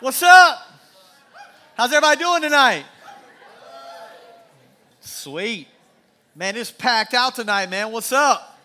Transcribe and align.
What's 0.00 0.22
up? 0.22 0.66
How's 1.76 1.92
everybody 1.92 2.18
doing 2.18 2.40
tonight? 2.40 2.86
Sweet. 5.00 5.68
Man, 6.34 6.56
it's 6.56 6.70
packed 6.70 7.12
out 7.12 7.34
tonight, 7.34 7.68
man. 7.68 7.92
What's 7.92 8.10
up? 8.10 8.58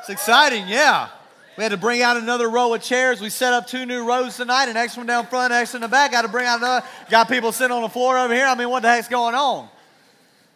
It's 0.00 0.10
exciting, 0.10 0.68
yeah. 0.68 1.08
We 1.56 1.62
had 1.62 1.70
to 1.70 1.78
bring 1.78 2.02
out 2.02 2.18
another 2.18 2.50
row 2.50 2.74
of 2.74 2.82
chairs. 2.82 3.18
We 3.18 3.30
set 3.30 3.54
up 3.54 3.66
two 3.66 3.86
new 3.86 4.06
rows 4.06 4.36
tonight, 4.36 4.68
an 4.68 4.76
extra 4.76 5.00
one 5.00 5.06
down 5.06 5.26
front, 5.26 5.54
an 5.54 5.58
extra 5.58 5.78
in 5.78 5.80
the 5.80 5.88
back. 5.88 6.12
Got 6.12 6.22
to 6.22 6.28
bring 6.28 6.44
out 6.44 6.58
another. 6.58 6.86
Got 7.08 7.30
people 7.30 7.50
sitting 7.50 7.74
on 7.74 7.80
the 7.80 7.88
floor 7.88 8.18
over 8.18 8.34
here. 8.34 8.44
I 8.44 8.54
mean, 8.54 8.68
what 8.68 8.82
the 8.82 8.90
heck's 8.90 9.08
going 9.08 9.34
on? 9.34 9.70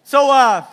So, 0.04 0.30
uh, 0.30 0.66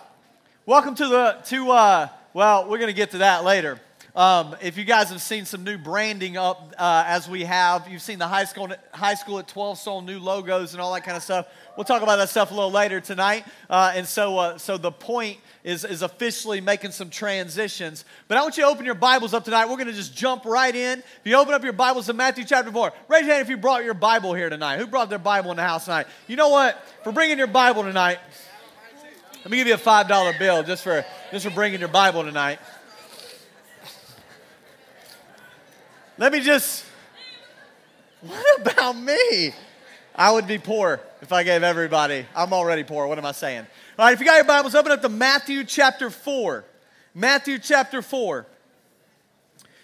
welcome 0.66 0.96
to 0.96 1.08
the 1.08 1.38
to. 1.46 1.72
Uh, 1.72 2.08
well, 2.34 2.68
we're 2.70 2.78
to 2.80 2.94
get 2.94 3.12
to 3.12 3.20
that 3.20 3.46
later. 3.46 3.80
Um, 4.20 4.58
if 4.62 4.78
you 4.78 4.84
guys 4.84 5.12
have 5.12 5.22
seen 5.22 5.46
some 5.46 5.64
new 5.64 5.78
branding 5.78 6.36
up 6.36 6.76
uh, 6.78 7.06
as 7.08 7.30
we 7.30 7.46
have, 7.46 7.88
you've 7.88 8.02
seen 8.02 8.20
the 8.20 8.28
high 8.28 8.44
school, 8.44 8.68
high 8.92 9.14
school 9.14 9.40
at 9.40 9.48
12 9.48 9.78
Soul 9.78 10.02
new 10.02 10.20
logos 10.20 10.74
and 10.74 10.82
all 10.82 10.94
that 10.94 11.06
kind 11.06 11.16
of 11.16 11.24
stuff. 11.24 11.48
We'll 11.78 11.86
talk 11.86 12.02
about 12.02 12.18
that 12.18 12.28
stuff 12.28 12.52
a 12.52 12.54
little 12.54 12.70
later 12.70 13.00
tonight. 13.00 13.46
Uh, 13.70 13.94
and 13.96 14.06
so, 14.06 14.38
uh, 14.38 14.58
so 14.58 14.78
the 14.78 14.92
point 14.92 15.38
is, 15.64 15.86
is 15.86 16.02
officially 16.02 16.60
making 16.60 16.92
some 16.92 17.10
transitions. 17.10 18.04
But 18.28 18.36
I 18.36 18.42
want 18.42 18.58
you 18.58 18.64
to 18.64 18.70
open 18.70 18.86
your 18.86 18.94
Bibles 18.94 19.34
up 19.34 19.46
tonight. 19.46 19.70
We're 19.70 19.78
going 19.78 19.88
to 19.88 19.94
just 19.94 20.18
jump 20.18 20.44
right 20.44 20.76
in. 20.76 21.00
If 21.00 21.22
you 21.24 21.38
open 21.38 21.54
up 21.54 21.64
your 21.64 21.72
Bibles 21.72 22.08
to 22.08 22.14
Matthew 22.14 22.44
chapter 22.44 22.74
4, 22.74 22.92
raise 23.08 23.22
your 23.22 23.32
hand 23.32 23.42
if 23.42 23.50
you 23.50 23.56
brought 23.56 23.86
your 23.86 23.94
Bible 23.94 24.34
here 24.34 24.50
tonight. 24.50 24.80
Who 24.80 24.88
brought 24.88 25.10
their 25.10 25.18
Bible 25.18 25.52
in 25.52 25.56
the 25.56 25.64
house 25.64 25.86
tonight? 25.86 26.08
You 26.28 26.36
know 26.36 26.50
what? 26.50 26.78
For 27.06 27.14
bringing 27.14 27.38
your 27.38 27.48
Bible 27.48 27.84
tonight, 27.84 28.20
let 29.46 29.50
me 29.50 29.56
give 29.56 29.68
you 29.68 29.76
a 29.76 29.78
$5 29.78 30.38
bill 30.38 30.64
just 30.64 30.84
for, 30.84 31.06
just 31.32 31.46
for 31.46 31.52
bringing 31.52 31.80
your 31.80 31.88
Bible 31.88 32.26
tonight. 32.26 32.60
Let 36.20 36.34
me 36.34 36.42
just, 36.42 36.84
what 38.20 38.60
about 38.60 38.92
me? 38.98 39.54
I 40.14 40.34
would 40.34 40.48
be 40.48 40.58
poor 40.58 41.00
if 41.22 41.32
I 41.32 41.44
gave 41.44 41.64
everybody. 41.64 42.26
I'm 42.36 42.52
already 42.52 42.84
poor. 42.84 43.08
What 43.08 43.18
am 43.18 43.26
I 43.26 43.32
saying? 43.32 43.66
All 43.98 44.06
right, 44.06 44.12
if 44.12 44.20
you 44.20 44.26
got 44.26 44.36
your 44.36 44.44
Bibles, 44.44 44.76
open 44.76 44.92
up 44.92 45.02
to 45.04 45.08
Matthew 45.08 45.64
chapter 45.64 46.10
4. 46.10 46.66
Matthew 47.16 47.58
chapter 47.58 48.02
4. 48.02 48.46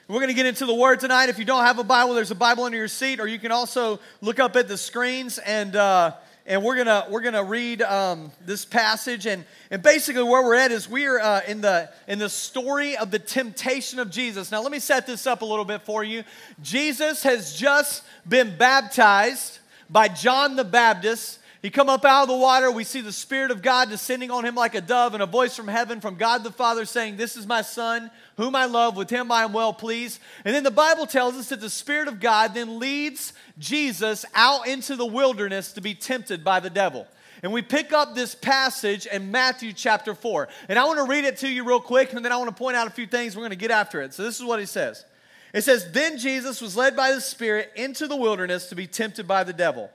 We're 0.10 0.16
going 0.16 0.28
to 0.28 0.34
get 0.34 0.46
into 0.46 0.66
the 0.66 0.76
Word 0.76 1.00
tonight. 1.00 1.30
If 1.30 1.40
you 1.40 1.46
don't 1.46 1.64
have 1.64 1.80
a 1.80 1.86
Bible, 1.86 2.14
there's 2.16 2.32
a 2.32 2.36
Bible 2.36 2.66
under 2.66 2.78
your 2.78 2.90
seat, 2.90 3.22
or 3.22 3.28
you 3.28 3.40
can 3.40 3.54
also 3.54 4.02
look 4.20 4.38
up 4.38 4.58
at 4.58 4.68
the 4.68 4.78
screens 4.78 5.38
and. 5.38 5.74
Uh, 5.74 6.12
and 6.46 6.64
we're 6.64 6.76
gonna 6.76 7.08
we're 7.10 7.22
gonna 7.22 7.44
read 7.44 7.82
um, 7.82 8.32
this 8.46 8.66
passage 8.66 9.26
and 9.26 9.46
and 9.72 9.82
basically 9.82 10.24
where 10.24 10.44
we're 10.44 10.56
at 10.56 10.72
is 10.72 10.88
we're 10.88 11.20
uh, 11.20 11.42
in 11.48 11.62
the 11.62 11.90
in 12.08 12.20
the 12.20 12.30
story 12.30 12.96
of 12.98 13.12
the 13.12 13.20
temptation 13.20 14.00
of 14.00 14.10
jesus. 14.12 14.52
Now 14.52 14.62
let 14.62 14.72
me 14.72 14.80
set 14.80 15.08
this 15.08 15.26
up 15.26 15.42
a 15.42 15.46
little 15.46 15.66
bit 15.66 15.82
for 15.82 16.04
you. 16.04 16.24
Jesus 16.62 17.24
has 17.24 17.56
just 17.56 18.04
been 18.28 18.58
baptized 18.58 19.60
by 19.90 20.08
john 20.08 20.56
the 20.56 20.64
baptist 20.64 21.40
he 21.66 21.72
come 21.72 21.90
up 21.90 22.06
out 22.06 22.24
of 22.24 22.30
the 22.30 22.36
water 22.36 22.70
we 22.72 22.84
see 22.84 23.02
the 23.02 23.12
spirit 23.12 23.52
of 23.52 23.62
god 23.62 23.90
descending 23.90 24.32
on 24.32 24.46
him 24.46 24.56
like 24.56 24.76
a 24.76 24.82
dove 24.82 25.14
and 25.14 25.24
a 25.24 25.26
voice 25.28 25.56
from 25.56 25.68
heaven 25.68 26.00
from 26.00 26.16
god 26.16 26.44
the 26.44 26.52
father 26.52 26.86
saying 26.86 27.18
this 27.18 27.36
is 27.36 27.48
my 27.48 27.62
son 27.62 28.10
whom 28.38 28.56
i 28.56 28.66
love 28.66 28.96
with 28.96 29.10
him 29.10 29.32
i 29.32 29.44
am 29.44 29.54
well 29.54 29.74
pleased 29.74 30.20
and 30.44 30.54
then 30.54 30.64
the 30.64 30.72
bible 30.72 31.06
tells 31.06 31.36
us 31.36 31.50
that 31.50 31.60
the 31.60 31.70
spirit 31.70 32.08
of 32.08 32.20
god 32.20 32.54
then 32.54 32.80
leads 32.80 33.34
Jesus 33.58 34.26
out 34.34 34.68
into 34.68 34.96
the 34.96 35.06
wilderness 35.06 35.74
to 35.74 35.82
be 35.82 35.94
tempted 35.94 36.44
by 36.44 36.60
the 36.60 36.70
devil. 36.70 37.08
And 37.44 37.54
we 37.54 37.62
pick 37.62 37.94
up 37.94 38.16
this 38.16 38.34
passage 38.34 39.06
in 39.06 39.32
Matthew 39.32 39.72
chapter 39.72 40.16
4. 40.16 40.48
And 40.68 40.80
I 40.80 40.86
want 40.86 40.98
to 40.98 41.06
read 41.06 41.26
it 41.26 41.38
to 41.38 41.48
you 41.48 41.64
real 41.64 41.80
quick, 41.80 42.14
and 42.14 42.24
then 42.24 42.32
I 42.32 42.38
want 42.38 42.50
to 42.50 42.56
point 42.56 42.76
out 42.76 42.88
a 42.88 42.92
few 42.92 43.06
things. 43.06 43.36
We're 43.36 43.42
going 43.42 43.52
to 43.52 43.56
get 43.56 43.72
after 43.72 44.02
it. 44.02 44.14
So, 44.14 44.24
this 44.24 44.40
is 44.40 44.46
what 44.46 44.60
he 44.60 44.66
says 44.66 45.06
It 45.54 45.64
says, 45.64 45.92
Then 45.92 46.18
Jesus 46.18 46.62
was 46.62 46.76
led 46.76 46.96
by 46.96 47.12
the 47.12 47.22
Spirit 47.22 47.72
into 47.76 48.08
the 48.08 48.16
wilderness 48.16 48.70
to 48.70 48.76
be 48.76 48.88
tempted 48.88 49.28
by 49.28 49.44
the 49.44 49.54
devil. 49.54 49.90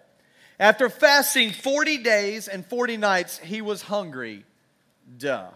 After 0.61 0.91
fasting 0.91 1.53
40 1.53 1.99
days 1.99 2.47
and 2.47 2.67
40 2.67 2.99
nights, 2.99 3.39
he 3.39 3.63
was 3.63 3.81
hungry. 3.81 4.45
Duh. 5.17 5.49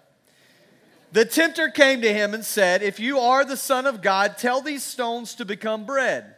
The 1.12 1.26
tempter 1.26 1.68
came 1.68 2.00
to 2.00 2.12
him 2.12 2.32
and 2.32 2.42
said, 2.42 2.82
If 2.82 2.98
you 2.98 3.18
are 3.18 3.44
the 3.44 3.58
Son 3.58 3.86
of 3.86 4.00
God, 4.00 4.38
tell 4.38 4.62
these 4.62 4.82
stones 4.82 5.34
to 5.34 5.44
become 5.44 5.84
bread. 5.84 6.34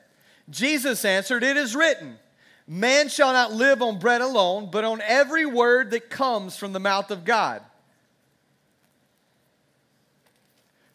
Jesus 0.51 1.05
answered, 1.05 1.45
It 1.45 1.57
is 1.57 1.77
written, 1.77 2.19
Man 2.67 3.09
shall 3.09 3.33
not 3.33 3.53
live 3.53 3.83
on 3.83 4.01
bread 4.01 4.21
alone, 4.21 4.69
but 4.73 4.83
on 4.83 5.01
every 5.01 5.47
word 5.47 5.93
that 5.93 6.11
comes 6.11 6.57
from 6.57 6.73
the 6.73 6.81
mouth 6.81 7.13
of 7.13 7.25
God. 7.25 7.63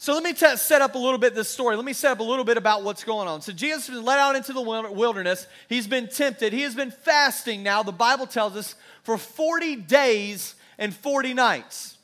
So 0.01 0.15
let 0.15 0.23
me 0.23 0.33
t- 0.33 0.55
set 0.55 0.81
up 0.81 0.95
a 0.95 0.97
little 0.97 1.19
bit 1.19 1.35
this 1.35 1.47
story. 1.47 1.75
Let 1.75 1.85
me 1.85 1.93
set 1.93 2.13
up 2.13 2.21
a 2.21 2.23
little 2.23 2.43
bit 2.43 2.57
about 2.57 2.81
what's 2.81 3.03
going 3.03 3.27
on. 3.27 3.43
So 3.43 3.51
Jesus 3.51 3.85
has 3.85 3.95
been 3.95 4.03
led 4.03 4.17
out 4.17 4.35
into 4.35 4.51
the 4.51 4.59
wilderness. 4.59 5.45
He's 5.69 5.85
been 5.85 6.07
tempted. 6.07 6.53
He 6.53 6.63
has 6.63 6.73
been 6.73 6.89
fasting 6.89 7.61
now, 7.61 7.83
the 7.83 7.91
Bible 7.91 8.25
tells 8.25 8.55
us, 8.55 8.73
for 9.03 9.19
40 9.19 9.75
days 9.75 10.55
and 10.79 10.91
40 10.91 11.35
nights. 11.35 11.99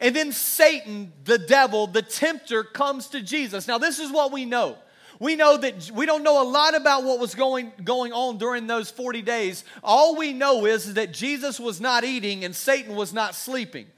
And 0.00 0.16
then 0.16 0.32
Satan, 0.32 1.12
the 1.24 1.36
devil, 1.36 1.86
the 1.86 2.00
tempter, 2.00 2.64
comes 2.64 3.08
to 3.08 3.20
Jesus. 3.20 3.68
Now, 3.68 3.76
this 3.76 3.98
is 3.98 4.10
what 4.10 4.32
we 4.32 4.46
know. 4.46 4.78
We 5.20 5.36
know 5.36 5.58
that 5.58 5.90
we 5.90 6.06
don't 6.06 6.22
know 6.22 6.42
a 6.42 6.48
lot 6.48 6.74
about 6.74 7.04
what 7.04 7.20
was 7.20 7.34
going, 7.34 7.70
going 7.84 8.14
on 8.14 8.38
during 8.38 8.66
those 8.66 8.90
40 8.90 9.20
days. 9.20 9.62
All 9.84 10.16
we 10.16 10.32
know 10.32 10.64
is 10.64 10.94
that 10.94 11.12
Jesus 11.12 11.60
was 11.60 11.82
not 11.82 12.02
eating 12.02 12.46
and 12.46 12.56
Satan 12.56 12.96
was 12.96 13.12
not 13.12 13.34
sleeping. 13.34 13.88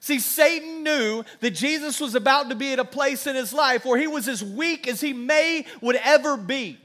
See, 0.00 0.18
Satan 0.18 0.82
knew 0.82 1.24
that 1.40 1.50
Jesus 1.50 2.00
was 2.00 2.14
about 2.14 2.48
to 2.48 2.56
be 2.56 2.72
at 2.72 2.78
a 2.78 2.84
place 2.84 3.26
in 3.26 3.36
his 3.36 3.52
life 3.52 3.84
where 3.84 3.98
he 3.98 4.06
was 4.06 4.28
as 4.28 4.42
weak 4.42 4.88
as 4.88 5.00
he 5.00 5.12
may 5.12 5.66
would 5.82 5.96
ever 5.96 6.38
be. 6.38 6.78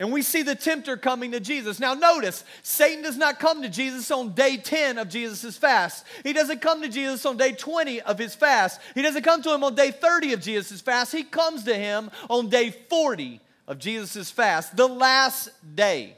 And 0.00 0.12
we 0.12 0.22
see 0.22 0.42
the 0.42 0.54
tempter 0.54 0.96
coming 0.96 1.30
to 1.32 1.40
Jesus. 1.40 1.78
Now, 1.78 1.92
notice, 1.92 2.42
Satan 2.62 3.04
does 3.04 3.18
not 3.18 3.38
come 3.38 3.62
to 3.62 3.68
Jesus 3.68 4.10
on 4.10 4.32
day 4.32 4.56
10 4.56 4.96
of 4.96 5.10
Jesus' 5.10 5.58
fast. 5.58 6.06
He 6.24 6.32
doesn't 6.32 6.62
come 6.62 6.80
to 6.80 6.88
Jesus 6.88 7.24
on 7.26 7.36
day 7.36 7.52
20 7.52 8.00
of 8.00 8.18
his 8.18 8.34
fast. 8.34 8.80
He 8.94 9.02
doesn't 9.02 9.22
come 9.22 9.42
to 9.42 9.54
him 9.54 9.62
on 9.62 9.74
day 9.74 9.90
30 9.90 10.32
of 10.32 10.40
Jesus' 10.40 10.80
fast. 10.80 11.12
He 11.12 11.22
comes 11.22 11.64
to 11.64 11.74
him 11.74 12.10
on 12.30 12.48
day 12.48 12.70
40 12.70 13.40
of 13.68 13.78
Jesus' 13.78 14.30
fast, 14.30 14.74
the 14.74 14.88
last 14.88 15.50
day. 15.76 16.16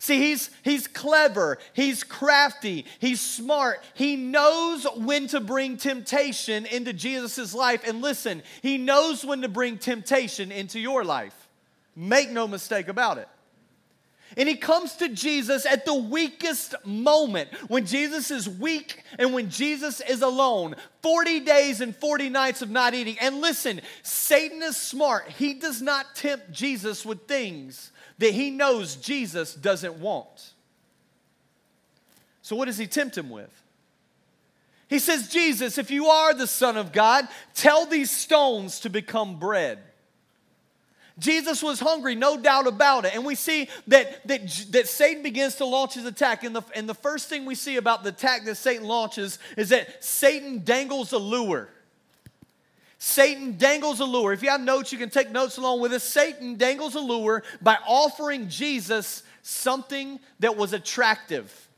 See, 0.00 0.18
he's, 0.18 0.50
he's 0.62 0.86
clever, 0.86 1.58
he's 1.72 2.04
crafty, 2.04 2.86
he's 3.00 3.20
smart. 3.20 3.82
He 3.94 4.14
knows 4.14 4.86
when 4.96 5.26
to 5.28 5.40
bring 5.40 5.76
temptation 5.76 6.66
into 6.66 6.92
Jesus' 6.92 7.52
life. 7.52 7.82
And 7.86 8.00
listen, 8.00 8.42
he 8.62 8.78
knows 8.78 9.24
when 9.24 9.42
to 9.42 9.48
bring 9.48 9.76
temptation 9.76 10.52
into 10.52 10.78
your 10.78 11.04
life. 11.04 11.48
Make 11.96 12.30
no 12.30 12.46
mistake 12.46 12.86
about 12.86 13.18
it. 13.18 13.28
And 14.36 14.48
he 14.48 14.54
comes 14.54 14.94
to 14.96 15.08
Jesus 15.08 15.66
at 15.66 15.84
the 15.84 15.94
weakest 15.94 16.74
moment, 16.84 17.52
when 17.66 17.86
Jesus 17.86 18.30
is 18.30 18.48
weak 18.48 19.02
and 19.18 19.32
when 19.32 19.50
Jesus 19.50 20.00
is 20.02 20.22
alone. 20.22 20.76
40 21.02 21.40
days 21.40 21.80
and 21.80 21.96
40 21.96 22.28
nights 22.28 22.62
of 22.62 22.70
not 22.70 22.94
eating. 22.94 23.16
And 23.20 23.40
listen, 23.40 23.80
Satan 24.02 24.62
is 24.62 24.76
smart. 24.76 25.28
He 25.28 25.54
does 25.54 25.82
not 25.82 26.14
tempt 26.14 26.52
Jesus 26.52 27.04
with 27.04 27.26
things 27.26 27.90
that 28.18 28.32
he 28.32 28.50
knows 28.50 28.96
Jesus 28.96 29.54
doesn't 29.54 29.94
want. 29.94 30.52
So, 32.42 32.56
what 32.56 32.66
does 32.66 32.78
he 32.78 32.86
tempt 32.86 33.16
him 33.16 33.30
with? 33.30 33.50
He 34.88 34.98
says, 34.98 35.28
Jesus, 35.28 35.76
if 35.76 35.90
you 35.90 36.06
are 36.06 36.32
the 36.32 36.46
Son 36.46 36.76
of 36.76 36.92
God, 36.92 37.28
tell 37.54 37.84
these 37.84 38.10
stones 38.10 38.80
to 38.80 38.90
become 38.90 39.38
bread. 39.38 39.78
Jesus 41.18 41.62
was 41.62 41.80
hungry, 41.80 42.14
no 42.14 42.38
doubt 42.38 42.66
about 42.66 43.04
it. 43.04 43.14
And 43.14 43.24
we 43.24 43.34
see 43.34 43.68
that, 43.88 44.26
that, 44.28 44.48
that 44.70 44.88
Satan 44.88 45.22
begins 45.22 45.56
to 45.56 45.64
launch 45.64 45.94
his 45.94 46.04
attack. 46.04 46.44
And 46.44 46.54
the, 46.54 46.62
and 46.74 46.88
the 46.88 46.94
first 46.94 47.28
thing 47.28 47.44
we 47.44 47.56
see 47.56 47.76
about 47.76 48.02
the 48.02 48.10
attack 48.10 48.44
that 48.44 48.54
Satan 48.54 48.86
launches 48.86 49.38
is 49.56 49.70
that 49.70 50.02
Satan 50.02 50.62
dangles 50.64 51.12
a 51.12 51.18
lure. 51.18 51.68
Satan 52.98 53.56
dangles 53.56 54.00
a 54.00 54.04
lure. 54.04 54.32
If 54.32 54.42
you 54.42 54.50
have 54.50 54.60
notes, 54.60 54.92
you 54.92 54.98
can 54.98 55.10
take 55.10 55.30
notes 55.30 55.56
along 55.56 55.80
with 55.80 55.92
us. 55.92 56.02
Satan 56.02 56.56
dangles 56.56 56.96
a 56.96 57.00
lure 57.00 57.44
by 57.62 57.78
offering 57.86 58.48
Jesus 58.48 59.22
something 59.42 60.18
that 60.40 60.56
was 60.56 60.72
attractive. 60.72 61.68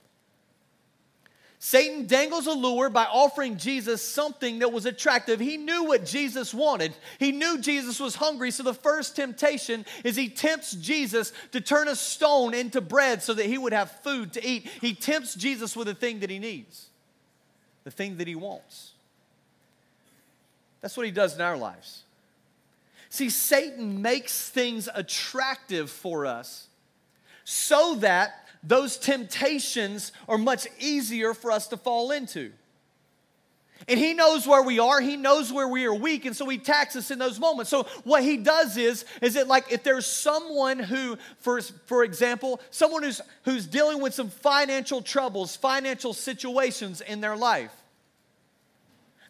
Satan 1.63 2.07
dangles 2.07 2.47
a 2.47 2.53
lure 2.53 2.89
by 2.89 3.05
offering 3.05 3.59
Jesus 3.59 4.01
something 4.01 4.61
that 4.61 4.73
was 4.73 4.87
attractive. 4.87 5.39
He 5.39 5.59
knew 5.59 5.85
what 5.85 6.07
Jesus 6.07 6.55
wanted. 6.55 6.95
He 7.19 7.33
knew 7.33 7.59
Jesus 7.59 8.01
was 8.01 8.15
hungry. 8.15 8.51
So 8.51 8.63
the 8.63 8.73
first 8.73 9.15
temptation 9.15 9.85
is 10.03 10.17
he 10.17 10.31
tempts 10.31 10.73
Jesus 10.73 11.35
to 11.53 11.61
turn 11.61 11.89
a 11.89 11.97
stone 11.97 12.55
into 12.55 12.81
bread 12.81 13.23
so 13.23 13.35
that 13.35 13.45
he 13.45 13.59
would 13.59 13.75
have 13.75 13.91
food 14.03 14.33
to 14.33 14.45
eat. 14.47 14.71
He 14.81 14.95
tempts 14.95 15.35
Jesus 15.35 15.77
with 15.77 15.87
the 15.87 15.95
thing 15.95 16.21
that 16.21 16.31
he 16.31 16.39
needs, 16.39 16.87
the 17.85 17.91
thing 17.91 18.17
that 18.17 18.27
he 18.27 18.37
wants. 18.37 18.93
That's 20.81 20.97
what 20.97 21.07
he 21.07 21.13
does 21.13 21.35
in 21.35 21.41
our 21.41 21.57
lives. 21.57 22.05
See, 23.09 23.29
Satan 23.29 24.03
makes 24.03 24.49
things 24.49 24.89
attractive 24.95 25.91
for 25.91 26.27
us 26.27 26.69
so 27.45 27.97
that 27.97 28.47
those 28.63 28.97
temptations 28.97 30.13
are 30.29 30.39
much 30.39 30.69
easier 30.79 31.35
for 31.35 31.51
us 31.51 31.67
to 31.69 31.77
fall 31.77 32.13
into. 32.13 32.53
And 33.89 33.99
he 33.99 34.13
knows 34.13 34.47
where 34.47 34.63
we 34.63 34.79
are. 34.79 35.01
He 35.01 35.17
knows 35.17 35.53
where 35.53 35.67
we 35.67 35.87
are 35.87 35.95
weak. 35.95 36.27
And 36.27 36.37
so 36.37 36.47
he 36.49 36.59
attacks 36.59 36.97
us 36.97 37.11
in 37.11 37.19
those 37.19 37.41
moments. 37.41 37.71
So 37.71 37.85
what 38.05 38.23
he 38.23 38.37
does 38.37 38.77
is, 38.77 39.07
is 39.23 39.37
it 39.37 39.49
like 39.49 39.73
if 39.73 39.83
there's 39.83 40.07
someone 40.07 40.79
who, 40.79 41.17
for, 41.39 41.61
for 41.87 42.05
example, 42.05 42.61
someone 42.71 43.03
who's, 43.03 43.23
who's 43.45 43.67
dealing 43.67 44.01
with 44.01 44.13
some 44.13 44.29
financial 44.29 45.01
troubles, 45.01 45.57
financial 45.57 46.13
situations 46.13 47.01
in 47.01 47.21
their 47.23 47.37
life, 47.37 47.73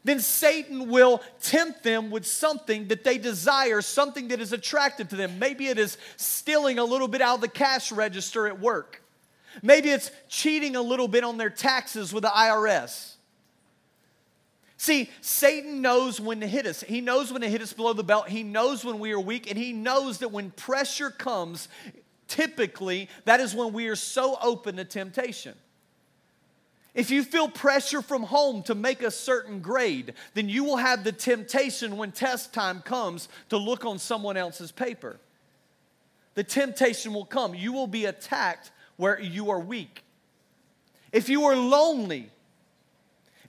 then 0.05 0.21
Satan 0.21 0.89
will 0.89 1.23
tempt 1.43 1.83
them 1.83 2.11
with 2.11 2.27
something 2.27 2.89
that 2.89 3.05
they 3.05 3.19
desire, 3.19 3.83
something 3.83 4.29
that 4.29 4.41
is 4.41 4.53
attractive 4.53 5.09
to 5.11 5.17
them. 5.17 5.39
Maybe 5.39 5.69
it 5.69 5.79
is 5.79 5.99
stealing 6.17 6.79
a 6.79 6.85
little 6.85 7.09
bit 7.09 7.21
out 7.21 7.37
of 7.37 7.41
the 7.43 7.49
cash 7.49 7.93
register 7.93 8.47
at 8.47 8.61
work. 8.61 9.03
Maybe 9.63 9.91
it's 9.91 10.11
cheating 10.29 10.77
a 10.77 10.83
little 10.83 11.09
bit 11.09 11.25
on 11.25 11.37
their 11.37 11.51
taxes 11.51 12.13
with 12.13 12.23
the 12.23 12.31
IRS. 12.31 13.15
See, 14.79 15.11
Satan 15.21 15.83
knows 15.83 16.19
when 16.19 16.41
to 16.41 16.47
hit 16.47 16.65
us. 16.65 16.83
He 16.83 17.03
knows 17.03 17.31
when 17.31 17.43
to 17.43 17.49
hit 17.49 17.61
us 17.61 17.75
below 17.75 17.93
the 17.93 18.03
belt. 18.03 18.31
He 18.31 18.43
knows 18.43 18.83
when 18.83 18.99
we 18.99 19.13
are 19.13 19.21
weak, 19.21 19.51
and 19.51 19.59
he 19.59 19.75
knows 19.75 20.19
that 20.19 20.33
when 20.33 20.51
pressure 20.53 21.11
comes, 21.11 21.69
typically 22.29 23.11
that 23.27 23.41
is 23.41 23.55
when 23.55 23.75
we 23.75 23.89
are 23.89 23.97
so 23.97 24.39
open 24.41 24.77
to 24.77 24.85
temptation. 24.87 25.55
If 26.95 27.11
you 27.11 27.23
feel 27.23 27.49
pressure 27.49 28.03
from 28.03 28.25
home 28.25 28.63
to 28.65 28.75
make 28.75 29.03
a 29.03 29.11
certain 29.11 29.61
grade, 29.61 30.15
then 30.35 30.49
you 30.49 30.65
will 30.65 30.77
have 30.77 31.05
the 31.05 31.13
temptation 31.13 31.97
when 31.97 32.11
test 32.11 32.53
time 32.53 32.81
comes 32.83 33.29
to 33.49 33.57
look 33.57 33.85
on 33.85 33.99
someone 33.99 34.37
else's 34.37 34.73
paper. 34.73 35.19
The 36.35 36.45
temptation 36.45 37.15
will 37.15 37.25
come. 37.25 37.55
You 37.55 37.73
will 37.73 37.87
be 37.87 38.07
attacked 38.07 38.73
where 38.97 39.21
you 39.21 39.51
are 39.51 39.61
weak. 39.61 40.05
If 41.13 41.29
you 41.29 41.45
are 41.45 41.57
lonely, 41.57 42.31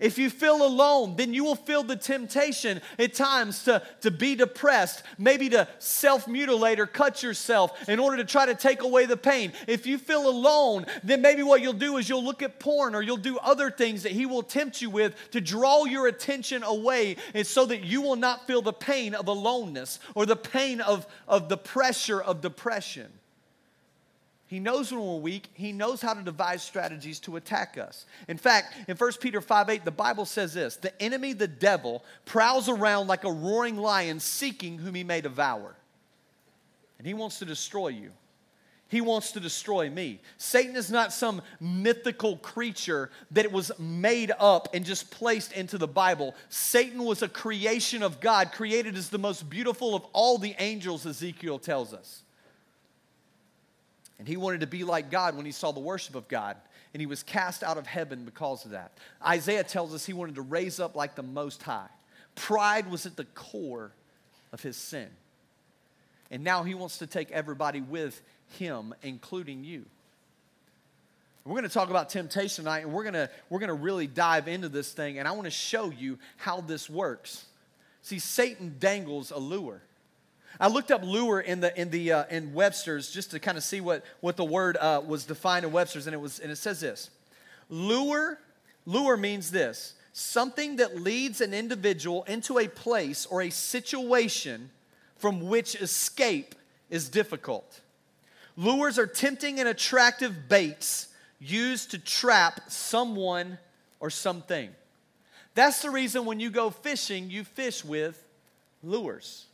if 0.02 0.18
you 0.18 0.30
feel 0.30 0.66
alone, 0.66 1.16
then 1.16 1.34
you 1.34 1.44
will 1.44 1.56
feel 1.56 1.84
the 1.84 1.96
temptation 1.96 2.82
at 2.98 3.14
times 3.14 3.64
to, 3.66 3.84
to 4.02 4.12
be 4.12 4.36
depressed, 4.36 5.04
maybe 5.18 5.48
to 5.50 5.68
self 5.80 6.28
mutilate 6.28 6.80
or 6.80 6.88
cut 6.88 7.22
yourself 7.24 7.88
in 7.88 8.00
order 8.00 8.18
to 8.18 8.26
try 8.26 8.48
to 8.48 8.56
take 8.56 8.82
away 8.82 9.06
the 9.06 9.16
pain. 9.16 9.54
If 9.68 9.86
you 9.86 10.00
feel 10.00 10.28
alone, 10.28 10.88
then 11.04 11.22
maybe 11.22 11.44
what 11.44 11.62
you'll 11.62 11.74
do 11.74 11.98
is 11.98 12.10
you'll 12.10 12.26
look 12.26 12.42
at 12.42 12.60
porn 12.60 12.96
or 12.96 13.04
you'll 13.04 13.18
do 13.18 13.38
other 13.38 13.70
things 13.70 14.04
that 14.04 14.12
He 14.12 14.26
will 14.26 14.44
tempt 14.44 14.82
you 14.82 14.90
with 14.90 15.16
to 15.32 15.40
draw 15.40 15.86
your 15.86 16.08
attention 16.08 16.64
away 16.64 17.18
and 17.36 17.46
so 17.46 17.66
that 17.68 17.84
you 17.84 18.02
will 18.02 18.16
not 18.16 18.48
feel 18.48 18.64
the 18.64 18.74
pain 18.74 19.14
of 19.14 19.28
aloneness 19.28 20.00
or 20.16 20.26
the 20.26 20.36
pain 20.36 20.82
of, 20.82 21.06
of 21.28 21.48
the 21.48 21.58
pressure 21.58 22.22
of 22.22 22.42
depression. 22.42 23.12
He 24.52 24.60
knows 24.60 24.92
when 24.92 25.00
we're 25.00 25.16
weak. 25.16 25.48
He 25.54 25.72
knows 25.72 26.02
how 26.02 26.14
to 26.14 26.22
devise 26.22 26.62
strategies 26.62 27.22
to 27.22 27.38
attack 27.38 27.78
us. 27.78 28.06
In 28.28 28.36
fact, 28.36 28.76
in 28.90 28.98
1 28.98 29.12
Peter 29.22 29.40
5 29.40 29.70
8, 29.70 29.86
the 29.86 29.92
Bible 29.92 30.26
says 30.26 30.54
this 30.54 30.76
The 30.76 31.02
enemy, 31.02 31.32
the 31.32 31.48
devil, 31.48 32.04
prowls 32.26 32.68
around 32.68 33.08
like 33.08 33.24
a 33.24 33.32
roaring 33.32 33.78
lion 33.78 34.20
seeking 34.20 34.78
whom 34.78 34.94
he 34.94 35.06
may 35.06 35.22
devour. 35.22 35.78
And 36.98 37.08
he 37.08 37.14
wants 37.14 37.40
to 37.40 37.46
destroy 37.46 37.88
you. 37.88 38.12
He 38.90 39.00
wants 39.00 39.32
to 39.32 39.40
destroy 39.40 39.90
me. 39.90 40.20
Satan 40.36 40.76
is 40.76 40.92
not 40.92 41.14
some 41.14 41.42
mythical 41.62 42.36
creature 42.36 43.10
that 43.32 43.54
was 43.54 43.72
made 43.80 44.34
up 44.38 44.68
and 44.74 44.84
just 44.84 45.12
placed 45.12 45.54
into 45.54 45.78
the 45.78 45.88
Bible. 45.88 46.36
Satan 46.50 47.06
was 47.06 47.22
a 47.22 47.30
creation 47.30 48.04
of 48.04 48.20
God, 48.20 48.52
created 48.52 48.98
as 48.98 49.08
the 49.08 49.18
most 49.18 49.50
beautiful 49.50 49.96
of 49.96 50.04
all 50.12 50.38
the 50.38 50.56
angels, 50.60 51.06
Ezekiel 51.06 51.58
tells 51.58 51.94
us. 51.94 52.24
And 54.22 54.28
he 54.28 54.38
wanted 54.38 54.60
to 54.60 54.68
be 54.68 54.84
like 54.84 55.10
God 55.10 55.36
when 55.36 55.48
he 55.48 55.52
saw 55.52 55.72
the 55.72 55.80
worship 55.80 56.14
of 56.14 56.28
God. 56.28 56.56
And 56.94 57.02
he 57.02 57.08
was 57.08 57.24
cast 57.24 57.64
out 57.64 57.80
of 57.80 57.88
heaven 57.88 58.24
because 58.24 58.66
of 58.66 58.72
that. 58.72 58.92
Isaiah 59.26 59.64
tells 59.64 59.96
us 59.96 60.06
he 60.06 60.14
wanted 60.14 60.36
to 60.36 60.44
raise 60.44 60.80
up 60.80 60.96
like 60.96 61.16
the 61.16 61.24
Most 61.24 61.64
High. 61.64 61.90
Pride 62.36 62.92
was 62.92 63.08
at 63.08 63.18
the 63.18 63.26
core 63.26 63.92
of 64.54 64.62
his 64.62 64.78
sin. 64.78 65.08
And 66.30 66.44
now 66.44 66.62
he 66.62 66.76
wants 66.76 67.00
to 67.00 67.08
take 67.08 67.32
everybody 67.32 67.82
with 67.82 68.22
him, 68.60 68.94
including 69.02 69.64
you. 69.64 69.86
We're 71.44 71.54
going 71.54 71.64
to 71.64 71.70
talk 71.70 71.90
about 71.90 72.10
temptation 72.10 72.66
tonight, 72.66 72.82
and 72.82 72.94
we're 72.94 73.02
going 73.02 73.16
to, 73.16 73.28
we're 73.50 73.58
going 73.58 73.70
to 73.70 73.74
really 73.74 74.06
dive 74.06 74.48
into 74.48 74.70
this 74.70 74.92
thing, 74.92 75.18
and 75.18 75.28
I 75.28 75.32
want 75.32 75.46
to 75.46 75.50
show 75.50 75.90
you 75.90 76.20
how 76.38 76.62
this 76.62 76.88
works. 76.88 77.44
See, 78.04 78.20
Satan 78.20 78.76
dangles 78.78 79.32
a 79.32 79.40
lure. 79.40 79.82
I 80.60 80.68
looked 80.68 80.92
up 80.92 81.04
lure 81.04 81.40
in 81.40 81.60
the 81.62 81.80
in 81.80 81.90
the 81.90 82.12
uh, 82.12 82.24
in 82.30 82.54
Webster's 82.54 83.12
just 83.12 83.32
to 83.32 83.40
kind 83.40 83.58
of 83.58 83.64
see 83.64 83.82
what 83.82 84.04
what 84.20 84.38
the 84.38 84.46
word 84.46 84.78
uh, 84.78 85.02
was 85.06 85.26
defined 85.26 85.66
in 85.66 85.72
Webster's, 85.72 86.08
and 86.08 86.14
it 86.14 86.20
was 86.20 86.40
and 86.40 86.52
it 86.52 86.58
says 86.58 86.80
this: 86.80 87.10
lure. 87.70 88.40
Lure 88.86 89.16
means 89.16 89.52
this: 89.52 89.94
something 90.12 90.78
that 90.78 91.00
leads 91.00 91.40
an 91.40 91.54
individual 91.54 92.24
into 92.24 92.58
a 92.58 92.68
place 92.68 93.26
or 93.26 93.42
a 93.42 93.50
situation 93.50 94.72
from 95.18 95.48
which 95.48 95.76
escape 95.76 96.56
is 96.90 97.10
difficult. 97.10 97.82
Lures 98.58 99.00
are 99.00 99.08
tempting 99.08 99.60
and 99.60 99.70
attractive 99.70 100.50
baits 100.50 101.08
used 101.40 101.92
to 101.92 101.98
trap 101.98 102.70
someone 102.70 103.58
or 104.00 104.10
something. 104.10 104.70
That's 105.54 105.82
the 105.82 105.90
reason 105.90 106.26
when 106.26 106.40
you 106.40 106.50
go 106.50 106.70
fishing, 106.70 107.30
you 107.30 107.44
fish 107.44 107.84
with 107.84 108.24
lures. 108.84 109.46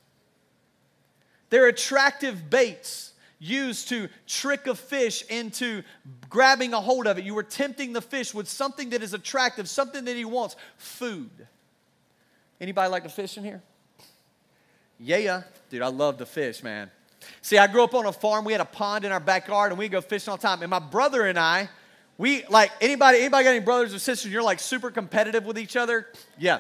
They're 1.50 1.68
attractive 1.68 2.50
baits 2.50 3.14
used 3.40 3.90
to 3.90 4.10
trick 4.26 4.68
a 4.68 4.76
fish 4.76 5.24
into 5.30 5.84
grabbing 6.30 6.74
a 6.74 6.82
hold 6.82 7.08
of 7.08 7.18
it. 7.18 7.24
You 7.24 7.36
were 7.36 7.44
tempting 7.44 7.94
the 7.94 8.02
fish 8.02 8.34
with 8.34 8.48
something 8.48 8.90
that 8.90 9.04
is 9.04 9.14
attractive, 9.14 9.70
something 9.70 10.06
that 10.06 10.16
he 10.16 10.26
wants 10.26 10.56
food. 10.78 11.30
Anybody 12.60 12.90
like 12.90 13.04
to 13.04 13.10
fish 13.10 13.38
in 13.38 13.44
here? 13.44 13.62
Yeah. 15.00 15.44
Dude, 15.70 15.84
I 15.84 15.88
love 15.88 16.18
to 16.18 16.26
fish, 16.26 16.64
man. 16.64 16.90
See, 17.42 17.58
I 17.58 17.68
grew 17.68 17.84
up 17.84 17.94
on 17.94 18.06
a 18.06 18.12
farm. 18.12 18.46
We 18.46 18.54
had 18.54 18.62
a 18.62 18.66
pond 18.66 19.06
in 19.06 19.12
our 19.12 19.20
backyard 19.20 19.72
and 19.72 19.78
we 19.78 19.90
go 19.90 20.02
fishing 20.02 20.32
all 20.32 20.38
the 20.38 20.44
time. 20.44 20.62
And 20.62 20.70
my 20.70 20.80
brother 20.80 21.26
and 21.26 21.38
I, 21.38 21.70
we 22.18 22.44
like 22.46 22.72
anybody, 22.82 23.20
anybody 23.20 23.44
got 23.44 23.50
any 23.52 23.60
brothers 23.60 23.94
or 23.94 24.00
sisters? 24.00 24.32
You're 24.32 24.44
like 24.44 24.60
super 24.60 24.90
competitive 24.90 25.46
with 25.46 25.60
each 25.60 25.76
other? 25.76 26.08
Yeah. 26.40 26.60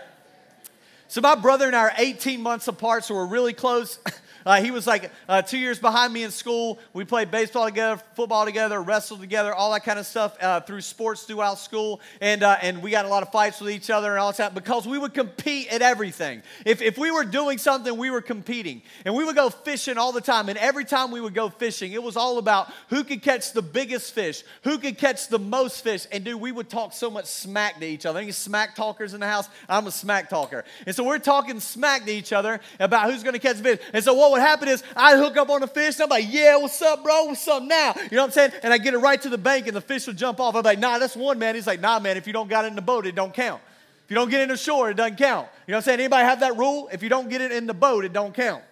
So 1.07 1.21
my 1.21 1.35
brother 1.35 1.65
and 1.65 1.75
I 1.75 1.79
are 1.79 1.93
18 1.97 2.41
months 2.41 2.67
apart, 2.67 3.05
so 3.05 3.15
we're 3.15 3.27
really 3.27 3.53
close. 3.53 3.97
Uh, 4.47 4.61
he 4.61 4.71
was 4.71 4.87
like 4.87 5.11
uh, 5.27 5.41
two 5.41 5.57
years 5.57 5.77
behind 5.77 6.13
me 6.13 6.23
in 6.23 6.31
school. 6.31 6.79
We 6.93 7.03
played 7.03 7.29
baseball 7.29 7.65
together, 7.65 8.01
football 8.15 8.45
together, 8.45 8.81
wrestled 8.81 9.19
together, 9.19 9.53
all 9.53 9.73
that 9.73 9.83
kind 9.83 9.99
of 9.99 10.05
stuff 10.05 10.41
uh, 10.41 10.61
through 10.61 10.79
sports 10.79 11.23
throughout 11.23 11.59
school. 11.59 11.99
And, 12.21 12.43
uh, 12.43 12.55
and 12.61 12.81
we 12.81 12.89
got 12.89 13.03
a 13.03 13.09
lot 13.09 13.23
of 13.23 13.29
fights 13.33 13.59
with 13.59 13.71
each 13.71 13.89
other 13.89 14.09
and 14.11 14.19
all 14.19 14.31
that 14.31 14.53
because 14.53 14.87
we 14.87 14.97
would 14.97 15.13
compete 15.13 15.67
at 15.67 15.81
everything. 15.81 16.43
If, 16.65 16.81
if 16.81 16.97
we 16.97 17.11
were 17.11 17.25
doing 17.25 17.57
something, 17.57 17.97
we 17.97 18.09
were 18.09 18.21
competing. 18.21 18.83
And 19.03 19.13
we 19.13 19.25
would 19.25 19.35
go 19.35 19.49
fishing 19.49 19.97
all 19.97 20.13
the 20.13 20.21
time. 20.21 20.47
And 20.47 20.57
every 20.59 20.85
time 20.85 21.11
we 21.11 21.19
would 21.19 21.33
go 21.33 21.49
fishing, 21.49 21.91
it 21.91 22.01
was 22.01 22.15
all 22.15 22.37
about 22.37 22.71
who 22.89 23.03
could 23.03 23.21
catch 23.21 23.51
the 23.51 23.61
biggest 23.61 24.13
fish, 24.13 24.45
who 24.63 24.77
could 24.77 24.97
catch 24.97 25.27
the 25.27 25.39
most 25.39 25.83
fish. 25.83 26.07
And 26.09 26.23
dude, 26.23 26.39
we 26.39 26.53
would 26.53 26.69
talk 26.69 26.93
so 26.93 27.09
much 27.09 27.25
smack 27.25 27.81
to 27.81 27.85
each 27.85 28.05
other. 28.05 28.19
Any 28.19 28.31
smack 28.31 28.75
talkers 28.75 29.13
in 29.13 29.19
the 29.19 29.27
house? 29.27 29.49
I'm 29.67 29.87
a 29.87 29.91
smack 29.91 30.29
talker. 30.29 30.63
And 30.85 30.95
so 30.95 31.03
we're 31.03 31.19
talking 31.19 31.59
smack 31.59 32.05
to 32.05 32.11
each 32.13 32.31
other 32.31 32.61
about 32.79 33.11
who's 33.11 33.23
going 33.23 33.33
to 33.33 33.39
catch 33.39 33.57
fish. 33.57 33.79
And 33.91 34.01
so 34.01 34.13
what 34.13 34.36
would 34.37 34.43
happened 34.43 34.71
is 34.71 34.83
I'd 34.95 35.17
hook 35.17 35.37
up 35.37 35.49
on 35.49 35.61
the 35.61 35.67
fish 35.67 35.95
and 35.95 36.03
I'm 36.03 36.09
like, 36.09 36.25
yeah, 36.29 36.55
what's 36.57 36.81
up, 36.81 37.03
bro? 37.03 37.25
What's 37.25 37.47
up 37.47 37.63
now? 37.63 37.93
You 38.09 38.17
know 38.17 38.23
what 38.23 38.27
I'm 38.27 38.31
saying? 38.31 38.51
And 38.63 38.73
I 38.73 38.77
get 38.77 38.93
it 38.93 38.99
right 38.99 39.21
to 39.21 39.29
the 39.29 39.37
bank 39.37 39.67
and 39.67 39.75
the 39.75 39.81
fish 39.81 40.07
will 40.07 40.13
jump 40.13 40.39
off. 40.39 40.55
I'm 40.55 40.63
like, 40.63 40.79
nah, 40.79 40.99
that's 40.99 41.15
one 41.15 41.39
man. 41.39 41.55
He's 41.55 41.67
like, 41.67 41.81
nah, 41.81 41.99
man, 41.99 42.17
if 42.17 42.27
you 42.27 42.33
don't 42.33 42.49
got 42.49 42.65
it 42.65 42.69
in 42.69 42.75
the 42.75 42.81
boat, 42.81 43.05
it 43.05 43.15
don't 43.15 43.33
count. 43.33 43.61
If 44.05 44.11
you 44.11 44.15
don't 44.15 44.29
get 44.29 44.41
in 44.41 44.49
the 44.49 44.57
shore, 44.57 44.89
it 44.89 44.95
doesn't 44.95 45.17
count. 45.17 45.49
You 45.67 45.71
know 45.71 45.77
what 45.77 45.79
I'm 45.79 45.83
saying? 45.83 45.99
Anybody 45.99 46.23
have 46.23 46.39
that 46.39 46.55
rule? 46.55 46.87
If 46.91 47.03
you 47.03 47.09
don't 47.09 47.29
get 47.29 47.41
it 47.41 47.51
in 47.51 47.67
the 47.67 47.73
boat, 47.73 48.05
it 48.05 48.13
don't 48.13 48.33
count. 48.33 48.63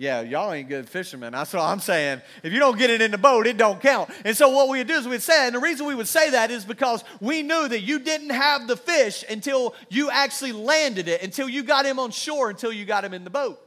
Yeah, 0.00 0.22
y'all 0.22 0.50
ain't 0.50 0.68
good 0.68 0.88
fishermen. 0.88 1.32
That's 1.32 1.52
what 1.52 1.62
I'm 1.62 1.78
saying. 1.78 2.22
If 2.42 2.54
you 2.54 2.58
don't 2.58 2.78
get 2.78 2.88
it 2.88 3.02
in 3.02 3.10
the 3.10 3.18
boat, 3.18 3.46
it 3.46 3.58
don't 3.58 3.82
count. 3.82 4.08
And 4.24 4.34
so 4.34 4.48
what 4.48 4.70
we 4.70 4.78
would 4.78 4.86
do 4.86 4.94
is 4.94 5.06
we'd 5.06 5.20
say, 5.20 5.46
and 5.46 5.54
the 5.54 5.60
reason 5.60 5.86
we 5.86 5.94
would 5.94 6.08
say 6.08 6.30
that 6.30 6.50
is 6.50 6.64
because 6.64 7.04
we 7.20 7.42
knew 7.42 7.68
that 7.68 7.80
you 7.80 7.98
didn't 7.98 8.30
have 8.30 8.66
the 8.66 8.78
fish 8.78 9.24
until 9.28 9.74
you 9.90 10.08
actually 10.10 10.52
landed 10.52 11.06
it, 11.06 11.22
until 11.22 11.50
you 11.50 11.62
got 11.62 11.84
him 11.84 11.98
on 11.98 12.12
shore, 12.12 12.48
until 12.48 12.72
you 12.72 12.86
got 12.86 13.04
him 13.04 13.12
in 13.12 13.24
the 13.24 13.30
boat. 13.30 13.60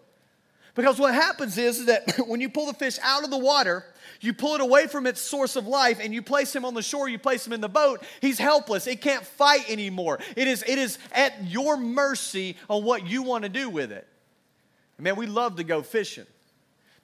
Because 0.75 0.99
what 0.99 1.13
happens 1.13 1.57
is 1.57 1.85
that 1.85 2.17
when 2.27 2.41
you 2.41 2.49
pull 2.49 2.65
the 2.65 2.73
fish 2.73 2.97
out 3.01 3.23
of 3.23 3.29
the 3.29 3.37
water, 3.37 3.85
you 4.21 4.33
pull 4.33 4.55
it 4.55 4.61
away 4.61 4.87
from 4.87 5.05
its 5.05 5.21
source 5.21 5.55
of 5.55 5.67
life 5.67 5.99
and 6.01 6.13
you 6.13 6.21
place 6.21 6.55
him 6.55 6.65
on 6.65 6.73
the 6.73 6.81
shore, 6.81 7.07
you 7.07 7.19
place 7.19 7.45
him 7.45 7.53
in 7.53 7.61
the 7.61 7.69
boat, 7.69 8.03
he's 8.21 8.39
helpless. 8.39 8.87
It 8.87 9.01
can't 9.01 9.25
fight 9.25 9.69
anymore. 9.69 10.19
It 10.35 10.47
is, 10.47 10.63
it 10.67 10.79
is 10.79 10.97
at 11.11 11.43
your 11.45 11.77
mercy 11.77 12.57
on 12.69 12.83
what 12.83 13.05
you 13.05 13.23
want 13.23 13.43
to 13.43 13.49
do 13.49 13.69
with 13.69 13.91
it. 13.91 14.07
Man, 14.97 15.15
we 15.15 15.25
love 15.25 15.57
to 15.57 15.63
go 15.63 15.81
fishing. 15.81 16.25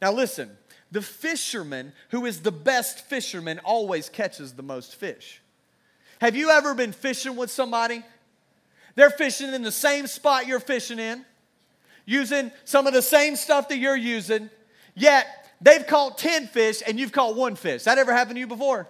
Now, 0.02 0.14
listen, 0.14 0.56
the 0.92 1.02
fisherman 1.02 1.92
who 2.10 2.26
is 2.26 2.42
the 2.42 2.52
best 2.52 3.02
fisherman 3.10 3.60
always 3.60 4.10
catches 4.10 4.54
the 4.54 4.64
most 4.64 4.96
fish. 4.96 5.42
Have 6.22 6.36
you 6.36 6.50
ever 6.50 6.74
been 6.74 6.92
fishing 6.92 7.36
with 7.36 7.52
somebody? 7.52 8.04
They're 8.96 9.10
fishing 9.10 9.54
in 9.54 9.64
the 9.64 9.72
same 9.72 10.08
spot 10.08 10.48
you're 10.48 10.60
fishing 10.60 11.00
in, 11.00 11.26
using 12.10 12.52
some 12.66 12.88
of 12.88 12.94
the 12.94 13.02
same 13.02 13.36
stuff 13.36 13.70
that 13.70 13.78
you're 13.78 13.96
using, 13.96 14.50
yet 14.96 15.28
they've 15.62 15.86
caught 15.86 16.18
10 16.18 16.48
fish 16.48 16.82
and 16.86 17.00
you've 17.00 17.12
caught 17.12 17.36
one 17.36 17.56
fish. 17.56 17.84
That 17.84 17.98
ever 17.98 18.12
happened 18.12 18.36
to 18.36 18.40
you 18.40 18.48
before? 18.48 18.88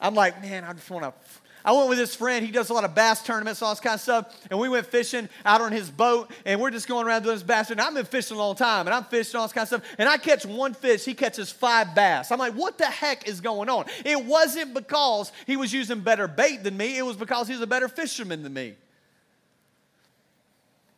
I'm 0.00 0.14
like, 0.14 0.42
man, 0.42 0.64
I 0.64 0.72
just 0.72 0.90
want 0.90 1.04
to 1.04 1.12
I 1.64 1.72
went 1.72 1.88
with 1.88 1.98
this 1.98 2.14
friend. 2.14 2.44
He 2.44 2.50
does 2.50 2.70
a 2.70 2.74
lot 2.74 2.84
of 2.84 2.94
bass 2.94 3.22
tournaments, 3.22 3.62
all 3.62 3.70
this 3.70 3.80
kind 3.80 3.94
of 3.94 4.00
stuff. 4.00 4.46
And 4.50 4.58
we 4.58 4.68
went 4.68 4.86
fishing 4.86 5.28
out 5.44 5.60
on 5.60 5.70
his 5.70 5.90
boat, 5.90 6.30
and 6.44 6.60
we're 6.60 6.70
just 6.70 6.88
going 6.88 7.06
around 7.06 7.22
doing 7.22 7.36
this 7.36 7.42
bass. 7.42 7.70
And 7.70 7.80
I've 7.80 7.94
been 7.94 8.04
fishing 8.04 8.36
a 8.36 8.40
long 8.40 8.56
time, 8.56 8.86
and 8.86 8.94
I'm 8.94 9.04
fishing 9.04 9.38
all 9.38 9.46
this 9.46 9.52
kind 9.52 9.62
of 9.62 9.68
stuff. 9.68 9.94
And 9.98 10.08
I 10.08 10.16
catch 10.16 10.44
one 10.44 10.74
fish, 10.74 11.04
he 11.04 11.14
catches 11.14 11.52
five 11.52 11.94
bass. 11.94 12.32
I'm 12.32 12.38
like, 12.38 12.54
what 12.54 12.78
the 12.78 12.86
heck 12.86 13.28
is 13.28 13.40
going 13.40 13.68
on? 13.68 13.84
It 14.04 14.24
wasn't 14.24 14.74
because 14.74 15.30
he 15.46 15.56
was 15.56 15.72
using 15.72 16.00
better 16.00 16.26
bait 16.26 16.64
than 16.64 16.76
me, 16.76 16.98
it 16.98 17.02
was 17.02 17.16
because 17.16 17.46
he 17.46 17.54
was 17.54 17.62
a 17.62 17.66
better 17.66 17.88
fisherman 17.88 18.42
than 18.42 18.54
me. 18.54 18.74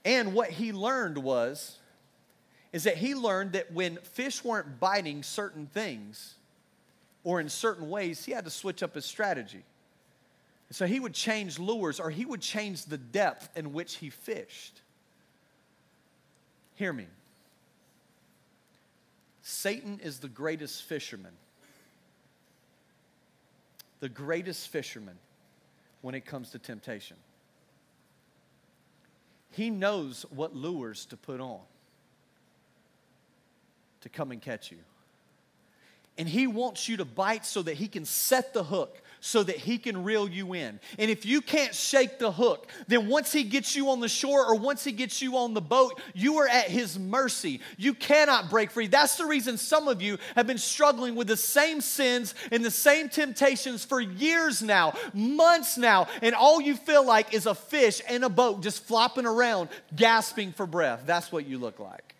And 0.04 0.34
what 0.34 0.50
he 0.50 0.72
learned 0.72 1.18
was, 1.18 1.78
is 2.72 2.84
that 2.84 2.96
he 2.96 3.14
learned 3.14 3.52
that 3.52 3.72
when 3.72 3.96
fish 3.98 4.44
weren't 4.44 4.80
biting 4.80 5.22
certain 5.22 5.66
things 5.66 6.34
or 7.22 7.40
in 7.40 7.48
certain 7.48 7.88
ways, 7.88 8.24
he 8.24 8.32
had 8.32 8.44
to 8.44 8.50
switch 8.50 8.82
up 8.82 8.94
his 8.94 9.04
strategy. 9.04 9.62
So 10.70 10.86
he 10.86 10.98
would 10.98 11.14
change 11.14 11.58
lures 11.58 12.00
or 12.00 12.10
he 12.10 12.24
would 12.24 12.40
change 12.40 12.86
the 12.86 12.98
depth 12.98 13.48
in 13.56 13.72
which 13.72 13.96
he 13.96 14.10
fished. 14.10 14.82
Hear 16.74 16.92
me. 16.92 17.06
Satan 19.42 20.00
is 20.02 20.18
the 20.18 20.28
greatest 20.28 20.82
fisherman. 20.82 21.32
The 24.00 24.08
greatest 24.08 24.68
fisherman 24.68 25.16
when 26.02 26.14
it 26.14 26.26
comes 26.26 26.50
to 26.50 26.58
temptation. 26.58 27.16
He 29.54 29.70
knows 29.70 30.26
what 30.30 30.56
lures 30.56 31.06
to 31.06 31.16
put 31.16 31.40
on 31.40 31.60
to 34.00 34.08
come 34.08 34.32
and 34.32 34.42
catch 34.42 34.72
you. 34.72 34.78
And 36.18 36.28
he 36.28 36.46
wants 36.46 36.88
you 36.88 36.96
to 36.96 37.04
bite 37.04 37.46
so 37.46 37.62
that 37.62 37.74
he 37.74 37.86
can 37.86 38.04
set 38.04 38.52
the 38.52 38.64
hook 38.64 39.00
so 39.24 39.42
that 39.42 39.56
he 39.56 39.78
can 39.78 40.04
reel 40.04 40.28
you 40.28 40.52
in. 40.52 40.78
And 40.98 41.10
if 41.10 41.24
you 41.24 41.40
can't 41.40 41.74
shake 41.74 42.18
the 42.18 42.30
hook, 42.30 42.70
then 42.88 43.08
once 43.08 43.32
he 43.32 43.42
gets 43.42 43.74
you 43.74 43.88
on 43.88 44.00
the 44.00 44.08
shore 44.08 44.44
or 44.44 44.54
once 44.54 44.84
he 44.84 44.92
gets 44.92 45.22
you 45.22 45.38
on 45.38 45.54
the 45.54 45.62
boat, 45.62 45.98
you 46.12 46.36
are 46.40 46.46
at 46.46 46.68
his 46.68 46.98
mercy. 46.98 47.62
You 47.78 47.94
cannot 47.94 48.50
break 48.50 48.70
free. 48.70 48.86
That's 48.86 49.16
the 49.16 49.24
reason 49.24 49.56
some 49.56 49.88
of 49.88 50.02
you 50.02 50.18
have 50.34 50.46
been 50.46 50.58
struggling 50.58 51.14
with 51.14 51.26
the 51.26 51.38
same 51.38 51.80
sins 51.80 52.34
and 52.52 52.62
the 52.62 52.70
same 52.70 53.08
temptations 53.08 53.82
for 53.82 53.98
years 53.98 54.60
now, 54.60 54.92
months 55.14 55.78
now, 55.78 56.06
and 56.20 56.34
all 56.34 56.60
you 56.60 56.76
feel 56.76 57.06
like 57.06 57.32
is 57.32 57.46
a 57.46 57.54
fish 57.54 58.02
in 58.10 58.24
a 58.24 58.28
boat 58.28 58.62
just 58.62 58.84
flopping 58.84 59.24
around, 59.24 59.70
gasping 59.96 60.52
for 60.52 60.66
breath. 60.66 61.04
That's 61.06 61.32
what 61.32 61.46
you 61.46 61.56
look 61.56 61.80
like. 61.80 62.14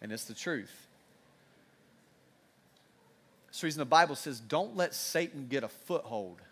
And 0.00 0.10
it's 0.10 0.24
the 0.24 0.34
truth. 0.34 0.85
That's 3.56 3.62
the 3.62 3.66
reason 3.68 3.78
the 3.78 3.86
Bible 3.86 4.16
says, 4.16 4.38
don't 4.38 4.76
let 4.76 4.94
Satan 4.94 5.46
get 5.48 5.64
a 5.64 5.68
foothold. 5.68 6.42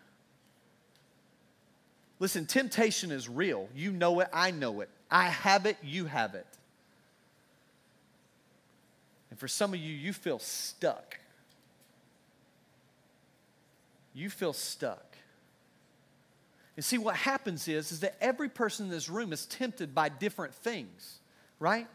Listen, 2.19 2.47
temptation 2.47 3.11
is 3.11 3.29
real. 3.29 3.69
You 3.75 3.93
know 3.93 4.21
it, 4.21 4.29
I 4.33 4.53
know 4.53 4.81
it. 4.81 4.89
I 5.11 5.25
have 5.25 5.67
it, 5.67 5.77
you 5.83 6.07
have 6.07 6.35
it. 6.35 6.47
And 9.29 9.39
for 9.39 9.47
some 9.47 9.75
of 9.75 9.81
you, 9.81 9.93
you 9.93 10.15
feel 10.15 10.39
stuck. 10.39 11.19
You 14.15 14.31
feel 14.31 14.55
stuck. 14.55 15.05
And 16.75 16.83
see, 16.83 16.97
what 16.97 17.17
happens 17.17 17.69
is, 17.69 17.93
is 17.93 18.01
that 18.01 18.17
every 18.19 18.49
person 18.49 18.87
in 18.87 18.91
this 18.91 19.11
room 19.11 19.35
is 19.35 19.45
tempted 19.45 19.95
by 19.95 20.09
different 20.09 20.55
things, 20.55 21.19
right? 21.61 21.87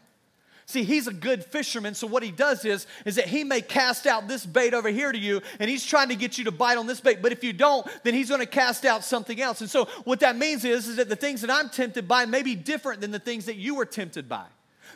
See, 0.70 0.84
he's 0.84 1.08
a 1.08 1.12
good 1.12 1.44
fisherman, 1.44 1.94
so 1.94 2.06
what 2.06 2.22
he 2.22 2.30
does 2.30 2.64
is, 2.64 2.86
is 3.04 3.16
that 3.16 3.26
he 3.26 3.42
may 3.42 3.60
cast 3.60 4.06
out 4.06 4.28
this 4.28 4.46
bait 4.46 4.72
over 4.72 4.88
here 4.88 5.10
to 5.10 5.18
you, 5.18 5.42
and 5.58 5.68
he's 5.68 5.84
trying 5.84 6.10
to 6.10 6.14
get 6.14 6.38
you 6.38 6.44
to 6.44 6.52
bite 6.52 6.78
on 6.78 6.86
this 6.86 7.00
bait. 7.00 7.20
But 7.20 7.32
if 7.32 7.42
you 7.42 7.52
don't, 7.52 7.84
then 8.04 8.14
he's 8.14 8.28
going 8.28 8.40
to 8.40 8.46
cast 8.46 8.84
out 8.84 9.02
something 9.02 9.40
else. 9.40 9.60
And 9.62 9.68
so 9.68 9.86
what 10.04 10.20
that 10.20 10.36
means 10.36 10.64
is, 10.64 10.86
is 10.86 10.94
that 10.94 11.08
the 11.08 11.16
things 11.16 11.40
that 11.40 11.50
I'm 11.50 11.70
tempted 11.70 12.06
by 12.06 12.24
may 12.24 12.44
be 12.44 12.54
different 12.54 13.00
than 13.00 13.10
the 13.10 13.18
things 13.18 13.46
that 13.46 13.56
you 13.56 13.74
were 13.74 13.84
tempted 13.84 14.28
by. 14.28 14.44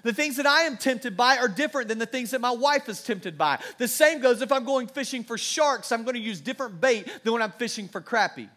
The 0.04 0.12
things 0.12 0.37
that 0.37 0.47
I 0.47 0.61
am 0.61 0.76
tempted 0.76 1.16
by 1.16 1.38
are 1.38 1.49
different 1.49 1.88
than 1.88 1.99
the 1.99 2.07
things 2.07 2.31
that 2.31 2.40
my 2.40 2.52
wife 2.52 2.88
is 2.88 3.02
tempted 3.02 3.37
by. 3.37 3.59
The 3.78 3.88
same 3.88 4.21
goes 4.21 4.43
if 4.43 4.52
I'm 4.52 4.64
going 4.64 4.87
fishing 4.87 5.25
for 5.25 5.37
sharks, 5.37 5.90
I'm 5.90 6.04
going 6.04 6.14
to 6.14 6.21
use 6.21 6.40
different 6.40 6.81
bait 6.81 7.09
than 7.25 7.33
when 7.33 7.43
I'm 7.43 7.50
fishing 7.50 7.88
for 7.88 8.00
crappie. 8.00 8.49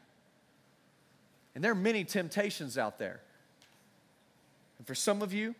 And 1.56 1.64
there 1.64 1.72
are 1.72 1.76
many 1.76 2.04
temptations 2.04 2.78
out 2.78 3.00
there. 3.00 3.22
And 4.78 4.86
for 4.86 4.94
some 4.94 5.24
of 5.24 5.34
you, 5.34 5.56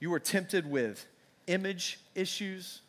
you 0.00 0.10
were 0.10 0.18
tempted 0.18 0.68
with 0.68 1.06
image 1.46 2.00
issues. 2.14 2.80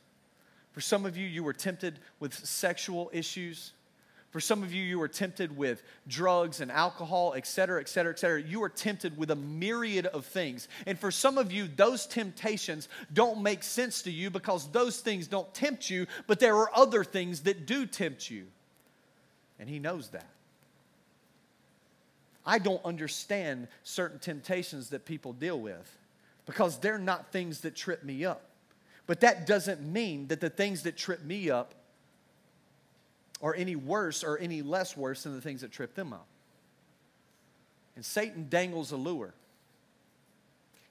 For 0.71 0.81
some 0.81 1.05
of 1.05 1.17
you, 1.17 1.27
you 1.27 1.43
were 1.43 1.53
tempted 1.53 1.99
with 2.19 2.33
sexual 2.33 3.09
issues. 3.13 3.73
For 4.29 4.39
some 4.39 4.63
of 4.63 4.73
you, 4.73 4.81
you 4.81 4.97
were 4.97 5.09
tempted 5.09 5.57
with 5.57 5.83
drugs 6.07 6.61
and 6.61 6.71
alcohol, 6.71 7.33
et 7.35 7.45
cetera, 7.45 7.81
et 7.81 7.89
cetera, 7.89 8.13
et 8.13 8.19
cetera. 8.19 8.41
You 8.41 8.61
were 8.61 8.69
tempted 8.69 9.17
with 9.17 9.29
a 9.29 9.35
myriad 9.35 10.05
of 10.05 10.25
things. 10.25 10.69
And 10.87 10.97
for 10.97 11.11
some 11.11 11.37
of 11.37 11.51
you, 11.51 11.67
those 11.67 12.05
temptations 12.05 12.87
don't 13.11 13.43
make 13.43 13.61
sense 13.61 14.03
to 14.03 14.11
you 14.11 14.29
because 14.29 14.69
those 14.69 15.01
things 15.01 15.27
don't 15.27 15.53
tempt 15.53 15.89
you, 15.89 16.07
but 16.27 16.39
there 16.39 16.55
are 16.55 16.71
other 16.73 17.03
things 17.03 17.41
that 17.41 17.65
do 17.65 17.85
tempt 17.85 18.31
you. 18.31 18.45
And 19.59 19.67
He 19.67 19.79
knows 19.79 20.07
that. 20.09 20.29
I 22.45 22.57
don't 22.57 22.83
understand 22.85 23.67
certain 23.83 24.17
temptations 24.17 24.91
that 24.91 25.05
people 25.05 25.33
deal 25.33 25.59
with 25.59 25.97
because 26.51 26.79
they're 26.79 26.97
not 26.97 27.31
things 27.31 27.61
that 27.61 27.77
trip 27.77 28.03
me 28.03 28.25
up. 28.25 28.49
But 29.07 29.21
that 29.21 29.47
doesn't 29.47 29.81
mean 29.81 30.27
that 30.27 30.41
the 30.41 30.49
things 30.49 30.83
that 30.83 30.97
trip 30.97 31.23
me 31.23 31.49
up 31.49 31.73
are 33.41 33.55
any 33.55 33.77
worse 33.77 34.21
or 34.21 34.37
any 34.37 34.61
less 34.61 34.97
worse 34.97 35.23
than 35.23 35.33
the 35.33 35.39
things 35.39 35.61
that 35.61 35.71
trip 35.71 35.95
them 35.95 36.11
up. 36.11 36.27
And 37.95 38.03
Satan 38.03 38.47
dangles 38.49 38.91
a 38.91 38.97
lure. 38.97 39.33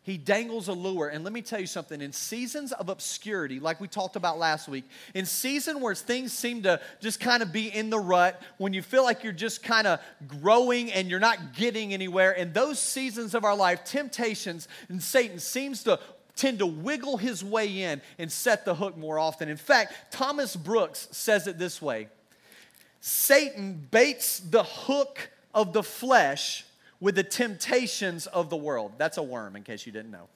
He 0.02 0.16
dangles 0.16 0.68
a 0.68 0.72
lure. 0.72 1.08
And 1.08 1.24
let 1.24 1.32
me 1.32 1.42
tell 1.42 1.60
you 1.60 1.66
something 1.66 2.00
in 2.00 2.12
seasons 2.12 2.72
of 2.72 2.88
obscurity, 2.88 3.60
like 3.60 3.80
we 3.80 3.88
talked 3.88 4.16
about 4.16 4.38
last 4.38 4.66
week, 4.66 4.84
in 5.14 5.26
season 5.26 5.80
where 5.80 5.94
things 5.94 6.32
seem 6.32 6.62
to 6.62 6.80
just 7.00 7.20
kind 7.20 7.42
of 7.42 7.52
be 7.52 7.68
in 7.68 7.90
the 7.90 7.98
rut, 7.98 8.40
when 8.56 8.72
you 8.72 8.80
feel 8.80 9.04
like 9.04 9.22
you're 9.22 9.32
just 9.32 9.62
kind 9.62 9.86
of 9.86 10.00
growing 10.26 10.90
and 10.90 11.10
you're 11.10 11.20
not 11.20 11.54
getting 11.54 11.92
anywhere, 11.92 12.32
in 12.32 12.52
those 12.52 12.78
seasons 12.78 13.34
of 13.34 13.44
our 13.44 13.56
life, 13.56 13.84
temptations 13.84 14.68
and 14.88 15.02
Satan 15.02 15.38
seems 15.38 15.82
to 15.84 16.00
tend 16.34 16.60
to 16.60 16.66
wiggle 16.66 17.18
his 17.18 17.44
way 17.44 17.82
in 17.82 18.00
and 18.18 18.32
set 18.32 18.64
the 18.64 18.74
hook 18.74 18.96
more 18.96 19.18
often. 19.18 19.50
In 19.50 19.58
fact, 19.58 19.92
Thomas 20.10 20.56
Brooks 20.56 21.08
says 21.10 21.46
it 21.46 21.58
this 21.58 21.82
way 21.82 22.08
Satan 23.02 23.86
baits 23.90 24.40
the 24.40 24.62
hook 24.62 25.30
of 25.52 25.74
the 25.74 25.82
flesh 25.82 26.64
with 27.00 27.14
the 27.14 27.22
temptations 27.22 28.26
of 28.26 28.50
the 28.50 28.56
world. 28.56 28.92
That's 28.98 29.16
a 29.16 29.22
worm, 29.22 29.56
in 29.56 29.62
case 29.62 29.86
you 29.86 29.92
didn't 29.92 30.10
know. 30.10 30.28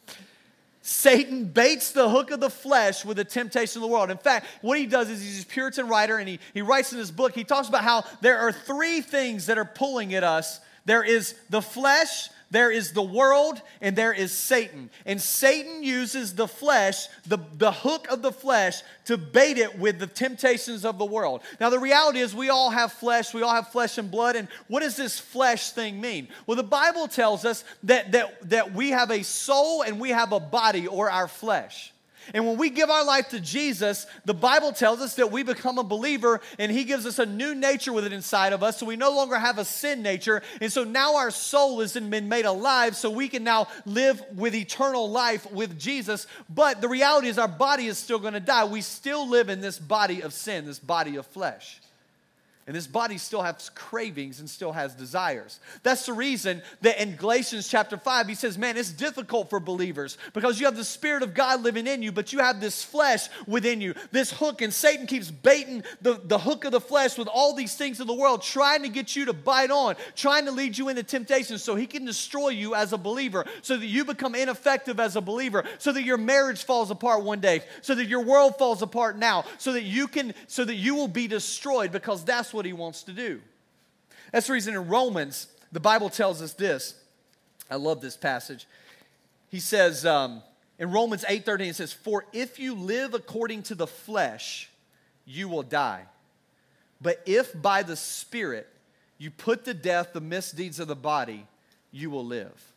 Satan 0.83 1.47
baits 1.47 1.93
the 1.93 2.11
hook 2.11 2.31
of 2.31 2.41
the 2.41 2.51
flesh 2.51 3.05
with 3.05 3.17
the 3.17 3.25
temptation 3.25 3.83
of 3.83 3.89
the 3.89 3.93
world. 3.93 4.11
In 4.11 4.19
fact, 4.19 4.47
what 4.61 4.79
he 4.79 4.85
does 4.85 5.09
is 5.09 5.23
he's 5.23 5.43
a 5.43 5.47
Puritan 5.47 5.89
writer 5.89 6.19
and 6.19 6.29
he, 6.29 6.39
he 6.53 6.61
writes 6.61 6.93
in 6.93 6.99
his 6.99 7.11
book, 7.11 7.35
he 7.35 7.43
talks 7.43 7.69
about 7.69 7.85
how 7.85 8.05
there 8.21 8.39
are 8.39 8.53
three 8.53 9.01
things 9.01 9.47
that 9.47 9.57
are 9.57 9.65
pulling 9.65 10.15
at 10.15 10.25
us 10.25 10.61
there 10.85 11.03
is 11.03 11.35
the 11.51 11.63
flesh, 11.63 12.29
there 12.55 12.71
is 12.71 12.93
the 12.93 13.03
world 13.03 13.61
and 13.81 13.97
there 13.97 14.13
is 14.13 14.33
Satan. 14.33 14.91
And 15.07 15.21
Satan 15.21 15.83
uses 15.83 16.35
the 16.35 16.47
flesh, 16.47 17.09
the, 17.27 17.39
the 17.57 17.73
hook 17.73 18.07
of 18.11 18.23
the 18.23 18.33
flesh, 18.33 18.83
to 19.07 19.17
bait 19.17 19.59
it 19.59 19.79
with 19.79 19.99
the 19.99 20.07
temptations 20.07 20.85
of 20.85 20.99
the 20.99 21.05
world. 21.05 21.41
Now, 21.61 21.71
the 21.71 21.79
reality 21.79 22.21
is, 22.21 22.35
we 22.35 22.51
all 22.51 22.71
have 22.71 22.93
flesh, 22.93 23.33
we 23.33 23.43
all 23.43 23.55
have 23.55 23.69
flesh 23.69 23.99
and 23.99 24.11
blood. 24.11 24.37
And 24.37 24.49
what 24.69 24.81
does 24.81 24.97
this 24.97 25.19
flesh 25.19 25.71
thing 25.71 26.01
mean? 26.01 26.29
Well, 26.47 26.57
the 26.57 26.63
Bible 26.63 27.09
tells 27.09 27.45
us 27.45 27.65
that, 27.85 28.13
that, 28.13 28.51
that 28.51 28.75
we 28.75 28.91
have 28.91 29.11
a 29.11 29.23
soul 29.23 29.83
and 29.83 29.99
we 29.99 30.11
have 30.11 30.33
a 30.33 30.41
body 30.41 30.87
or 30.87 31.11
our 31.11 31.29
flesh. 31.29 31.94
And 32.33 32.47
when 32.47 32.57
we 32.57 32.71
give 32.71 32.91
our 32.91 33.05
life 33.05 33.29
to 33.31 33.41
Jesus, 33.41 34.07
the 34.25 34.35
Bible 34.35 34.73
tells 34.73 35.01
us 35.01 35.17
that 35.17 35.31
we 35.31 35.43
become 35.43 35.79
a 35.79 35.85
believer 35.85 36.41
and 36.59 36.73
He 36.73 36.85
gives 36.85 37.07
us 37.07 37.19
a 37.19 37.27
new 37.27 37.55
nature 37.55 37.93
with 37.93 38.07
it 38.07 38.13
inside 38.13 38.53
of 38.53 38.63
us. 38.63 38.79
So 38.79 38.87
we 38.87 38.97
no 38.97 39.11
longer 39.11 39.37
have 39.37 39.59
a 39.59 39.65
sin 39.65 40.03
nature. 40.03 40.43
And 40.61 40.73
so 40.73 40.85
now 40.85 41.17
our 41.17 41.31
soul 41.31 41.81
has 41.81 41.95
been 41.95 42.29
made 42.29 42.45
alive 42.45 42.97
so 42.97 43.11
we 43.11 43.29
can 43.29 43.45
now 43.45 43.69
live 43.85 44.23
with 44.35 44.55
eternal 44.55 45.11
life 45.11 45.51
with 45.53 45.79
Jesus. 45.79 46.27
But 46.49 46.81
the 46.81 46.89
reality 46.89 47.29
is, 47.29 47.39
our 47.39 47.49
body 47.49 47.87
is 47.87 47.99
still 47.99 48.19
going 48.19 48.35
to 48.35 48.41
die. 48.41 48.65
We 48.65 48.81
still 48.81 49.29
live 49.29 49.49
in 49.49 49.61
this 49.61 49.79
body 49.79 50.23
of 50.23 50.33
sin, 50.33 50.67
this 50.67 50.79
body 50.79 51.17
of 51.17 51.27
flesh. 51.27 51.81
And 52.67 52.75
this 52.75 52.87
body 52.87 53.19
still 53.19 53.43
has 53.43 53.71
cravings 53.75 54.41
and 54.41 54.49
still 54.49 54.73
has 54.73 54.95
desires. 54.95 55.61
That's 55.83 56.07
the 56.07 56.15
reason 56.15 56.63
that 56.81 56.99
in 56.99 57.15
Galatians 57.15 57.69
chapter 57.69 57.99
5, 57.99 58.27
he 58.27 58.35
says, 58.35 58.57
Man, 58.57 58.79
it's 58.79 58.91
difficult 58.91 59.51
for 59.51 59.61
believers 59.61 60.17
because 60.33 60.59
you 60.59 60.65
have 60.65 60.77
the 60.77 60.83
Spirit 60.83 61.23
of 61.23 61.35
God 61.35 61.63
living 61.63 61.87
in 61.87 62.03
you, 62.03 62.11
but 62.11 62.33
you 62.33 62.39
have 62.39 62.63
this 62.63 62.83
flesh 62.83 63.29
within 63.47 63.83
you, 63.83 63.95
this 64.13 64.33
hook. 64.33 64.63
And 64.63 64.73
Satan 64.73 65.07
keeps 65.07 65.31
baiting 65.31 65.85
the, 66.01 66.19
the 66.25 66.39
hook 66.39 66.65
of 66.65 66.73
the 66.73 66.81
flesh 66.81 67.19
with 67.19 67.29
all 67.29 67.55
these 67.55 67.77
things 67.77 68.01
of 68.01 68.07
the 68.07 68.15
world, 68.15 68.41
trying 68.41 68.83
to 68.83 68.89
get 68.89 69.15
you 69.15 69.27
to 69.27 69.35
bite 69.35 69.71
on, 69.71 69.97
trying 70.17 70.47
to 70.47 70.51
lead 70.51 70.79
you 70.79 70.89
into 70.89 71.03
temptation 71.03 71.59
so 71.59 71.75
he 71.75 71.87
can 71.87 72.07
destroy 72.07 72.49
you 72.49 72.75
as 72.75 72.95
a 72.95 72.99
believer, 72.99 73.45
so 73.61 73.77
that 73.77 73.87
you 73.87 74.07
become 74.07 74.35
ineffective 74.35 74.99
as 74.99 75.17
a 75.17 75.21
believer, 75.21 75.65
so 75.77 75.93
that 75.93 76.05
your 76.05 76.17
marriage 76.17 76.65
falls 76.65 76.91
apart 76.91 77.25
one 77.25 77.41
day, 77.41 77.61
so 77.83 77.95
that 77.95 78.07
your 78.07 78.23
world 78.23 78.57
falls 78.57 78.81
apart 78.81 79.19
now, 79.19 79.45
so 79.59 79.73
that 79.73 79.83
you 79.83 80.09
can, 80.09 80.33
so 80.47 80.65
that 80.65 80.77
you 80.77 80.95
will 80.95 81.09
be 81.09 81.29
destroyed 81.29 81.93
because 81.93 82.25
that's 82.25 82.54
what 82.55 82.65
he 82.65 82.73
wants 82.73 83.03
to 83.03 83.13
do. 83.13 83.41
That's 84.33 84.47
the 84.47 84.53
reason 84.55 84.75
in 84.75 84.89
Romans, 84.89 85.49
the 85.73 85.81
Bible 85.81 86.09
tells 86.09 86.41
us 86.41 86.55
this. 86.55 86.95
I 87.71 87.77
love 87.77 88.01
this 88.01 88.17
passage. 88.17 88.67
He 89.51 89.61
says 89.61 90.07
um, 90.07 90.43
in 90.79 90.91
Romans 90.91 91.25
8:13, 91.25 91.69
it 91.69 91.77
says, 91.77 91.93
For 91.93 92.25
if 92.33 92.59
you 92.59 92.75
live 92.75 93.15
according 93.15 93.65
to 93.65 93.75
the 93.75 93.87
flesh, 93.87 94.71
you 95.25 95.49
will 95.49 95.63
die. 95.63 96.05
But 97.01 97.23
if 97.27 97.61
by 97.61 97.83
the 97.83 97.97
Spirit 97.97 98.69
you 99.19 99.31
put 99.31 99.65
to 99.67 99.75
death 99.75 100.13
the 100.13 100.21
misdeeds 100.21 100.81
of 100.81 100.89
the 100.89 100.97
body, 100.97 101.47
you 101.93 102.11
will 102.11 102.25
live. 102.25 102.74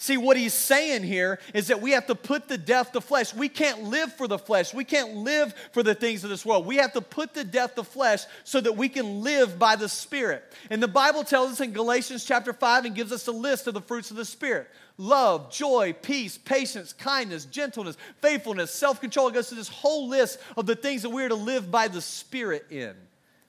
See, 0.00 0.16
what 0.16 0.36
he's 0.36 0.54
saying 0.54 1.02
here 1.02 1.40
is 1.52 1.66
that 1.66 1.82
we 1.82 1.90
have 1.90 2.06
to 2.06 2.14
put 2.14 2.46
to 2.48 2.56
death 2.56 2.92
the 2.92 3.00
flesh. 3.00 3.34
We 3.34 3.48
can't 3.48 3.82
live 3.82 4.12
for 4.12 4.28
the 4.28 4.38
flesh. 4.38 4.72
We 4.72 4.84
can't 4.84 5.16
live 5.16 5.52
for 5.72 5.82
the 5.82 5.94
things 5.94 6.22
of 6.22 6.30
this 6.30 6.46
world. 6.46 6.66
We 6.66 6.76
have 6.76 6.92
to 6.92 7.00
put 7.00 7.34
to 7.34 7.42
death 7.42 7.74
the 7.74 7.82
flesh 7.82 8.22
so 8.44 8.60
that 8.60 8.76
we 8.76 8.88
can 8.88 9.24
live 9.24 9.58
by 9.58 9.74
the 9.74 9.88
Spirit. 9.88 10.44
And 10.70 10.80
the 10.80 10.86
Bible 10.86 11.24
tells 11.24 11.50
us 11.50 11.60
in 11.60 11.72
Galatians 11.72 12.24
chapter 12.24 12.52
5 12.52 12.84
and 12.84 12.94
gives 12.94 13.10
us 13.10 13.26
a 13.26 13.32
list 13.32 13.66
of 13.66 13.74
the 13.74 13.80
fruits 13.80 14.12
of 14.12 14.16
the 14.16 14.24
Spirit 14.24 14.68
love, 14.98 15.50
joy, 15.50 15.96
peace, 16.00 16.38
patience, 16.38 16.92
kindness, 16.92 17.44
gentleness, 17.44 17.96
faithfulness, 18.22 18.70
self 18.72 19.00
control. 19.00 19.26
It 19.26 19.34
goes 19.34 19.48
through 19.48 19.58
this 19.58 19.68
whole 19.68 20.08
list 20.08 20.38
of 20.56 20.66
the 20.66 20.76
things 20.76 21.02
that 21.02 21.10
we're 21.10 21.28
to 21.28 21.34
live 21.34 21.72
by 21.72 21.88
the 21.88 22.00
Spirit 22.00 22.66
in 22.70 22.94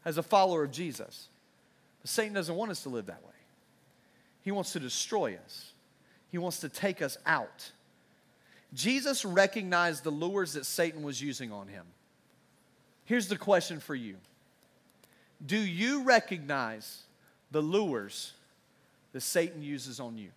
as 0.03 0.18
a 0.18 0.24
follower 0.24 0.63
of 0.63 0.72
Jesus. 0.72 1.27
But 2.01 2.10
Satan 2.10 2.34
doesn't 2.34 2.56
want 2.56 2.72
us 2.72 2.82
to 2.84 2.89
live 2.89 3.06
that 3.06 3.24
way, 3.24 3.34
he 4.41 4.50
wants 4.50 4.74
to 4.74 4.79
destroy 4.79 5.38
us. 5.46 5.68
He 6.31 6.38
wants 6.38 6.59
to 6.59 6.69
take 6.69 7.01
us 7.01 7.17
out. 7.25 7.71
Jesus 8.74 9.25
recognized 9.25 10.03
the 10.03 10.12
lures 10.12 10.53
that 10.53 10.65
Satan 10.65 11.03
was 11.03 11.21
using 11.21 11.51
on 11.51 11.67
him. 11.67 11.86
Here's 13.05 13.27
the 13.27 13.38
question 13.38 13.79
for 13.79 13.95
you 13.95 14.15
Do 15.45 15.57
you 15.57 16.03
recognize 16.03 17.03
the 17.51 17.62
lures 17.62 18.33
that 19.13 19.21
Satan 19.21 19.63
uses 19.63 20.00
on 20.00 20.17
you? 20.17 20.29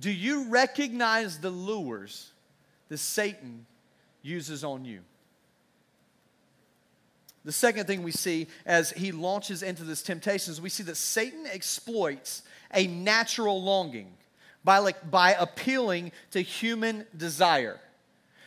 Do 0.00 0.10
you 0.10 0.48
recognize 0.48 1.38
the 1.38 1.50
lures 1.50 2.32
that 2.88 2.98
Satan 2.98 3.66
uses 4.22 4.64
on 4.64 4.84
you? 4.84 5.00
The 7.48 7.52
second 7.52 7.86
thing 7.86 8.02
we 8.02 8.12
see 8.12 8.46
as 8.66 8.90
he 8.90 9.10
launches 9.10 9.62
into 9.62 9.82
this 9.82 10.02
temptation 10.02 10.52
is 10.52 10.60
we 10.60 10.68
see 10.68 10.82
that 10.82 10.98
Satan 10.98 11.46
exploits 11.46 12.42
a 12.74 12.86
natural 12.86 13.62
longing 13.62 14.12
by, 14.64 14.76
like, 14.76 15.10
by 15.10 15.32
appealing 15.32 16.12
to 16.32 16.42
human 16.42 17.06
desire. 17.16 17.80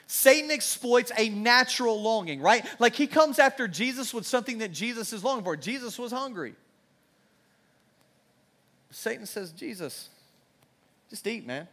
Satan 0.06 0.52
exploits 0.52 1.12
a 1.18 1.30
natural 1.30 2.00
longing, 2.00 2.42
right? 2.42 2.64
Like 2.78 2.94
he 2.94 3.08
comes 3.08 3.40
after 3.40 3.68
Jesus 3.68 4.14
with 4.14 4.28
something 4.28 4.60
that 4.60 4.72
Jesus 4.72 5.14
is 5.14 5.24
longing 5.24 5.46
for. 5.46 5.58
Jesus 5.58 5.98
was 5.98 6.12
hungry. 6.12 6.54
Satan 8.92 9.26
says, 9.26 9.52
Jesus, 9.52 10.10
just 11.10 11.26
eat, 11.26 11.48
man. 11.48 11.68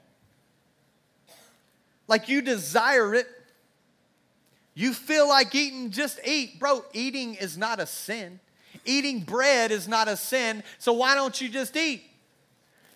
Like 2.07 2.31
you 2.31 2.41
desire 2.41 3.15
it. 3.15 3.27
You 4.79 4.93
feel 4.93 5.29
like 5.29 5.57
eating, 5.57 5.91
just 5.91 6.21
eat. 6.25 6.61
Bro, 6.61 6.85
eating 6.93 7.35
is 7.35 7.59
not 7.59 7.81
a 7.81 7.87
sin. 7.87 8.39
Eating 8.85 9.19
bread 9.19 9.73
is 9.73 9.89
not 9.89 10.07
a 10.07 10.17
sin. 10.17 10.63
So 10.79 10.93
why 10.93 11.17
don't 11.17 11.41
you 11.41 11.49
just 11.49 11.77
eat? 11.77 12.05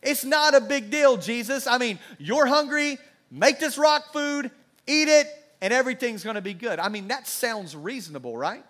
It's 0.01 0.25
not 0.25 0.55
a 0.55 0.61
big 0.61 0.93
deal, 0.93 1.17
Jesus. 1.17 1.67
I 1.67 1.79
mean, 1.79 1.99
you're 2.19 2.47
hungry, 2.47 2.99
make 3.33 3.59
this 3.59 3.77
rock 3.79 4.13
food, 4.13 4.53
eat 4.87 5.09
it, 5.09 5.27
and 5.61 5.73
everything's 5.73 6.23
going 6.23 6.37
to 6.37 6.41
be 6.41 6.55
good. 6.55 6.79
I 6.79 6.89
mean, 6.89 7.09
that 7.09 7.27
sounds 7.27 7.75
reasonable, 7.75 8.39
right? 8.39 8.65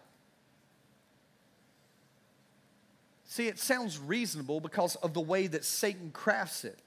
See, 3.27 3.47
it 3.47 3.59
sounds 3.59 3.99
reasonable 3.99 4.59
because 4.59 4.97
of 4.97 5.13
the 5.13 5.21
way 5.21 5.49
that 5.49 5.67
Satan 5.67 6.13
crafts 6.15 6.65
it. 6.65 6.79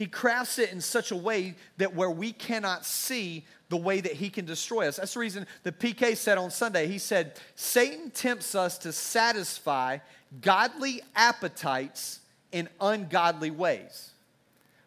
He 0.00 0.06
crafts 0.06 0.58
it 0.58 0.72
in 0.72 0.80
such 0.80 1.10
a 1.10 1.16
way 1.16 1.56
that 1.76 1.94
where 1.94 2.10
we 2.10 2.32
cannot 2.32 2.86
see 2.86 3.44
the 3.68 3.76
way 3.76 4.00
that 4.00 4.14
he 4.14 4.30
can 4.30 4.46
destroy 4.46 4.88
us. 4.88 4.96
That's 4.96 5.12
the 5.12 5.20
reason 5.20 5.46
the 5.62 5.72
PK 5.72 6.16
said 6.16 6.38
on 6.38 6.50
Sunday, 6.50 6.86
he 6.86 6.96
said, 6.96 7.38
Satan 7.54 8.10
tempts 8.10 8.54
us 8.54 8.78
to 8.78 8.94
satisfy 8.94 9.98
godly 10.40 11.02
appetites 11.14 12.20
in 12.50 12.70
ungodly 12.80 13.50
ways. 13.50 14.12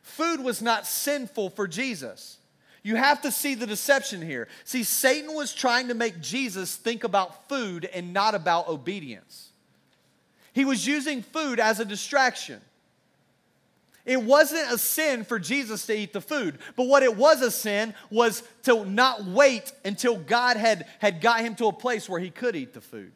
Food 0.02 0.40
was 0.40 0.64
not 0.64 0.88
sinful 0.88 1.52
for 1.52 1.68
Jesus. 1.68 2.40
You 2.82 2.96
have 2.96 3.22
to 3.22 3.32
see 3.32 3.54
the 3.54 3.68
deception 3.68 4.20
here. 4.20 4.48
See, 4.64 4.84
Satan 4.84 5.36
was 5.36 5.54
trying 5.54 5.90
to 5.90 5.94
make 5.94 6.22
Jesus 6.22 6.76
think 6.76 7.04
about 7.04 7.48
food 7.48 7.86
and 7.86 8.14
not 8.14 8.34
about 8.34 8.68
obedience. 8.68 9.50
He 10.54 10.66
was 10.66 10.88
using 10.88 11.22
food 11.22 11.60
as 11.60 11.80
a 11.80 11.86
distraction. 11.86 12.62
It 14.06 14.22
wasn't 14.22 14.72
a 14.72 14.78
sin 14.78 15.24
for 15.24 15.40
Jesus 15.40 15.86
to 15.86 15.94
eat 15.94 16.12
the 16.12 16.22
food, 16.22 16.60
but 16.76 16.88
what 16.88 17.04
it 17.04 17.16
was 17.16 17.42
a 17.42 17.50
sin 17.50 17.94
was 18.10 18.44
to 18.64 18.86
not 18.86 19.24
wait 19.24 19.72
until 19.86 20.18
God 20.18 20.58
had, 20.58 20.88
had 21.00 21.22
got 21.22 21.40
him 21.40 21.56
to 21.56 21.68
a 21.68 21.74
place 21.74 22.10
where 22.10 22.20
he 22.20 22.30
could 22.30 22.56
eat 22.56 22.74
the 22.74 22.82
food. 22.82 23.14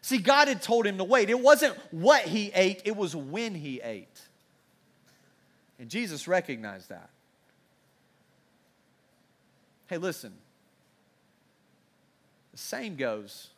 See, 0.00 0.18
God 0.18 0.48
had 0.48 0.62
told 0.62 0.86
him 0.86 0.98
to 0.98 1.04
wait. 1.04 1.28
It 1.28 1.38
wasn't 1.38 1.76
what 1.90 2.22
he 2.22 2.50
ate, 2.54 2.82
it 2.84 2.96
was 2.96 3.14
when 3.14 3.54
he 3.54 3.80
ate. 3.82 4.20
And 5.78 5.90
Jesus 5.90 6.26
recognized 6.26 6.88
that. 6.88 7.10
Hey, 9.88 9.98
listen. 9.98 10.32
The 12.52 12.58
same 12.58 12.96
goes 12.96 13.50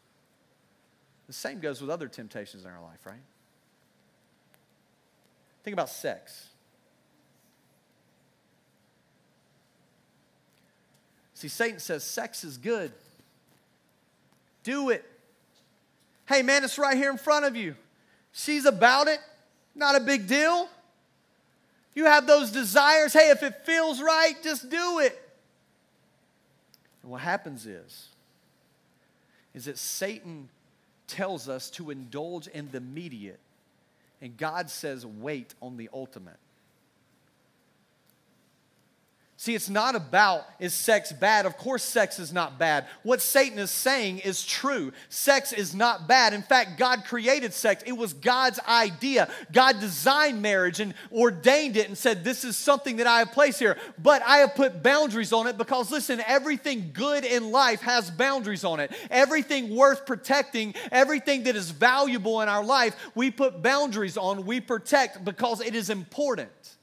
the 1.29 1.35
same 1.35 1.61
goes 1.61 1.81
with 1.81 1.91
other 1.91 2.09
temptations 2.09 2.65
in 2.65 2.71
our 2.71 2.83
life, 2.83 3.05
right? 3.05 3.21
Think 5.63 5.75
about 5.75 5.91
sex. 5.91 6.48
See, 11.39 11.47
Satan 11.47 11.79
says 11.79 12.03
sex 12.03 12.43
is 12.43 12.59
good. 12.59 12.91
Do 14.65 14.91
it. 14.91 15.09
Hey, 16.27 16.43
man, 16.43 16.65
it's 16.65 16.81
right 16.81 16.97
here 16.97 17.13
in 17.13 17.17
front 17.17 17.45
of 17.45 17.55
you. 17.55 17.77
She's 18.33 18.65
about 18.65 19.07
it. 19.07 19.21
Not 19.73 19.95
a 19.95 20.01
big 20.01 20.27
deal. 20.27 20.69
You 21.95 22.07
have 22.07 22.27
those 22.27 22.51
desires. 22.51 23.13
Hey, 23.13 23.31
if 23.31 23.45
it 23.45 23.65
feels 23.65 24.03
right, 24.03 24.35
just 24.43 24.69
do 24.69 24.99
it. 24.99 25.17
And 27.03 27.13
what 27.13 27.21
happens 27.21 27.67
is, 27.67 28.09
is 29.55 29.67
that 29.67 29.79
Satan 29.79 30.49
tells 31.07 31.49
us 31.49 31.71
to 31.71 31.91
indulge 31.91 32.49
in 32.49 32.69
the 32.73 32.79
immediate, 32.79 33.39
and 34.21 34.37
God 34.37 34.71
says, 34.71 35.07
wait 35.07 35.55
on 35.63 35.77
the 35.77 35.89
ultimate. 35.93 36.41
See, 39.41 39.55
it's 39.55 39.69
not 39.69 39.95
about 39.95 40.45
is 40.59 40.75
sex 40.75 41.13
bad? 41.13 41.47
Of 41.47 41.57
course, 41.57 41.85
sex 41.85 42.19
is 42.19 42.33
not 42.33 42.59
bad. 42.59 42.87
What 43.05 43.23
Satan 43.23 43.61
is 43.61 43.71
saying 43.71 44.19
is 44.19 44.45
true. 44.45 44.93
Sex 45.11 45.53
is 45.53 45.77
not 45.77 46.09
bad. 46.09 46.35
In 46.35 46.43
fact, 46.43 46.77
God 46.77 47.05
created 47.05 47.55
sex, 47.55 47.85
it 47.87 47.97
was 47.97 48.15
God's 48.15 48.59
idea. 48.67 49.29
God 49.53 49.79
designed 49.79 50.43
marriage 50.43 50.81
and 50.81 50.93
ordained 51.13 51.77
it 51.77 51.87
and 51.87 51.97
said, 51.97 52.25
This 52.25 52.43
is 52.43 52.57
something 52.57 52.97
that 52.97 53.07
I 53.07 53.21
have 53.21 53.31
placed 53.31 53.61
here. 53.61 53.77
But 53.97 54.23
I 54.27 54.39
have 54.39 54.57
put 54.57 54.83
boundaries 54.83 55.33
on 55.33 55.47
it 55.47 55.57
because, 55.57 55.93
listen, 55.93 56.21
everything 56.27 56.91
good 56.93 57.25
in 57.25 57.53
life 57.53 57.81
has 57.83 58.11
boundaries 58.11 58.65
on 58.65 58.81
it. 58.81 58.91
Everything 59.09 59.77
worth 59.77 60.05
protecting, 60.05 60.75
everything 60.91 61.45
that 61.45 61.55
is 61.55 61.71
valuable 61.71 62.41
in 62.41 62.49
our 62.49 62.65
life, 62.65 62.97
we 63.15 63.31
put 63.31 63.63
boundaries 63.63 64.17
on, 64.17 64.47
we 64.47 64.61
protect 64.61 65.25
because 65.25 65.61
it 65.61 65.77
is 65.77 65.91
important. 65.91 66.78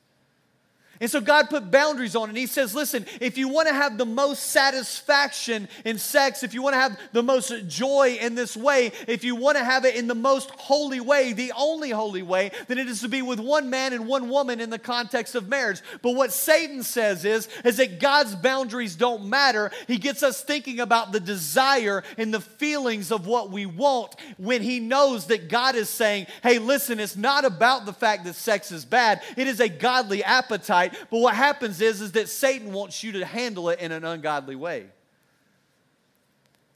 And 1.01 1.09
so 1.09 1.19
God 1.19 1.49
put 1.49 1.71
boundaries 1.71 2.15
on 2.15 2.29
it. 2.29 2.29
And 2.29 2.37
He 2.37 2.47
says, 2.47 2.73
listen, 2.73 3.05
if 3.19 3.37
you 3.37 3.47
want 3.47 3.67
to 3.67 3.73
have 3.73 3.97
the 3.97 4.05
most 4.05 4.43
satisfaction 4.47 5.67
in 5.83 5.97
sex, 5.97 6.43
if 6.43 6.53
you 6.53 6.61
want 6.61 6.73
to 6.73 6.79
have 6.79 6.97
the 7.11 7.23
most 7.23 7.67
joy 7.67 8.17
in 8.19 8.35
this 8.35 8.55
way, 8.55 8.91
if 9.07 9.23
you 9.23 9.35
want 9.35 9.57
to 9.57 9.63
have 9.63 9.85
it 9.85 9.95
in 9.95 10.07
the 10.07 10.15
most 10.15 10.49
holy 10.51 10.99
way, 10.99 11.33
the 11.33 11.51
only 11.57 11.89
holy 11.89 12.21
way, 12.21 12.51
then 12.67 12.77
it 12.77 12.87
is 12.87 13.01
to 13.01 13.09
be 13.09 13.21
with 13.21 13.39
one 13.39 13.69
man 13.69 13.93
and 13.93 14.07
one 14.07 14.29
woman 14.29 14.61
in 14.61 14.69
the 14.69 14.79
context 14.79 15.35
of 15.35 15.49
marriage. 15.49 15.81
But 16.01 16.15
what 16.15 16.31
Satan 16.31 16.83
says 16.83 17.25
is, 17.25 17.49
is 17.63 17.77
that 17.77 17.99
God's 17.99 18.35
boundaries 18.35 18.95
don't 18.95 19.25
matter. 19.25 19.71
He 19.87 19.97
gets 19.97 20.23
us 20.23 20.43
thinking 20.43 20.79
about 20.79 21.11
the 21.11 21.19
desire 21.19 22.03
and 22.17 22.33
the 22.33 22.41
feelings 22.41 23.11
of 23.11 23.27
what 23.27 23.51
we 23.51 23.65
want 23.65 24.15
when 24.37 24.61
he 24.61 24.79
knows 24.79 25.27
that 25.27 25.49
God 25.49 25.75
is 25.75 25.89
saying, 25.89 26.27
hey, 26.43 26.59
listen, 26.59 26.99
it's 26.99 27.15
not 27.15 27.45
about 27.45 27.85
the 27.85 27.93
fact 27.93 28.23
that 28.25 28.35
sex 28.35 28.71
is 28.71 28.85
bad. 28.85 29.21
It 29.35 29.47
is 29.47 29.59
a 29.59 29.69
godly 29.69 30.23
appetite 30.23 30.84
right. 30.89 31.07
But 31.09 31.19
what 31.19 31.35
happens 31.35 31.81
is, 31.81 32.01
is 32.01 32.13
that 32.13 32.29
Satan 32.29 32.73
wants 32.73 33.03
you 33.03 33.13
to 33.13 33.25
handle 33.25 33.69
it 33.69 33.79
in 33.79 33.91
an 33.91 34.03
ungodly 34.03 34.55
way. 34.55 34.87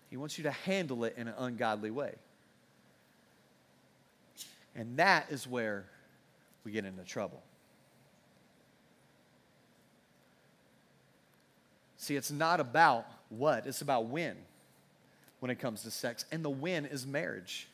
He 0.10 0.18
wants 0.18 0.38
you 0.38 0.44
to 0.46 0.52
handle 0.52 1.04
it 1.04 1.16
in 1.18 1.28
an 1.28 1.36
ungodly 1.38 1.92
way. 1.92 2.16
And 4.76 4.98
that 4.98 5.28
is 5.30 5.48
where 5.48 5.86
we 6.64 6.72
get 6.72 6.86
into 6.86 7.04
trouble. 7.04 7.42
See, 11.98 12.16
it's 12.16 12.32
not 12.32 12.60
about 12.60 13.06
what, 13.30 13.68
it's 13.68 13.82
about 13.82 14.08
when. 14.08 14.36
when 15.40 15.52
it 15.52 15.60
comes 15.60 15.84
to 15.84 15.92
sex, 15.92 16.26
and 16.32 16.44
the 16.44 16.50
win 16.50 16.86
is 16.86 17.06
marriage. 17.06 17.68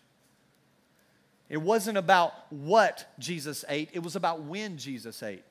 It 1.50 1.58
wasn't 1.58 1.98
about 1.98 2.34
what 2.52 3.08
Jesus 3.19 3.63
ate, 3.69 3.89
it 3.93 4.00
was 4.00 4.15
about 4.15 4.41
when 4.41 4.78
Jesus 4.78 5.21
ate. 5.24 5.43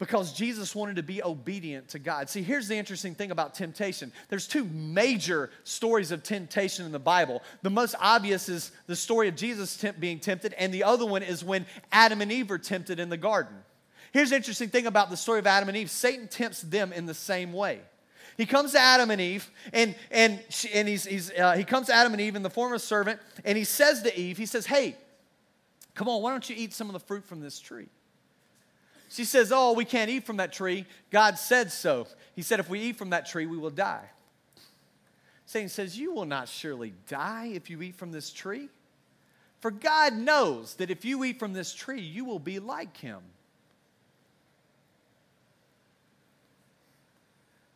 Because 0.00 0.32
Jesus 0.32 0.74
wanted 0.74 0.96
to 0.96 1.02
be 1.02 1.22
obedient 1.22 1.88
to 1.90 1.98
God. 1.98 2.30
See, 2.30 2.40
here's 2.40 2.66
the 2.66 2.74
interesting 2.74 3.14
thing 3.14 3.30
about 3.30 3.54
temptation. 3.54 4.12
There's 4.30 4.48
two 4.48 4.64
major 4.64 5.50
stories 5.62 6.10
of 6.10 6.22
temptation 6.22 6.86
in 6.86 6.90
the 6.90 6.98
Bible. 6.98 7.42
The 7.60 7.68
most 7.68 7.94
obvious 8.00 8.48
is 8.48 8.72
the 8.86 8.96
story 8.96 9.28
of 9.28 9.36
Jesus 9.36 9.76
temp- 9.76 10.00
being 10.00 10.18
tempted, 10.18 10.54
and 10.54 10.72
the 10.72 10.84
other 10.84 11.04
one 11.04 11.22
is 11.22 11.44
when 11.44 11.66
Adam 11.92 12.22
and 12.22 12.32
Eve 12.32 12.48
were 12.48 12.56
tempted 12.56 12.98
in 12.98 13.10
the 13.10 13.18
garden. 13.18 13.54
Here's 14.10 14.30
the 14.30 14.36
interesting 14.36 14.70
thing 14.70 14.86
about 14.86 15.10
the 15.10 15.18
story 15.18 15.38
of 15.38 15.46
Adam 15.46 15.68
and 15.68 15.76
Eve 15.76 15.90
Satan 15.90 16.28
tempts 16.28 16.62
them 16.62 16.94
in 16.94 17.04
the 17.04 17.12
same 17.12 17.52
way. 17.52 17.80
He 18.38 18.46
comes 18.46 18.72
to 18.72 18.78
Adam 18.78 19.10
and 19.10 19.20
Eve, 19.20 19.50
and, 19.74 19.94
and, 20.10 20.42
she, 20.48 20.70
and 20.70 20.88
he's, 20.88 21.04
he's, 21.04 21.30
uh, 21.30 21.52
he 21.52 21.64
comes 21.64 21.88
to 21.88 21.94
Adam 21.94 22.12
and 22.12 22.22
Eve 22.22 22.36
in 22.36 22.42
the 22.42 22.48
form 22.48 22.72
of 22.72 22.76
a 22.76 22.78
servant, 22.78 23.20
and 23.44 23.58
he 23.58 23.64
says 23.64 24.00
to 24.04 24.18
Eve, 24.18 24.38
he 24.38 24.46
says, 24.46 24.64
Hey, 24.64 24.96
come 25.94 26.08
on, 26.08 26.22
why 26.22 26.30
don't 26.30 26.48
you 26.48 26.56
eat 26.56 26.72
some 26.72 26.88
of 26.88 26.94
the 26.94 27.00
fruit 27.00 27.26
from 27.26 27.40
this 27.40 27.60
tree? 27.60 27.88
She 29.10 29.24
says, 29.24 29.52
Oh, 29.52 29.72
we 29.72 29.84
can't 29.84 30.08
eat 30.08 30.24
from 30.24 30.38
that 30.38 30.52
tree. 30.52 30.86
God 31.10 31.36
said 31.36 31.70
so. 31.70 32.06
He 32.34 32.42
said, 32.42 32.60
If 32.60 32.70
we 32.70 32.80
eat 32.80 32.96
from 32.96 33.10
that 33.10 33.26
tree, 33.26 33.44
we 33.44 33.58
will 33.58 33.70
die. 33.70 34.08
Satan 35.46 35.68
says, 35.68 35.98
You 35.98 36.14
will 36.14 36.24
not 36.24 36.48
surely 36.48 36.94
die 37.08 37.50
if 37.54 37.68
you 37.68 37.82
eat 37.82 37.96
from 37.96 38.12
this 38.12 38.32
tree. 38.32 38.68
For 39.60 39.70
God 39.70 40.14
knows 40.14 40.76
that 40.76 40.90
if 40.90 41.04
you 41.04 41.22
eat 41.24 41.38
from 41.38 41.52
this 41.52 41.74
tree, 41.74 42.00
you 42.00 42.24
will 42.24 42.38
be 42.38 42.60
like 42.60 42.96
him. 42.96 43.20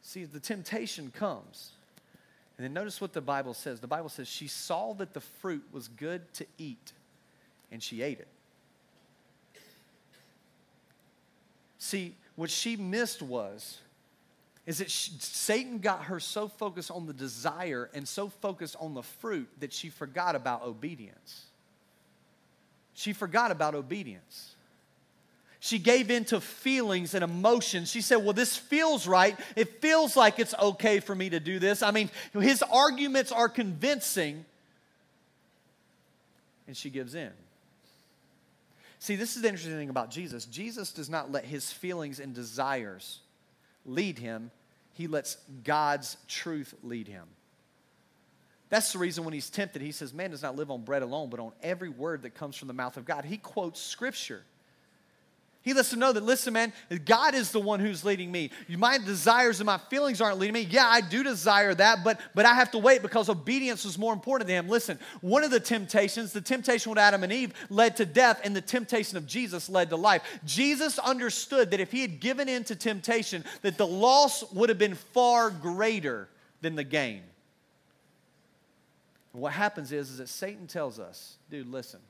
See, 0.03 0.25
the 0.25 0.41
temptation 0.41 1.11
comes. 1.15 1.73
And 2.57 2.65
then 2.65 2.73
notice 2.73 3.01
what 3.01 3.13
the 3.13 3.21
Bible 3.21 3.53
says. 3.53 3.81
The 3.81 3.89
Bible 3.89 4.09
says 4.09 4.29
she 4.29 4.47
saw 4.47 4.95
that 4.95 5.13
the 5.13 5.21
fruit 5.21 5.65
was 5.73 5.89
good 5.89 6.33
to 6.35 6.47
eat, 6.57 6.93
and 7.73 7.83
she 7.83 8.01
ate 8.03 8.21
it. 8.21 8.29
See, 11.85 12.15
what 12.37 12.51
she 12.51 12.77
missed 12.77 13.21
was 13.21 13.79
is 14.67 14.79
that 14.79 14.91
she, 14.91 15.13
Satan 15.19 15.79
got 15.79 16.05
her 16.05 16.19
so 16.19 16.49
focused 16.49 16.91
on 16.91 17.07
the 17.07 17.13
desire 17.13 17.91
and 17.93 18.09
so 18.09 18.31
focused 18.31 18.77
on 18.81 18.95
the 18.95 19.03
fruit 19.03 19.49
that 19.61 19.73
she 19.73 19.91
forgot 19.91 20.35
about 20.35 20.63
obedience. 20.63 21.45
She 22.95 23.13
forgot 23.13 23.51
about 23.51 23.75
obedience 23.75 24.55
she 25.65 25.79
gave 25.79 26.11
in 26.11 26.27
to 26.27 26.43
feelings 26.43 27.15
and 27.15 27.25
emotions. 27.25 27.91
She 27.91 28.03
said, 28.03 28.17
Well, 28.17 28.35
this 28.35 28.55
feels 28.55 29.07
right. 29.07 29.35
It 29.57 29.81
feels 29.81 30.15
like 30.15 30.39
it's 30.39 30.53
okay 30.61 31.01
for 31.01 31.15
me 31.15 31.31
to 31.31 31.41
do 31.41 31.59
this. 31.59 31.83
I 31.83 31.91
mean, 31.91 32.11
his 32.35 32.63
arguments 32.63 33.33
are 33.33 33.49
convincing. 33.49 34.45
And 36.67 36.77
she 36.77 36.91
gives 36.91 37.15
in. 37.15 37.31
See, 39.05 39.17
this 39.17 39.37
is 39.37 39.43
the 39.43 39.49
interesting 39.49 39.77
thing 39.77 39.91
about 39.91 40.11
Jesus. 40.11 40.47
Jesus 40.47 40.91
does 40.91 41.11
not 41.11 41.31
let 41.31 41.45
his 41.45 41.71
feelings 41.71 42.21
and 42.21 42.33
desires 42.33 43.21
lead 43.85 44.19
him, 44.19 44.51
he 44.95 45.09
lets 45.09 45.37
God's 45.63 46.17
truth 46.27 46.73
lead 46.83 47.07
him. 47.07 47.25
That's 48.71 48.95
the 48.95 48.99
reason 48.99 49.25
when 49.25 49.35
he's 49.35 49.51
tempted, 49.51 49.83
he 49.83 49.93
says, 49.93 50.15
Man 50.15 50.31
does 50.31 50.41
not 50.41 50.57
live 50.57 50.71
on 50.71 50.85
bread 50.85 51.03
alone, 51.03 51.29
but 51.29 51.39
on 51.39 51.53
every 51.63 51.91
word 51.91 52.23
that 52.23 52.35
comes 52.35 52.57
from 52.57 52.67
the 52.67 52.73
mouth 52.73 52.97
of 52.97 53.05
God. 53.05 53.27
He 53.27 53.37
quotes 53.37 53.79
scripture. 53.79 54.43
He 55.65 55.73
lets 55.73 55.91
them 55.91 56.01
know 56.01 56.13
that, 56.13 56.23
listen, 56.23 56.53
man, 56.53 56.75
God 57.07 57.35
is 57.35 57.51
the 57.51 57.59
one 57.59 57.81
who's 57.81 58.05
leading 58.05 58.31
me. 58.31 58.51
My 58.69 58.99
desires 58.99 59.61
and 59.61 59.67
my 59.67 59.79
feelings 59.79 60.21
aren't 60.21 60.39
leading 60.39 60.53
me. 60.53 60.61
Yeah, 60.61 60.87
I 60.87 61.01
do 61.01 61.25
desire 61.25 61.75
that, 61.75 62.05
but, 62.05 62.21
but 62.35 62.45
I 62.45 62.53
have 62.53 62.71
to 62.73 62.79
wait 62.79 63.01
because 63.01 63.31
obedience 63.31 63.87
is 63.87 63.97
more 63.97 64.13
important 64.13 64.47
to 64.49 64.55
him. 64.55 64.69
Listen, 64.69 64.99
one 65.23 65.43
of 65.43 65.51
the 65.51 65.59
temptations, 65.59 66.35
the 66.35 66.43
temptation 66.43 66.91
with 66.91 66.99
Adam 66.99 67.23
and 67.23 67.33
Eve, 67.33 67.55
led 67.71 67.97
to 67.97 68.05
death, 68.05 68.43
and 68.45 68.55
the 68.55 68.61
temptation 68.61 69.17
of 69.17 69.27
Jesus 69.27 69.71
led 69.71 69.89
to 69.89 69.97
life. 69.97 70.21
Jesus 70.45 70.99
understood 70.99 71.71
that 71.71 71.81
if 71.81 71.91
he 71.91 72.03
had 72.03 72.21
given 72.21 72.47
in 72.47 72.63
to 72.65 72.77
temptation, 72.77 73.43
that 73.63 73.79
the 73.79 73.87
loss 73.87 74.45
would 74.53 74.69
have 74.69 74.79
been 74.79 74.95
far 74.95 75.49
greater 75.49 76.29
than 76.61 76.75
the 76.75 76.85
gain. 76.85 77.23
And 79.33 79.41
what 79.41 79.55
happens 79.55 79.93
is, 79.93 80.11
is 80.11 80.19
that 80.19 80.29
Satan 80.29 80.67
tells 80.67 80.99
us, 80.99 81.39
dude, 81.51 81.69
listen, 81.69 82.01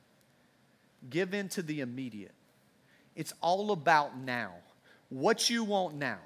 give 1.09 1.35
in 1.35 1.49
to 1.51 1.62
the 1.62 1.83
immediate 1.83 2.35
it's 3.16 3.33
all 3.40 3.70
about 3.70 4.18
now. 4.18 4.53
What 5.09 5.48
you 5.50 5.64
want 5.64 5.94
now. 5.96 6.18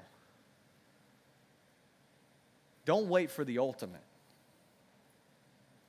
Don't 2.84 3.08
wait 3.08 3.30
for 3.30 3.44
the 3.44 3.58
ultimate. 3.58 4.00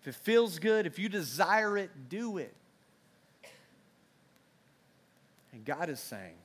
If 0.02 0.10
it 0.10 0.16
feels 0.16 0.60
good, 0.60 0.86
if 0.86 1.00
you 1.00 1.10
desire 1.10 1.78
it, 1.78 1.90
do 2.10 2.38
it. 2.38 2.54
And 5.54 5.66
God 5.66 5.90
is 5.90 6.00
saying, 6.00 6.36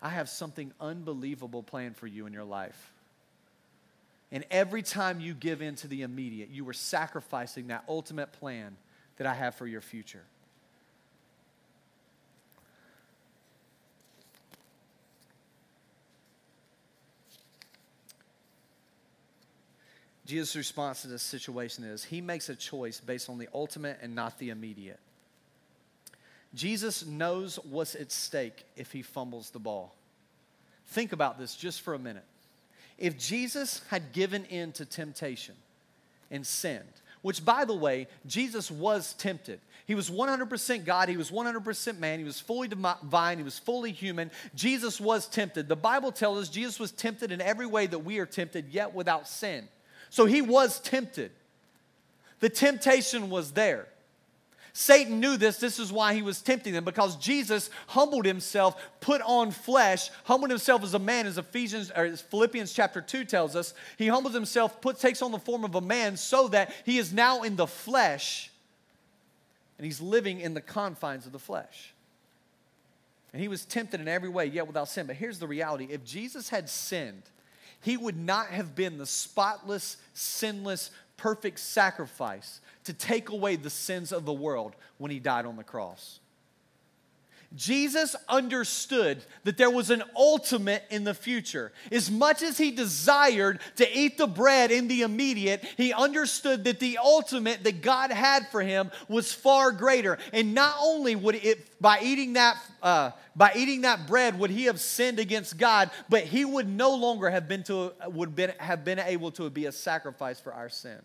I 0.00 0.10
have 0.10 0.28
something 0.28 0.72
unbelievable 0.80 1.62
planned 1.62 1.96
for 1.96 2.06
you 2.06 2.26
in 2.26 2.32
your 2.32 2.44
life. 2.44 2.92
And 4.30 4.44
every 4.50 4.82
time 4.82 5.20
you 5.20 5.34
give 5.34 5.62
in 5.62 5.74
to 5.76 5.88
the 5.88 6.02
immediate, 6.02 6.50
you 6.50 6.68
are 6.68 6.74
sacrificing 6.74 7.68
that 7.68 7.84
ultimate 7.88 8.32
plan 8.32 8.76
that 9.16 9.26
I 9.26 9.34
have 9.34 9.54
for 9.54 9.66
your 9.66 9.80
future. 9.80 10.24
Jesus' 20.28 20.56
response 20.56 21.00
to 21.02 21.08
this 21.08 21.22
situation 21.22 21.84
is 21.84 22.04
he 22.04 22.20
makes 22.20 22.50
a 22.50 22.54
choice 22.54 23.00
based 23.00 23.30
on 23.30 23.38
the 23.38 23.48
ultimate 23.54 23.98
and 24.02 24.14
not 24.14 24.38
the 24.38 24.50
immediate. 24.50 25.00
Jesus 26.54 27.06
knows 27.06 27.58
what's 27.64 27.94
at 27.94 28.12
stake 28.12 28.66
if 28.76 28.92
he 28.92 29.00
fumbles 29.00 29.48
the 29.48 29.58
ball. 29.58 29.94
Think 30.88 31.12
about 31.12 31.38
this 31.38 31.56
just 31.56 31.80
for 31.80 31.94
a 31.94 31.98
minute. 31.98 32.26
If 32.98 33.18
Jesus 33.18 33.80
had 33.88 34.12
given 34.12 34.44
in 34.44 34.72
to 34.72 34.84
temptation 34.84 35.54
and 36.30 36.46
sinned, 36.46 36.84
which 37.22 37.42
by 37.42 37.64
the 37.64 37.74
way, 37.74 38.06
Jesus 38.26 38.70
was 38.70 39.14
tempted. 39.14 39.60
He 39.86 39.94
was 39.94 40.10
100% 40.10 40.84
God, 40.84 41.08
he 41.08 41.16
was 41.16 41.30
100% 41.30 41.98
man, 41.98 42.18
he 42.18 42.24
was 42.26 42.38
fully 42.38 42.68
divine, 42.68 43.38
he 43.38 43.44
was 43.44 43.58
fully 43.58 43.92
human. 43.92 44.30
Jesus 44.54 45.00
was 45.00 45.26
tempted. 45.26 45.68
The 45.68 45.76
Bible 45.76 46.12
tells 46.12 46.38
us 46.38 46.48
Jesus 46.50 46.78
was 46.78 46.92
tempted 46.92 47.32
in 47.32 47.40
every 47.40 47.66
way 47.66 47.86
that 47.86 48.00
we 48.00 48.18
are 48.18 48.26
tempted, 48.26 48.68
yet 48.68 48.94
without 48.94 49.26
sin. 49.26 49.66
So 50.10 50.24
he 50.24 50.42
was 50.42 50.80
tempted. 50.80 51.30
The 52.40 52.48
temptation 52.48 53.30
was 53.30 53.52
there. 53.52 53.88
Satan 54.72 55.18
knew 55.18 55.36
this. 55.36 55.56
This 55.56 55.80
is 55.80 55.92
why 55.92 56.14
he 56.14 56.22
was 56.22 56.40
tempting 56.40 56.72
them 56.72 56.84
because 56.84 57.16
Jesus 57.16 57.68
humbled 57.88 58.24
himself, 58.24 58.80
put 59.00 59.20
on 59.22 59.50
flesh, 59.50 60.08
humbled 60.22 60.50
himself 60.50 60.84
as 60.84 60.94
a 60.94 61.00
man, 61.00 61.26
as 61.26 61.36
Ephesians 61.36 61.90
or 61.90 62.04
as 62.04 62.20
Philippians 62.20 62.72
chapter 62.72 63.00
2 63.00 63.24
tells 63.24 63.56
us. 63.56 63.74
He 63.96 64.06
humbles 64.06 64.34
himself, 64.34 64.80
put, 64.80 65.00
takes 65.00 65.20
on 65.20 65.32
the 65.32 65.38
form 65.38 65.64
of 65.64 65.74
a 65.74 65.80
man 65.80 66.16
so 66.16 66.46
that 66.48 66.72
he 66.84 66.98
is 66.98 67.12
now 67.12 67.42
in 67.42 67.56
the 67.56 67.66
flesh 67.66 68.52
and 69.78 69.84
he's 69.84 70.00
living 70.00 70.40
in 70.40 70.54
the 70.54 70.60
confines 70.60 71.26
of 71.26 71.32
the 71.32 71.38
flesh. 71.38 71.92
And 73.32 73.42
he 73.42 73.48
was 73.48 73.64
tempted 73.64 74.00
in 74.00 74.08
every 74.08 74.28
way, 74.28 74.46
yet 74.46 74.66
without 74.66 74.88
sin. 74.88 75.06
But 75.06 75.16
here's 75.16 75.38
the 75.38 75.46
reality 75.46 75.88
if 75.90 76.04
Jesus 76.04 76.48
had 76.48 76.68
sinned, 76.68 77.22
he 77.80 77.96
would 77.96 78.16
not 78.16 78.48
have 78.48 78.74
been 78.74 78.98
the 78.98 79.06
spotless, 79.06 79.96
sinless, 80.14 80.90
perfect 81.16 81.58
sacrifice 81.60 82.60
to 82.84 82.92
take 82.92 83.28
away 83.28 83.56
the 83.56 83.70
sins 83.70 84.12
of 84.12 84.24
the 84.24 84.32
world 84.32 84.74
when 84.98 85.10
he 85.10 85.18
died 85.18 85.46
on 85.46 85.56
the 85.56 85.64
cross. 85.64 86.20
Jesus 87.56 88.14
understood 88.28 89.22
that 89.44 89.56
there 89.56 89.70
was 89.70 89.88
an 89.88 90.02
ultimate 90.14 90.84
in 90.90 91.04
the 91.04 91.14
future. 91.14 91.72
As 91.90 92.10
much 92.10 92.42
as 92.42 92.58
he 92.58 92.70
desired 92.70 93.60
to 93.76 93.98
eat 93.98 94.18
the 94.18 94.26
bread 94.26 94.70
in 94.70 94.86
the 94.86 95.00
immediate, 95.00 95.64
he 95.78 95.94
understood 95.94 96.64
that 96.64 96.78
the 96.78 96.98
ultimate 96.98 97.64
that 97.64 97.80
God 97.80 98.10
had 98.10 98.48
for 98.48 98.60
him 98.60 98.90
was 99.08 99.32
far 99.32 99.72
greater. 99.72 100.18
And 100.34 100.52
not 100.52 100.74
only 100.78 101.16
would 101.16 101.36
it, 101.36 101.80
by 101.80 102.00
eating 102.02 102.34
that, 102.34 102.58
uh, 102.82 103.12
by 103.34 103.52
eating 103.56 103.80
that 103.80 104.06
bread, 104.06 104.38
would 104.38 104.50
he 104.50 104.64
have 104.64 104.78
sinned 104.78 105.18
against 105.18 105.56
God, 105.56 105.90
but 106.10 106.24
he 106.24 106.44
would 106.44 106.68
no 106.68 106.94
longer 106.94 107.30
have 107.30 107.48
been 107.48 107.62
to 107.64 107.94
would 108.08 108.36
been, 108.36 108.52
have 108.58 108.84
been 108.84 108.98
able 108.98 109.30
to 109.32 109.48
be 109.48 109.64
a 109.64 109.72
sacrifice 109.72 110.38
for 110.38 110.52
our 110.52 110.68
sin. 110.68 110.98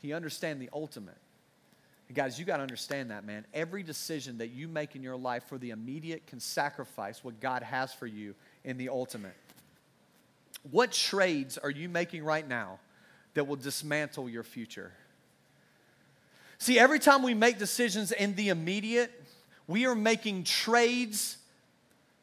He 0.00 0.14
understand 0.14 0.60
the 0.60 0.70
ultimate. 0.72 1.21
Guys, 2.14 2.38
you 2.38 2.44
got 2.44 2.58
to 2.58 2.62
understand 2.62 3.10
that, 3.10 3.24
man. 3.24 3.46
Every 3.54 3.82
decision 3.82 4.38
that 4.38 4.48
you 4.48 4.68
make 4.68 4.94
in 4.94 5.02
your 5.02 5.16
life 5.16 5.44
for 5.48 5.56
the 5.56 5.70
immediate 5.70 6.26
can 6.26 6.40
sacrifice 6.40 7.24
what 7.24 7.40
God 7.40 7.62
has 7.62 7.94
for 7.94 8.06
you 8.06 8.34
in 8.64 8.76
the 8.76 8.90
ultimate. 8.90 9.36
What 10.70 10.92
trades 10.92 11.58
are 11.58 11.70
you 11.70 11.88
making 11.88 12.24
right 12.24 12.46
now 12.46 12.78
that 13.34 13.46
will 13.46 13.56
dismantle 13.56 14.28
your 14.28 14.42
future? 14.42 14.92
See, 16.58 16.78
every 16.78 16.98
time 16.98 17.22
we 17.22 17.34
make 17.34 17.58
decisions 17.58 18.12
in 18.12 18.34
the 18.34 18.50
immediate, 18.50 19.10
we 19.66 19.86
are 19.86 19.94
making 19.94 20.44
trades 20.44 21.38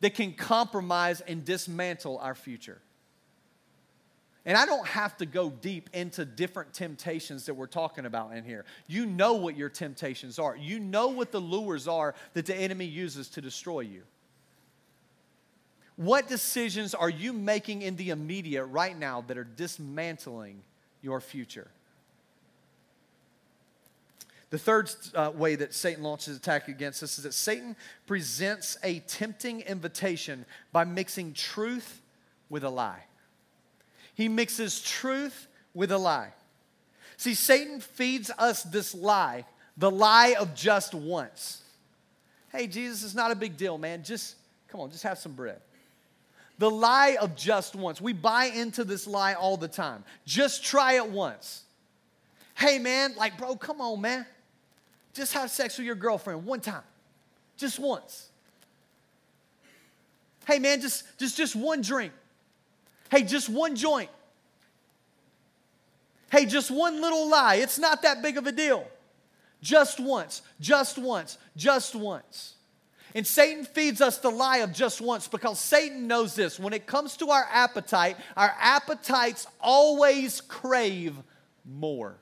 that 0.01 0.13
can 0.13 0.33
compromise 0.33 1.19
and 1.21 1.43
dismantle 1.43 2.19
our 2.19 2.35
future. 2.35 2.79
And 4.49 4.57
I 4.57 4.65
don't 4.65 4.87
have 4.87 5.15
to 5.17 5.27
go 5.27 5.51
deep 5.51 5.91
into 5.93 6.25
different 6.25 6.73
temptations 6.73 7.45
that 7.45 7.53
we're 7.53 7.67
talking 7.67 8.07
about 8.07 8.35
in 8.35 8.43
here. 8.43 8.65
You 8.87 9.05
know 9.05 9.35
what 9.35 9.55
your 9.55 9.69
temptations 9.69 10.39
are, 10.39 10.57
you 10.57 10.79
know 10.79 11.09
what 11.09 11.31
the 11.31 11.39
lures 11.39 11.87
are 11.87 12.15
that 12.33 12.47
the 12.47 12.55
enemy 12.55 12.85
uses 12.85 13.29
to 13.29 13.41
destroy 13.41 13.81
you. 13.81 14.01
What 15.97 16.27
decisions 16.27 16.95
are 16.95 17.11
you 17.11 17.31
making 17.31 17.83
in 17.83 17.95
the 17.95 18.09
immediate 18.09 18.65
right 18.65 18.97
now 18.97 19.23
that 19.27 19.37
are 19.37 19.43
dismantling 19.43 20.63
your 21.03 21.21
future? 21.21 21.67
The 24.49 24.57
third 24.57 24.89
uh, 25.13 25.31
way 25.35 25.57
that 25.57 25.75
Satan 25.75 26.01
launches 26.01 26.35
attack 26.35 26.69
against 26.69 27.03
us 27.03 27.19
is 27.19 27.23
that 27.23 27.35
Satan 27.35 27.75
presents 28.07 28.79
a 28.81 28.97
tempting 29.01 29.61
invitation 29.61 30.43
by 30.71 30.85
mixing 30.85 31.33
truth 31.33 32.01
with 32.49 32.63
a 32.63 32.69
lie. 32.71 33.03
He 34.19 34.27
mixes 34.27 34.81
truth 34.81 35.47
with 35.73 35.93
a 35.93 35.97
lie. 35.97 36.33
See, 37.15 37.33
Satan 37.33 37.79
feeds 37.79 38.29
us 38.37 38.63
this 38.63 38.93
lie, 38.93 39.45
the 39.77 39.89
lie 39.89 40.35
of 40.37 40.53
just 40.53 40.93
once. 40.93 41.61
Hey, 42.51 42.67
Jesus, 42.67 43.01
is 43.01 43.15
not 43.15 43.31
a 43.31 43.35
big 43.35 43.55
deal, 43.55 43.77
man. 43.77 44.03
Just, 44.03 44.35
come 44.67 44.81
on, 44.81 44.91
just 44.91 45.03
have 45.03 45.19
some 45.19 45.31
bread. 45.31 45.61
The 46.57 46.69
lie 46.69 47.15
of 47.21 47.37
just 47.37 47.77
once. 47.77 48.01
We 48.01 48.11
buy 48.11 48.47
into 48.47 48.83
this 48.83 49.07
lie 49.07 49.35
all 49.35 49.55
the 49.55 49.69
time. 49.69 50.03
Just 50.25 50.65
try 50.65 50.95
it 50.95 51.07
once. 51.07 51.63
Hey, 52.55 52.77
man, 52.77 53.15
like, 53.15 53.37
bro, 53.37 53.55
come 53.55 53.79
on, 53.79 54.01
man. 54.01 54.25
Just 55.13 55.33
have 55.33 55.49
sex 55.49 55.77
with 55.77 55.85
your 55.85 55.95
girlfriend 55.95 56.43
one 56.43 56.59
time, 56.59 56.83
just 57.55 57.79
once. 57.79 58.27
Hey 60.45 60.59
man, 60.59 60.81
just 60.81 61.05
just 61.19 61.37
just 61.37 61.55
one 61.55 61.81
drink. 61.81 62.11
Hey, 63.09 63.23
just 63.23 63.49
one 63.49 63.75
joint. 63.75 64.09
Hey, 66.31 66.45
just 66.45 66.69
one 66.69 67.01
little 67.01 67.29
lie. 67.29 67.55
It's 67.55 67.79
not 67.79 68.03
that 68.03 68.21
big 68.21 68.37
of 68.37 68.45
a 68.45 68.51
deal. 68.51 68.87
Just 69.61 69.99
once, 69.99 70.41
just 70.59 70.97
once, 70.97 71.37
just 71.55 71.95
once. 71.95 72.55
And 73.15 73.25
Satan 73.25 73.65
feeds 73.65 74.01
us 74.01 74.19
the 74.19 74.29
lie 74.29 74.57
of 74.57 74.71
just 74.71 75.01
once 75.01 75.27
because 75.27 75.59
Satan 75.59 76.07
knows 76.07 76.35
this. 76.35 76.59
When 76.59 76.73
it 76.73 76.85
comes 76.85 77.17
to 77.17 77.31
our 77.31 77.47
appetite, 77.51 78.17
our 78.37 78.53
appetites 78.59 79.47
always 79.59 80.41
crave 80.41 81.15
more. 81.65 82.15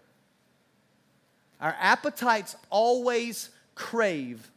Our 1.60 1.76
appetites 1.80 2.56
always 2.70 3.50
crave 3.76 4.50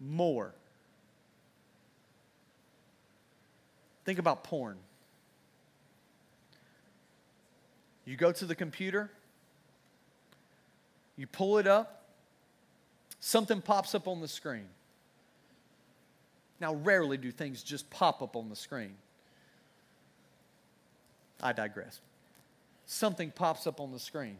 more. 0.00 0.52
Think 4.04 4.18
about 4.18 4.42
porn. 4.44 4.76
You 8.06 8.16
go 8.16 8.32
to 8.32 8.44
the 8.46 8.54
computer, 8.54 9.10
you 11.16 11.26
pull 11.26 11.58
it 11.58 11.66
up, 11.66 12.04
something 13.20 13.60
pops 13.60 13.94
up 13.94 14.06
on 14.08 14.20
the 14.20 14.28
screen. 14.28 14.68
Now, 16.60 16.74
rarely 16.74 17.18
do 17.18 17.30
things 17.30 17.62
just 17.62 17.90
pop 17.90 18.22
up 18.22 18.36
on 18.36 18.48
the 18.48 18.56
screen. 18.56 18.94
I 21.42 21.52
digress. 21.52 22.00
Something 22.86 23.30
pops 23.30 23.66
up 23.66 23.80
on 23.80 23.92
the 23.92 23.98
screen. 23.98 24.38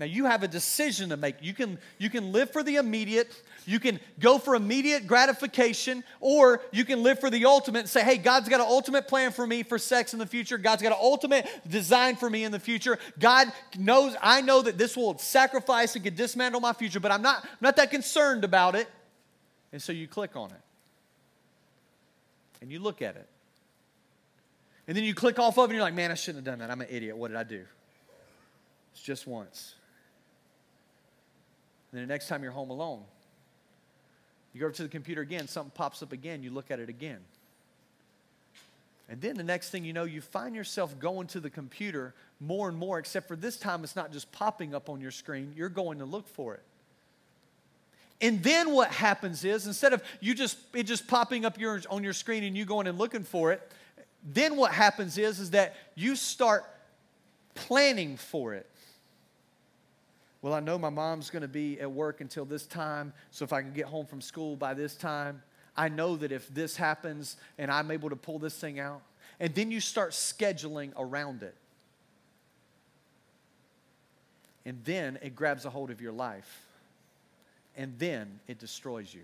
Now 0.00 0.06
you 0.06 0.24
have 0.24 0.42
a 0.42 0.48
decision 0.48 1.10
to 1.10 1.18
make. 1.18 1.36
You 1.42 1.52
can, 1.52 1.78
you 1.98 2.08
can 2.08 2.32
live 2.32 2.50
for 2.50 2.62
the 2.62 2.76
immediate, 2.76 3.30
you 3.66 3.78
can 3.78 4.00
go 4.18 4.38
for 4.38 4.54
immediate 4.54 5.06
gratification, 5.06 6.02
or 6.20 6.62
you 6.72 6.86
can 6.86 7.02
live 7.02 7.20
for 7.20 7.28
the 7.28 7.44
ultimate 7.44 7.80
and 7.80 7.88
say, 7.88 8.02
hey, 8.02 8.16
God's 8.16 8.48
got 8.48 8.60
an 8.60 8.66
ultimate 8.66 9.06
plan 9.06 9.30
for 9.30 9.46
me 9.46 9.62
for 9.62 9.78
sex 9.78 10.14
in 10.14 10.18
the 10.18 10.26
future. 10.26 10.56
God's 10.56 10.82
got 10.82 10.92
an 10.92 10.98
ultimate 11.00 11.46
design 11.68 12.16
for 12.16 12.30
me 12.30 12.44
in 12.44 12.50
the 12.50 12.58
future. 12.58 12.98
God 13.18 13.52
knows, 13.78 14.16
I 14.22 14.40
know 14.40 14.62
that 14.62 14.78
this 14.78 14.96
will 14.96 15.18
sacrifice 15.18 15.94
and 15.94 16.02
could 16.02 16.16
dismantle 16.16 16.62
my 16.62 16.72
future, 16.72 16.98
but 16.98 17.12
I'm 17.12 17.22
not, 17.22 17.44
I'm 17.44 17.50
not 17.60 17.76
that 17.76 17.90
concerned 17.90 18.42
about 18.42 18.74
it. 18.74 18.88
And 19.70 19.82
so 19.82 19.92
you 19.92 20.08
click 20.08 20.34
on 20.34 20.50
it. 20.50 20.62
And 22.62 22.72
you 22.72 22.78
look 22.78 23.02
at 23.02 23.16
it. 23.16 23.28
And 24.88 24.96
then 24.96 25.04
you 25.04 25.14
click 25.14 25.38
off 25.38 25.58
of 25.58 25.64
it 25.64 25.64
and 25.64 25.74
you're 25.74 25.82
like, 25.82 25.94
man, 25.94 26.10
I 26.10 26.14
shouldn't 26.14 26.46
have 26.46 26.52
done 26.52 26.66
that. 26.66 26.72
I'm 26.72 26.80
an 26.80 26.88
idiot. 26.90 27.18
What 27.18 27.28
did 27.28 27.36
I 27.36 27.44
do? 27.44 27.64
It's 28.94 29.02
just 29.02 29.26
once. 29.26 29.74
And 31.90 31.98
then 31.98 32.06
the 32.06 32.12
next 32.12 32.28
time 32.28 32.42
you're 32.42 32.52
home 32.52 32.70
alone, 32.70 33.02
you 34.52 34.60
go 34.60 34.66
over 34.66 34.74
to 34.74 34.82
the 34.82 34.88
computer 34.88 35.20
again, 35.20 35.48
something 35.48 35.72
pops 35.74 36.02
up 36.02 36.12
again, 36.12 36.42
you 36.42 36.50
look 36.50 36.70
at 36.70 36.80
it 36.80 36.88
again. 36.88 37.20
And 39.08 39.20
then 39.20 39.36
the 39.36 39.42
next 39.42 39.70
thing 39.70 39.84
you 39.84 39.92
know, 39.92 40.04
you 40.04 40.20
find 40.20 40.54
yourself 40.54 40.98
going 41.00 41.26
to 41.28 41.40
the 41.40 41.50
computer 41.50 42.14
more 42.38 42.68
and 42.68 42.78
more, 42.78 42.98
except 42.98 43.26
for 43.26 43.34
this 43.34 43.56
time 43.56 43.82
it's 43.82 43.96
not 43.96 44.12
just 44.12 44.30
popping 44.30 44.72
up 44.72 44.88
on 44.88 45.00
your 45.00 45.10
screen, 45.10 45.52
you're 45.56 45.68
going 45.68 45.98
to 45.98 46.04
look 46.04 46.28
for 46.28 46.54
it. 46.54 46.62
And 48.20 48.42
then 48.42 48.72
what 48.72 48.90
happens 48.90 49.44
is 49.44 49.66
instead 49.66 49.92
of 49.92 50.02
you 50.20 50.34
just 50.34 50.58
it 50.74 50.84
just 50.84 51.08
popping 51.08 51.44
up 51.44 51.58
your, 51.58 51.80
on 51.90 52.04
your 52.04 52.12
screen 52.12 52.44
and 52.44 52.56
you 52.56 52.64
going 52.64 52.86
and 52.86 52.98
looking 52.98 53.24
for 53.24 53.50
it, 53.50 53.72
then 54.22 54.56
what 54.56 54.72
happens 54.72 55.18
is 55.18 55.40
is 55.40 55.50
that 55.50 55.74
you 55.94 56.14
start 56.14 56.64
planning 57.54 58.16
for 58.16 58.54
it. 58.54 58.68
Well, 60.42 60.54
I 60.54 60.60
know 60.60 60.78
my 60.78 60.88
mom's 60.88 61.28
going 61.28 61.42
to 61.42 61.48
be 61.48 61.78
at 61.80 61.90
work 61.90 62.20
until 62.20 62.44
this 62.44 62.66
time, 62.66 63.12
so 63.30 63.44
if 63.44 63.52
I 63.52 63.60
can 63.60 63.72
get 63.72 63.86
home 63.86 64.06
from 64.06 64.20
school 64.20 64.56
by 64.56 64.72
this 64.72 64.94
time, 64.94 65.42
I 65.76 65.88
know 65.88 66.16
that 66.16 66.32
if 66.32 66.48
this 66.48 66.76
happens 66.76 67.36
and 67.58 67.70
I'm 67.70 67.90
able 67.90 68.10
to 68.10 68.16
pull 68.16 68.38
this 68.38 68.56
thing 68.56 68.80
out, 68.80 69.02
and 69.38 69.54
then 69.54 69.70
you 69.70 69.80
start 69.80 70.12
scheduling 70.12 70.92
around 70.96 71.42
it. 71.42 71.54
And 74.64 74.78
then 74.84 75.18
it 75.22 75.34
grabs 75.34 75.64
a 75.64 75.70
hold 75.70 75.90
of 75.90 76.00
your 76.00 76.12
life. 76.12 76.66
And 77.76 77.98
then 77.98 78.40
it 78.46 78.58
destroys 78.58 79.12
you. 79.12 79.22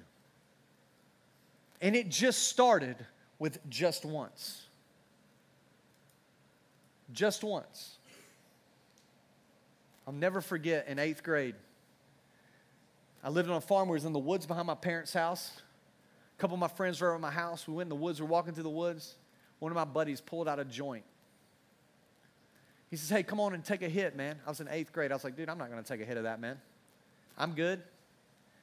And 1.83 1.95
it 1.95 2.09
just 2.09 2.49
started 2.49 2.97
with 3.39 3.59
just 3.69 4.05
once. 4.05 4.63
Just 7.13 7.45
once. 7.45 7.96
I'll 10.07 10.13
never 10.13 10.41
forget 10.41 10.87
in 10.89 10.99
eighth 10.99 11.23
grade. 11.23 11.55
I 13.25 13.29
lived 13.29 13.51
on 13.51 13.57
a 13.57 13.61
farm 13.61 13.89
it 13.89 13.93
was 13.93 14.05
in 14.05 14.13
the 14.13 14.19
woods 14.19 14.47
behind 14.47 14.67
my 14.67 14.75
parents' 14.75 15.13
house. 15.13 15.51
A 16.37 16.41
couple 16.41 16.55
of 16.55 16.61
my 16.61 16.69
friends 16.69 17.01
were 17.01 17.15
at 17.15 17.21
my 17.21 17.31
house. 17.31 17.67
We 17.67 17.75
went 17.75 17.87
in 17.87 17.89
the 17.89 17.97
woods. 17.97 18.21
We 18.21 18.27
are 18.27 18.29
walking 18.31 18.55
through 18.55 18.63
the 18.63 18.71
woods. 18.71 19.17
One 19.59 19.73
of 19.73 19.77
my 19.77 19.85
buddies 19.85 20.21
pulled 20.21 20.49
out 20.49 20.61
a 20.61 20.65
joint. 20.65 21.05
He 22.91 22.97
says, 22.97 23.09
Hey, 23.09 23.23
come 23.23 23.41
on 23.41 23.55
and 23.55 23.65
take 23.65 23.83
a 23.83 23.89
hit, 23.89 24.15
man. 24.15 24.39
I 24.47 24.51
was 24.51 24.61
in 24.61 24.69
eighth 24.69 24.93
grade. 24.93 25.11
I 25.11 25.15
was 25.15 25.25
like, 25.25 25.37
Dude, 25.37 25.49
I'm 25.49 25.59
not 25.59 25.71
going 25.71 25.83
to 25.83 25.89
take 25.89 26.01
a 26.01 26.05
hit 26.05 26.17
of 26.17 26.25
that, 26.25 26.41
man. 26.41 26.61
I'm 27.37 27.53
good. 27.53 27.83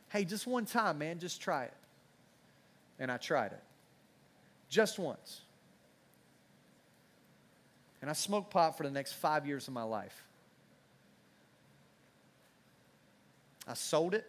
Hey, 0.10 0.24
just 0.24 0.48
one 0.48 0.66
time, 0.66 1.00
man. 1.00 1.20
Just 1.20 1.42
try 1.42 1.66
it. 1.66 1.74
And 3.00 3.12
I 3.12 3.18
tried 3.18 3.52
it. 3.52 3.64
Just 4.70 4.98
once. 4.98 5.42
And 8.02 8.10
I 8.10 8.14
smoked 8.14 8.52
pot 8.52 8.78
for 8.78 8.84
the 8.84 8.92
next 8.92 9.14
five 9.14 9.46
years 9.46 9.68
of 9.68 9.74
my 9.74 9.84
life. 9.84 10.24
I 13.68 13.74
sold 13.74 14.14
it 14.14 14.26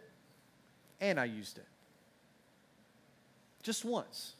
and 1.00 1.18
I 1.18 1.24
used 1.24 1.58
it. 1.58 1.66
Just 3.62 3.84
once. 3.84 4.32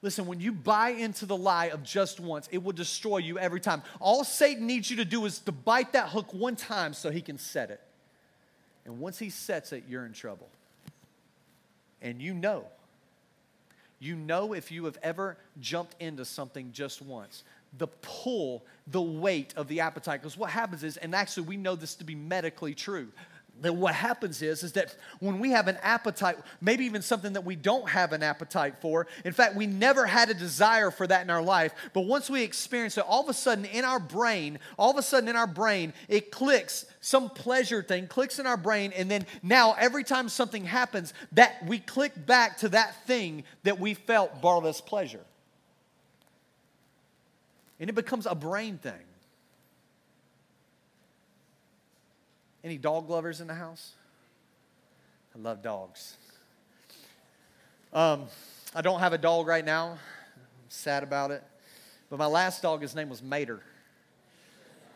Listen, 0.00 0.26
when 0.26 0.38
you 0.38 0.52
buy 0.52 0.90
into 0.90 1.24
the 1.24 1.36
lie 1.36 1.66
of 1.66 1.82
just 1.82 2.20
once, 2.20 2.46
it 2.52 2.62
will 2.62 2.72
destroy 2.72 3.18
you 3.18 3.38
every 3.38 3.60
time. 3.60 3.82
All 4.00 4.22
Satan 4.22 4.66
needs 4.66 4.90
you 4.90 4.98
to 4.98 5.04
do 5.04 5.24
is 5.24 5.38
to 5.40 5.52
bite 5.52 5.94
that 5.94 6.10
hook 6.10 6.34
one 6.34 6.56
time 6.56 6.92
so 6.92 7.10
he 7.10 7.22
can 7.22 7.38
set 7.38 7.70
it. 7.70 7.80
And 8.84 9.00
once 9.00 9.18
he 9.18 9.30
sets 9.30 9.72
it, 9.72 9.84
you're 9.88 10.04
in 10.04 10.12
trouble. 10.12 10.48
And 12.02 12.20
you 12.20 12.34
know. 12.34 12.66
You 13.98 14.14
know 14.14 14.52
if 14.52 14.70
you 14.70 14.84
have 14.84 14.98
ever 15.02 15.38
jumped 15.58 15.96
into 16.02 16.26
something 16.26 16.72
just 16.72 17.00
once 17.00 17.42
the 17.78 17.86
pull, 17.86 18.64
the 18.86 19.02
weight 19.02 19.54
of 19.56 19.68
the 19.68 19.80
appetite. 19.80 20.20
Because 20.20 20.36
what 20.36 20.50
happens 20.50 20.84
is, 20.84 20.96
and 20.96 21.14
actually 21.14 21.46
we 21.46 21.56
know 21.56 21.74
this 21.74 21.94
to 21.96 22.04
be 22.04 22.14
medically 22.14 22.74
true, 22.74 23.08
that 23.60 23.74
what 23.74 23.94
happens 23.94 24.42
is 24.42 24.62
is 24.62 24.72
that 24.72 24.96
when 25.20 25.38
we 25.38 25.50
have 25.50 25.68
an 25.68 25.78
appetite 25.82 26.36
maybe 26.60 26.84
even 26.84 27.02
something 27.02 27.34
that 27.34 27.44
we 27.44 27.54
don't 27.54 27.88
have 27.88 28.12
an 28.12 28.22
appetite 28.22 28.76
for 28.80 29.06
in 29.24 29.32
fact 29.32 29.54
we 29.54 29.66
never 29.66 30.06
had 30.06 30.28
a 30.28 30.34
desire 30.34 30.90
for 30.90 31.06
that 31.06 31.22
in 31.22 31.30
our 31.30 31.42
life 31.42 31.72
but 31.92 32.02
once 32.02 32.28
we 32.28 32.42
experience 32.42 32.98
it 32.98 33.04
all 33.06 33.22
of 33.22 33.28
a 33.28 33.34
sudden 33.34 33.64
in 33.66 33.84
our 33.84 34.00
brain 34.00 34.58
all 34.76 34.90
of 34.90 34.96
a 34.96 35.02
sudden 35.02 35.28
in 35.28 35.36
our 35.36 35.46
brain 35.46 35.92
it 36.08 36.30
clicks 36.30 36.84
some 37.00 37.30
pleasure 37.30 37.82
thing 37.82 38.06
clicks 38.06 38.38
in 38.38 38.46
our 38.46 38.56
brain 38.56 38.92
and 38.92 39.10
then 39.10 39.24
now 39.42 39.74
every 39.78 40.02
time 40.02 40.28
something 40.28 40.64
happens 40.64 41.14
that 41.32 41.64
we 41.66 41.78
click 41.78 42.26
back 42.26 42.58
to 42.58 42.68
that 42.68 43.06
thing 43.06 43.44
that 43.62 43.78
we 43.78 43.94
felt 43.94 44.32
us 44.44 44.80
pleasure 44.80 45.20
and 47.84 47.90
it 47.90 47.94
becomes 47.94 48.24
a 48.24 48.34
brain 48.34 48.78
thing. 48.78 48.94
Any 52.64 52.78
dog 52.78 53.10
lovers 53.10 53.42
in 53.42 53.46
the 53.46 53.52
house? 53.52 53.92
I 55.36 55.38
love 55.38 55.60
dogs. 55.62 56.16
Um, 57.92 58.24
I 58.74 58.80
don't 58.80 59.00
have 59.00 59.12
a 59.12 59.18
dog 59.18 59.46
right 59.46 59.66
now. 59.66 59.90
I'm 59.90 60.70
sad 60.70 61.02
about 61.02 61.30
it. 61.30 61.44
But 62.08 62.18
my 62.18 62.24
last 62.24 62.62
dog, 62.62 62.80
his 62.80 62.94
name 62.94 63.10
was 63.10 63.22
Mater. 63.22 63.60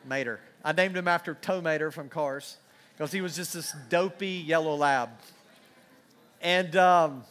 Mater. 0.06 0.40
I 0.64 0.72
named 0.72 0.96
him 0.96 1.08
after 1.08 1.34
Tow 1.34 1.60
Mater 1.60 1.90
from 1.90 2.08
Cars 2.08 2.56
because 2.96 3.12
he 3.12 3.20
was 3.20 3.36
just 3.36 3.52
this 3.52 3.74
dopey 3.90 4.42
yellow 4.46 4.74
lab. 4.74 5.10
And 6.40 6.74
um, 6.74 7.24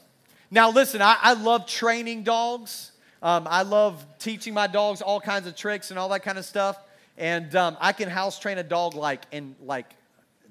now, 0.52 0.70
listen, 0.70 1.02
I, 1.02 1.18
I, 1.20 1.34
love 1.34 1.66
training 1.66 2.22
dogs. 2.22 2.92
Um, 3.22 3.48
I 3.50 3.64
love 3.64 4.06
teaching 4.20 4.54
my 4.54 4.68
dogs 4.68 5.02
all 5.02 5.20
kinds 5.20 5.48
of 5.48 5.56
tricks 5.56 5.90
and 5.90 6.00
all 6.00 6.10
that 6.10 6.24
kind 6.24 6.38
of 6.38 6.46
stuff. 6.46 6.78
And 7.18 7.56
um, 7.56 7.78
I 7.80 7.94
can 7.94 8.10
house 8.10 8.40
train 8.40 8.58
a 8.58 8.64
dog 8.64 8.94
like 8.94 9.24
in 9.32 9.56
like 9.64 9.92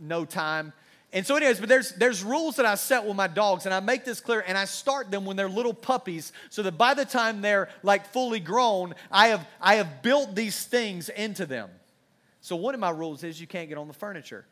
no 0.01 0.25
time. 0.25 0.73
And 1.13 1.25
so, 1.27 1.37
anyways, 1.37 1.61
but 1.61 1.69
there's 1.69 1.93
there's 1.93 2.25
rules 2.25 2.57
that 2.57 2.67
I 2.67 2.75
set 2.75 3.05
with 3.05 3.17
my 3.17 3.29
dogs, 3.29 3.65
and 3.65 3.75
I 3.75 3.81
make 3.81 4.05
this 4.05 4.21
clear, 4.21 4.45
and 4.47 4.59
I 4.59 4.65
start 4.65 5.11
them 5.11 5.25
when 5.25 5.37
they're 5.37 5.49
little 5.49 5.73
puppies, 5.73 6.33
so 6.51 6.63
that 6.63 6.77
by 6.77 6.95
the 6.95 7.05
time 7.05 7.41
they're 7.41 7.69
like 7.83 8.07
fully 8.13 8.41
grown, 8.41 8.95
I 9.11 9.29
have 9.29 9.47
I 9.61 9.77
have 9.77 10.03
built 10.03 10.35
these 10.35 10.65
things 10.65 11.09
into 11.09 11.47
them. 11.47 11.71
So 12.41 12.57
one 12.57 12.75
of 12.75 12.81
my 12.81 12.91
rules 12.91 13.25
is 13.25 13.41
you 13.41 13.47
can't 13.47 13.69
get 13.69 13.79
on 13.79 13.89
the 13.89 13.95
furniture. 13.95 14.45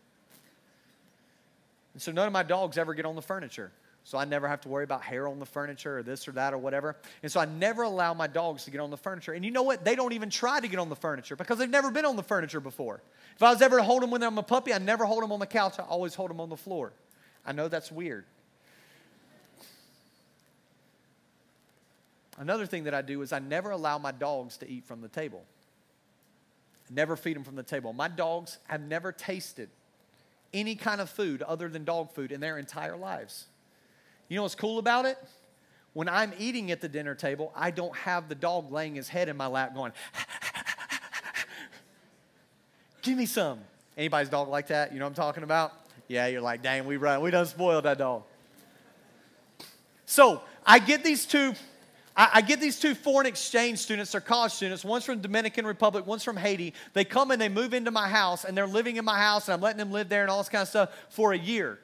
And 1.93 2.03
so 2.03 2.13
none 2.13 2.27
of 2.27 2.33
my 2.33 2.43
dogs 2.43 2.79
ever 2.79 2.95
get 2.95 3.05
on 3.05 3.15
the 3.15 3.23
furniture. 3.23 3.71
So 4.07 4.19
I 4.19 4.27
never 4.27 4.47
have 4.47 4.61
to 4.61 4.69
worry 4.69 4.85
about 4.85 5.03
hair 5.03 5.27
on 5.27 5.39
the 5.39 5.47
furniture 5.47 5.99
or 5.99 6.03
this 6.03 6.29
or 6.29 6.33
that 6.33 6.53
or 6.53 6.59
whatever. 6.59 6.97
And 7.23 7.33
so 7.33 7.41
I 7.41 7.47
never 7.47 7.83
allow 7.83 8.13
my 8.13 8.27
dogs 8.27 8.65
to 8.65 8.71
get 8.71 8.83
on 8.83 8.91
the 8.91 8.99
furniture. 8.99 9.33
And 9.33 9.43
you 9.43 9.51
know 9.51 9.63
what? 9.63 9.83
They 9.83 9.95
don't 9.95 10.13
even 10.13 10.29
try 10.29 10.61
to 10.61 10.69
get 10.69 10.79
on 10.79 10.91
the 10.91 10.97
furniture 10.97 11.37
because 11.37 11.57
they've 11.57 11.71
never 11.71 11.91
been 11.91 12.05
on 12.05 12.15
the 12.15 12.23
furniture 12.23 12.61
before. 12.61 13.01
If 13.35 13.43
I 13.43 13.51
was 13.51 13.63
ever 13.63 13.79
to 13.79 13.83
hold 13.83 14.03
them 14.03 14.11
when 14.11 14.23
I'm 14.23 14.37
a 14.37 14.43
puppy, 14.43 14.75
I 14.75 14.79
never 14.79 15.07
hold 15.07 15.23
them 15.23 15.33
on 15.33 15.41
the 15.41 15.47
couch. 15.47 15.77
I 15.79 15.85
always 15.85 16.15
hold 16.15 16.29
them 16.29 16.39
on 16.39 16.51
the 16.51 16.57
floor. 16.57 16.93
I 17.47 17.53
know 17.53 17.69
that's 17.69 17.91
weird. 17.91 18.27
Another 22.37 22.67
thing 22.67 22.85
that 22.85 22.95
I 22.95 23.01
do 23.01 23.23
is 23.23 23.33
I 23.33 23.39
never 23.39 23.71
allow 23.71 23.97
my 23.97 24.13
dogs 24.13 24.59
to 24.59 24.69
eat 24.69 24.85
from 24.85 25.01
the 25.01 25.09
table. 25.09 25.45
I 26.91 26.93
never 26.93 27.17
feed 27.17 27.37
them 27.37 27.45
from 27.45 27.57
the 27.57 27.63
table. 27.63 27.95
My 27.95 28.09
dogs 28.09 28.59
have 28.65 28.83
never 28.83 29.13
tasted 29.13 29.71
any 30.53 30.75
kind 30.75 31.01
of 31.01 31.09
food 31.09 31.41
other 31.41 31.71
than 31.71 31.85
dog 31.85 32.13
food 32.13 32.33
in 32.33 32.41
their 32.41 32.59
entire 32.59 32.97
lives. 32.97 33.47
You 34.29 34.37
know 34.37 34.43
what's 34.43 34.55
cool 34.55 34.79
about 34.79 35.05
it? 35.05 35.19
When 35.93 36.09
I'm 36.09 36.33
eating 36.39 36.71
at 36.71 36.81
the 36.81 36.89
dinner 36.89 37.15
table, 37.15 37.53
I 37.55 37.71
don't 37.71 37.95
have 37.97 38.29
the 38.29 38.35
dog 38.35 38.73
laying 38.73 38.97
his 38.97 39.09
head 39.09 39.29
in 39.29 39.37
my 39.37 39.47
lap 39.47 39.75
going, 39.75 39.93
Give 43.03 43.19
me 43.19 43.27
some. 43.27 43.61
Anybody's 43.97 44.31
dog 44.31 44.49
like 44.49 44.69
that? 44.69 44.93
You 44.93 44.99
know 44.99 45.05
what 45.05 45.11
I'm 45.11 45.15
talking 45.15 45.43
about? 45.45 45.73
Yeah, 46.09 46.27
you're 46.27 46.41
like, 46.41 46.63
dang, 46.63 46.87
we 46.87 46.97
run, 46.97 47.21
we 47.21 47.31
done 47.31 47.47
spoiled 47.47 47.85
that 47.85 47.99
dog. 47.99 48.25
So 50.07 50.43
I 50.67 50.79
get 50.79 51.05
these 51.05 51.27
two, 51.27 51.55
I, 52.17 52.31
I 52.35 52.41
get 52.41 52.61
these 52.61 52.79
two 52.79 52.95
foreign 52.95 53.27
exchange 53.27 53.79
students, 53.79 54.13
they're 54.13 54.21
college 54.21 54.53
students, 54.53 54.85
one's 54.85 55.05
from 55.05 55.21
Dominican 55.21 55.67
Republic, 55.67 56.07
one's 56.07 56.25
from 56.25 56.37
Haiti. 56.37 56.73
They 56.95 57.05
come 57.05 57.31
and 57.31 57.41
they 57.41 57.49
move 57.49 57.75
into 57.75 57.91
my 57.91 58.09
house 58.09 58.45
and 58.45 58.57
they're 58.57 58.67
living 58.67 58.97
in 58.97 59.05
my 59.05 59.19
house 59.19 59.49
and 59.49 59.55
I'm 59.55 59.61
letting 59.61 59.79
them 59.79 59.93
live 59.93 60.09
there 60.09 60.23
and 60.23 60.31
all 60.31 60.39
this 60.39 60.49
kind 60.49 60.63
of 60.63 60.69
stuff 60.69 60.91
for 61.11 61.33
a 61.33 61.39
year. 61.39 61.79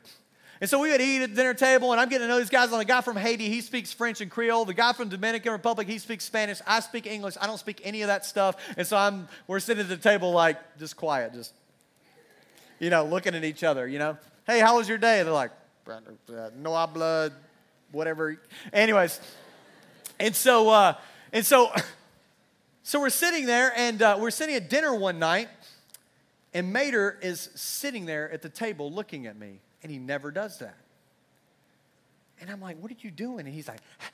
And 0.61 0.69
so 0.69 0.79
we 0.79 0.91
would 0.91 1.01
eat 1.01 1.23
at 1.23 1.31
the 1.31 1.37
dinner 1.37 1.55
table, 1.55 1.93
and 1.93 2.01
I'm 2.01 2.11
getting 2.11 2.27
to 2.27 2.29
know 2.29 2.39
these 2.39 2.51
guys. 2.51 2.71
And 2.71 2.79
the 2.79 2.85
guy 2.85 3.01
from 3.01 3.17
Haiti, 3.17 3.49
he 3.49 3.63
speaks 3.63 3.95
French 3.95 4.21
and 4.21 4.31
Creole. 4.31 4.67
The 4.67 4.75
guy 4.75 4.93
from 4.93 5.09
Dominican 5.09 5.53
Republic, 5.53 5.89
he 5.89 5.97
speaks 5.99 6.25
Spanish. 6.25 6.61
I 6.67 6.81
speak 6.81 7.07
English. 7.07 7.37
I 7.41 7.47
don't 7.47 7.59
speak 7.59 7.81
any 7.83 8.03
of 8.03 8.09
that 8.09 8.27
stuff. 8.27 8.57
And 8.77 8.87
so 8.87 8.99
I'm, 8.99 9.27
we're 9.47 9.61
sitting 9.61 9.83
at 9.83 9.89
the 9.89 9.97
table 9.97 10.33
like 10.33 10.59
just 10.79 10.97
quiet, 10.97 11.33
just, 11.33 11.55
you 12.79 12.91
know, 12.91 13.07
looking 13.07 13.35
at 13.35 13.43
each 13.43 13.65
other, 13.65 13.89
you 13.89 13.99
know. 13.99 14.19
Hey, 14.47 14.61
how 14.61 14.77
was 14.77 14.87
your 14.87 14.99
day? 14.99 15.23
they're 15.23 15.33
like, 15.33 15.53
no 16.57 16.75
habla, 16.75 17.31
whatever. 17.91 18.39
Anyways, 18.71 19.19
and 20.19 20.37
so, 20.37 20.69
uh, 20.69 20.95
and 21.33 21.47
so, 21.47 21.73
so 22.83 23.01
we're 23.01 23.09
sitting 23.09 23.47
there, 23.47 23.73
and 23.75 24.03
uh, 24.03 24.19
we're 24.21 24.31
sitting 24.31 24.57
at 24.57 24.69
dinner 24.69 24.95
one 24.95 25.19
night, 25.19 25.49
and 26.53 26.71
Mater 26.71 27.19
is 27.23 27.49
sitting 27.55 28.05
there 28.05 28.31
at 28.31 28.43
the 28.43 28.51
table 28.51 28.93
looking 28.93 29.27
at 29.27 29.39
me. 29.39 29.61
And 29.83 29.91
he 29.91 29.99
never 29.99 30.31
does 30.31 30.59
that. 30.59 30.77
And 32.41 32.51
I'm 32.51 32.61
like, 32.61 32.79
what 32.81 32.91
are 32.91 32.97
you 33.01 33.11
doing? 33.11 33.47
And 33.47 33.55
he's 33.55 33.69
like, 33.69 33.81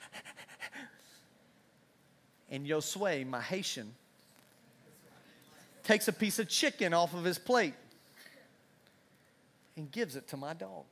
and 2.51 2.65
Josue, 2.65 3.27
my 3.27 3.41
Haitian, 3.41 3.93
takes 5.83 6.07
a 6.09 6.13
piece 6.13 6.39
of 6.39 6.49
chicken 6.49 6.93
off 6.93 7.13
of 7.13 7.23
his 7.23 7.39
plate 7.39 7.73
and 9.77 9.89
gives 9.91 10.17
it 10.17 10.27
to 10.29 10.37
my 10.37 10.53
dog. 10.53 10.85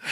I 0.04 0.06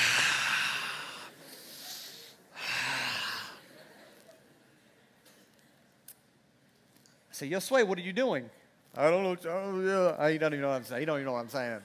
say, 7.31 7.49
Josue, 7.49 7.87
what 7.87 7.99
are 7.99 8.03
you 8.03 8.13
doing? 8.13 8.51
I 8.97 9.11
don't 9.11 9.23
know. 9.45 10.17
Yeah. 10.17 10.31
He 10.31 10.39
don't 10.39 10.53
even 10.53 10.63
know 10.63 10.69
what 10.69 10.75
I'm 10.75 10.85
saying. 10.85 11.01
He 11.01 11.07
don't 11.07 11.17
even 11.17 11.27
know 11.27 11.33
what 11.33 11.41
I'm 11.41 11.49
saying. 11.49 11.81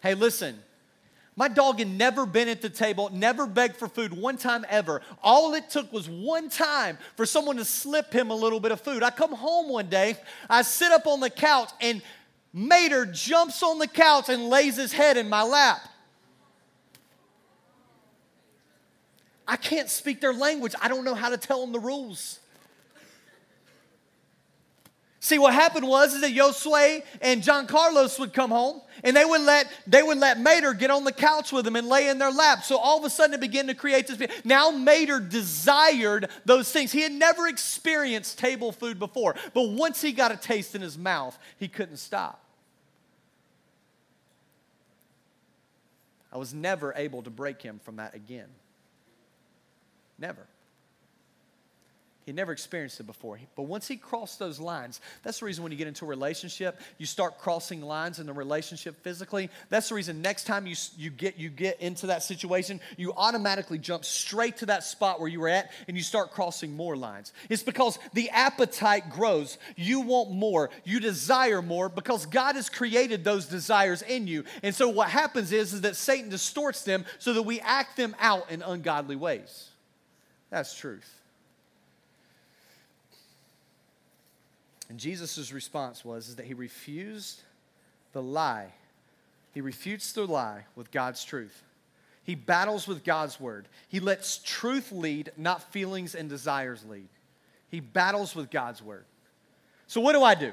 Hey, 0.00 0.14
listen. 0.14 0.58
My 1.34 1.46
dog 1.46 1.78
had 1.78 1.88
never 1.88 2.26
been 2.26 2.48
at 2.48 2.62
the 2.62 2.68
table, 2.68 3.10
never 3.12 3.46
begged 3.46 3.76
for 3.76 3.86
food 3.86 4.12
one 4.12 4.36
time 4.36 4.66
ever. 4.68 5.02
All 5.22 5.54
it 5.54 5.70
took 5.70 5.92
was 5.92 6.08
one 6.08 6.50
time 6.50 6.98
for 7.16 7.24
someone 7.26 7.56
to 7.58 7.64
slip 7.64 8.12
him 8.12 8.30
a 8.30 8.34
little 8.34 8.58
bit 8.58 8.72
of 8.72 8.80
food. 8.80 9.04
I 9.04 9.10
come 9.10 9.32
home 9.32 9.68
one 9.68 9.88
day, 9.88 10.16
I 10.50 10.62
sit 10.62 10.90
up 10.90 11.06
on 11.06 11.20
the 11.20 11.30
couch, 11.30 11.70
and 11.80 12.02
Mater 12.52 13.06
jumps 13.06 13.62
on 13.62 13.78
the 13.78 13.86
couch 13.86 14.28
and 14.28 14.48
lays 14.48 14.76
his 14.76 14.92
head 14.92 15.16
in 15.16 15.28
my 15.28 15.44
lap. 15.44 15.78
I 19.46 19.56
can't 19.56 19.88
speak 19.88 20.20
their 20.20 20.34
language. 20.34 20.74
I 20.82 20.88
don't 20.88 21.04
know 21.04 21.14
how 21.14 21.28
to 21.28 21.36
tell 21.36 21.60
them 21.60 21.70
the 21.70 21.78
rules. 21.78 22.40
See, 25.28 25.38
what 25.38 25.52
happened 25.52 25.86
was 25.86 26.14
is 26.14 26.22
that 26.22 26.32
Josue 26.32 27.02
and 27.20 27.42
John 27.42 27.66
Carlos 27.66 28.18
would 28.18 28.32
come 28.32 28.50
home 28.50 28.80
and 29.04 29.14
they 29.14 29.26
would 29.26 29.42
let 29.42 29.70
they 29.86 30.02
would 30.02 30.16
let 30.16 30.40
Mater 30.40 30.72
get 30.72 30.90
on 30.90 31.04
the 31.04 31.12
couch 31.12 31.52
with 31.52 31.66
them 31.66 31.76
and 31.76 31.86
lay 31.86 32.08
in 32.08 32.18
their 32.18 32.30
lap. 32.30 32.64
So 32.64 32.78
all 32.78 32.96
of 32.96 33.04
a 33.04 33.10
sudden 33.10 33.34
it 33.34 33.40
began 33.42 33.66
to 33.66 33.74
create 33.74 34.06
this. 34.06 34.26
Now 34.46 34.70
Mater 34.70 35.20
desired 35.20 36.30
those 36.46 36.72
things. 36.72 36.92
He 36.92 37.02
had 37.02 37.12
never 37.12 37.46
experienced 37.46 38.38
table 38.38 38.72
food 38.72 38.98
before, 38.98 39.34
but 39.52 39.68
once 39.68 40.00
he 40.00 40.12
got 40.12 40.32
a 40.32 40.36
taste 40.38 40.74
in 40.74 40.80
his 40.80 40.96
mouth, 40.96 41.38
he 41.58 41.68
couldn't 41.68 41.98
stop. 41.98 42.42
I 46.32 46.38
was 46.38 46.54
never 46.54 46.94
able 46.96 47.22
to 47.24 47.30
break 47.30 47.60
him 47.60 47.80
from 47.84 47.96
that 47.96 48.14
again. 48.14 48.48
Never. 50.18 50.46
He 52.28 52.34
never 52.34 52.52
experienced 52.52 53.00
it 53.00 53.06
before. 53.06 53.40
But 53.56 53.62
once 53.62 53.88
he 53.88 53.96
crossed 53.96 54.38
those 54.38 54.60
lines, 54.60 55.00
that's 55.22 55.40
the 55.40 55.46
reason 55.46 55.62
when 55.62 55.72
you 55.72 55.78
get 55.78 55.88
into 55.88 56.04
a 56.04 56.08
relationship, 56.08 56.78
you 56.98 57.06
start 57.06 57.38
crossing 57.38 57.80
lines 57.80 58.18
in 58.18 58.26
the 58.26 58.34
relationship 58.34 59.02
physically. 59.02 59.48
That's 59.70 59.88
the 59.88 59.94
reason 59.94 60.20
next 60.20 60.44
time 60.44 60.66
you, 60.66 60.76
you, 60.98 61.08
get, 61.08 61.38
you 61.38 61.48
get 61.48 61.80
into 61.80 62.08
that 62.08 62.22
situation, 62.22 62.82
you 62.98 63.14
automatically 63.14 63.78
jump 63.78 64.04
straight 64.04 64.58
to 64.58 64.66
that 64.66 64.84
spot 64.84 65.20
where 65.20 65.30
you 65.30 65.40
were 65.40 65.48
at 65.48 65.70
and 65.88 65.96
you 65.96 66.02
start 66.02 66.32
crossing 66.32 66.76
more 66.76 66.98
lines. 66.98 67.32
It's 67.48 67.62
because 67.62 67.98
the 68.12 68.28
appetite 68.28 69.08
grows. 69.08 69.56
You 69.74 70.00
want 70.00 70.30
more. 70.30 70.68
You 70.84 71.00
desire 71.00 71.62
more 71.62 71.88
because 71.88 72.26
God 72.26 72.56
has 72.56 72.68
created 72.68 73.24
those 73.24 73.46
desires 73.46 74.02
in 74.02 74.26
you. 74.26 74.44
And 74.62 74.74
so 74.74 74.90
what 74.90 75.08
happens 75.08 75.50
is, 75.50 75.72
is 75.72 75.80
that 75.80 75.96
Satan 75.96 76.28
distorts 76.28 76.84
them 76.84 77.06
so 77.18 77.32
that 77.32 77.44
we 77.44 77.58
act 77.60 77.96
them 77.96 78.14
out 78.20 78.50
in 78.50 78.60
ungodly 78.60 79.16
ways. 79.16 79.70
That's 80.50 80.74
truth. 80.74 81.14
And 84.88 84.98
Jesus' 84.98 85.52
response 85.52 86.04
was 86.04 86.28
is 86.28 86.36
that 86.36 86.46
he 86.46 86.54
refused 86.54 87.42
the 88.12 88.22
lie. 88.22 88.72
He 89.52 89.60
refutes 89.60 90.12
the 90.12 90.26
lie 90.26 90.64
with 90.76 90.90
God's 90.90 91.24
truth. 91.24 91.62
He 92.24 92.34
battles 92.34 92.86
with 92.86 93.04
God's 93.04 93.40
word. 93.40 93.68
He 93.88 94.00
lets 94.00 94.38
truth 94.38 94.92
lead, 94.92 95.32
not 95.36 95.72
feelings 95.72 96.14
and 96.14 96.28
desires 96.28 96.84
lead. 96.88 97.08
He 97.70 97.80
battles 97.80 98.34
with 98.34 98.50
God's 98.50 98.82
word. 98.82 99.04
So, 99.86 100.00
what 100.00 100.12
do 100.12 100.22
I 100.22 100.34
do? 100.34 100.52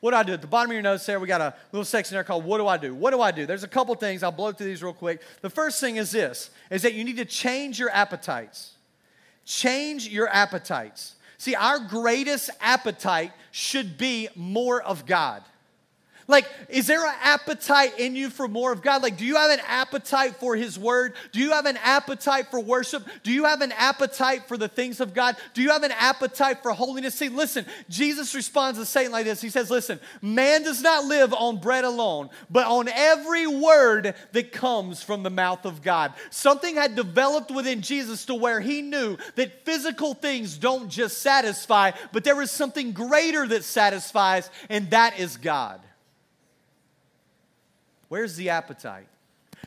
What 0.00 0.10
do 0.10 0.18
I 0.18 0.22
do? 0.22 0.34
At 0.34 0.42
the 0.42 0.46
bottom 0.46 0.70
of 0.70 0.74
your 0.74 0.82
notes 0.82 1.06
there, 1.06 1.18
we 1.18 1.26
got 1.26 1.40
a 1.40 1.54
little 1.72 1.84
section 1.84 2.14
there 2.14 2.22
called 2.22 2.44
What 2.44 2.58
Do 2.58 2.66
I 2.66 2.76
Do? 2.76 2.94
What 2.94 3.12
do 3.12 3.20
I 3.20 3.30
do? 3.30 3.46
There's 3.46 3.64
a 3.64 3.68
couple 3.68 3.94
things. 3.94 4.22
I'll 4.22 4.30
blow 4.30 4.52
through 4.52 4.66
these 4.66 4.82
real 4.82 4.92
quick. 4.92 5.20
The 5.40 5.50
first 5.50 5.80
thing 5.80 5.96
is 5.96 6.10
this 6.10 6.50
is 6.70 6.82
that 6.82 6.94
you 6.94 7.02
need 7.02 7.16
to 7.16 7.24
change 7.24 7.78
your 7.78 7.90
appetites. 7.90 8.74
Change 9.44 10.08
your 10.08 10.28
appetites. 10.28 11.15
See, 11.38 11.54
our 11.54 11.78
greatest 11.78 12.50
appetite 12.60 13.32
should 13.50 13.98
be 13.98 14.28
more 14.34 14.82
of 14.82 15.06
God. 15.06 15.42
Like, 16.28 16.46
is 16.68 16.88
there 16.88 17.06
an 17.06 17.14
appetite 17.22 18.00
in 18.00 18.16
you 18.16 18.30
for 18.30 18.48
more 18.48 18.72
of 18.72 18.82
God? 18.82 19.00
Like, 19.00 19.16
do 19.16 19.24
you 19.24 19.36
have 19.36 19.52
an 19.52 19.60
appetite 19.68 20.36
for 20.36 20.56
His 20.56 20.76
Word? 20.76 21.14
Do 21.30 21.38
you 21.38 21.52
have 21.52 21.66
an 21.66 21.76
appetite 21.76 22.50
for 22.50 22.58
worship? 22.58 23.06
Do 23.22 23.32
you 23.32 23.44
have 23.44 23.60
an 23.60 23.70
appetite 23.70 24.48
for 24.48 24.56
the 24.56 24.66
things 24.66 25.00
of 25.00 25.14
God? 25.14 25.36
Do 25.54 25.62
you 25.62 25.70
have 25.70 25.84
an 25.84 25.92
appetite 25.92 26.62
for 26.62 26.72
holiness? 26.72 27.14
See, 27.14 27.28
listen, 27.28 27.64
Jesus 27.88 28.34
responds 28.34 28.80
to 28.80 28.86
Satan 28.86 29.12
like 29.12 29.24
this 29.24 29.40
He 29.40 29.50
says, 29.50 29.70
Listen, 29.70 30.00
man 30.20 30.64
does 30.64 30.82
not 30.82 31.04
live 31.04 31.32
on 31.32 31.58
bread 31.58 31.84
alone, 31.84 32.30
but 32.50 32.66
on 32.66 32.88
every 32.88 33.46
word 33.46 34.14
that 34.32 34.50
comes 34.50 35.04
from 35.04 35.22
the 35.22 35.30
mouth 35.30 35.64
of 35.64 35.80
God. 35.80 36.12
Something 36.30 36.74
had 36.74 36.96
developed 36.96 37.52
within 37.52 37.82
Jesus 37.82 38.24
to 38.24 38.34
where 38.34 38.60
he 38.60 38.82
knew 38.82 39.16
that 39.36 39.64
physical 39.64 40.14
things 40.14 40.58
don't 40.58 40.88
just 40.88 41.18
satisfy, 41.18 41.92
but 42.10 42.24
there 42.24 42.42
is 42.42 42.50
something 42.50 42.90
greater 42.90 43.46
that 43.46 43.62
satisfies, 43.62 44.50
and 44.68 44.90
that 44.90 45.20
is 45.20 45.36
God. 45.36 45.85
Where's 48.08 48.36
the 48.36 48.50
appetite? 48.50 49.08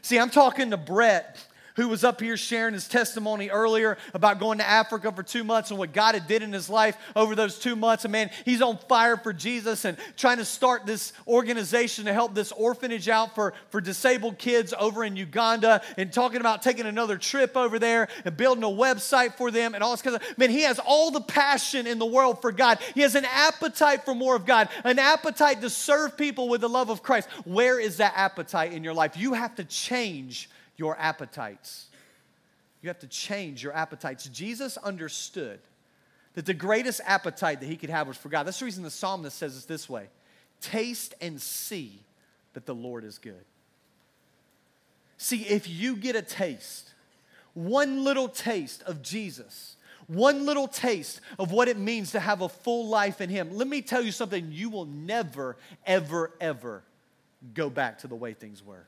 See, 0.02 0.18
I'm 0.18 0.30
talking 0.30 0.72
to 0.72 0.78
Brett 0.78 1.46
who 1.80 1.88
was 1.88 2.04
up 2.04 2.20
here 2.20 2.36
sharing 2.36 2.74
his 2.74 2.90
testimony 2.90 3.50
earlier 3.50 3.98
about 4.14 4.38
going 4.38 4.58
to 4.58 4.68
Africa 4.68 5.14
for 5.14 5.24
two 5.24 5.46
months 5.46 5.70
and 5.70 5.80
what 5.80 5.94
God 5.94 6.14
had 6.14 6.28
did 6.28 6.44
in 6.44 6.52
his 6.52 6.70
life 6.70 6.98
over 7.16 7.36
those 7.36 7.58
two 7.58 7.74
months. 7.74 8.04
And 8.04 8.12
man, 8.12 8.30
he's 8.44 8.62
on 8.62 8.78
fire 8.90 9.16
for 9.16 9.32
Jesus 9.32 9.86
and 9.86 9.98
trying 10.18 10.38
to 10.38 10.46
start 10.46 10.86
this 10.86 11.14
organization 11.26 12.04
to 12.06 12.14
help 12.14 12.36
this 12.36 12.52
orphanage 12.52 13.08
out 13.08 13.34
for, 13.34 13.54
for 13.70 13.80
disabled 13.80 14.38
kids 14.38 14.74
over 14.78 15.06
in 15.06 15.16
Uganda 15.16 15.82
and 15.96 16.12
talking 16.12 16.42
about 16.42 16.62
taking 16.62 16.86
another 16.86 17.18
trip 17.18 17.56
over 17.56 17.80
there 17.80 18.10
and 18.26 18.36
building 18.36 18.66
a 18.66 18.68
website 18.68 19.36
for 19.36 19.50
them 19.50 19.74
and 19.74 19.82
all 19.82 19.92
this 19.92 20.02
kind 20.02 20.18
of 20.18 20.38
man, 20.38 20.50
he 20.50 20.64
has 20.64 20.80
all 20.86 21.12
the 21.12 21.22
passion 21.22 21.88
in 21.88 21.98
the 21.98 22.06
world 22.06 22.42
for 22.42 22.52
God. 22.52 22.80
He 22.94 23.02
has 23.02 23.16
an 23.16 23.26
appetite 23.26 24.04
for 24.04 24.14
more 24.14 24.36
of 24.36 24.46
God, 24.46 24.68
an 24.84 25.00
appetite 25.00 25.62
to 25.62 25.70
serve 25.70 26.18
people 26.18 26.50
with 26.50 26.60
the 26.60 26.68
love 26.68 26.90
of 26.90 27.02
Christ. 27.02 27.30
Where 27.46 27.80
is 27.80 27.98
that 27.98 28.12
appetite 28.18 28.74
in 28.74 28.84
your 28.84 28.94
life? 28.94 29.16
You 29.16 29.32
have 29.32 29.56
to 29.56 29.64
change 29.64 30.50
your 30.80 30.98
appetites. 30.98 31.88
You 32.82 32.88
have 32.88 33.00
to 33.00 33.08
change 33.08 33.62
your 33.62 33.74
appetites. 33.74 34.26
Jesus 34.26 34.78
understood 34.78 35.60
that 36.34 36.46
the 36.46 36.54
greatest 36.54 37.02
appetite 37.06 37.60
that 37.60 37.66
he 37.66 37.76
could 37.76 37.90
have 37.90 38.08
was 38.08 38.18
for 38.18 38.30
God. 38.30 38.44
That's 38.44 38.60
the 38.60 38.66
reason 38.66 38.84
the 38.84 38.90
psalmist 38.90 39.38
says 39.38 39.62
it 39.62 39.68
this 39.68 39.90
way 39.90 40.08
Taste 40.62 41.14
and 41.22 41.42
see 41.42 42.00
that 42.54 42.66
the 42.66 42.76
Lord 42.76 43.04
is 43.04 43.18
good. 43.18 43.44
See, 45.18 45.44
if 45.44 45.70
you 45.70 45.98
get 45.98 46.16
a 46.16 46.22
taste, 46.22 46.94
one 47.54 48.06
little 48.06 48.30
taste 48.30 48.84
of 48.84 49.02
Jesus, 49.02 49.76
one 50.08 50.46
little 50.46 50.68
taste 50.68 51.20
of 51.38 51.52
what 51.52 51.68
it 51.68 51.78
means 51.78 52.12
to 52.12 52.20
have 52.22 52.42
a 52.42 52.50
full 52.50 52.88
life 52.88 53.20
in 53.20 53.30
Him, 53.30 53.50
let 53.52 53.68
me 53.68 53.82
tell 53.82 54.02
you 54.02 54.14
something 54.14 54.48
you 54.50 54.70
will 54.70 54.86
never, 54.86 55.58
ever, 55.86 56.32
ever 56.40 56.84
go 57.54 57.70
back 57.70 58.00
to 58.00 58.08
the 58.08 58.16
way 58.16 58.34
things 58.34 58.64
were. 58.64 58.86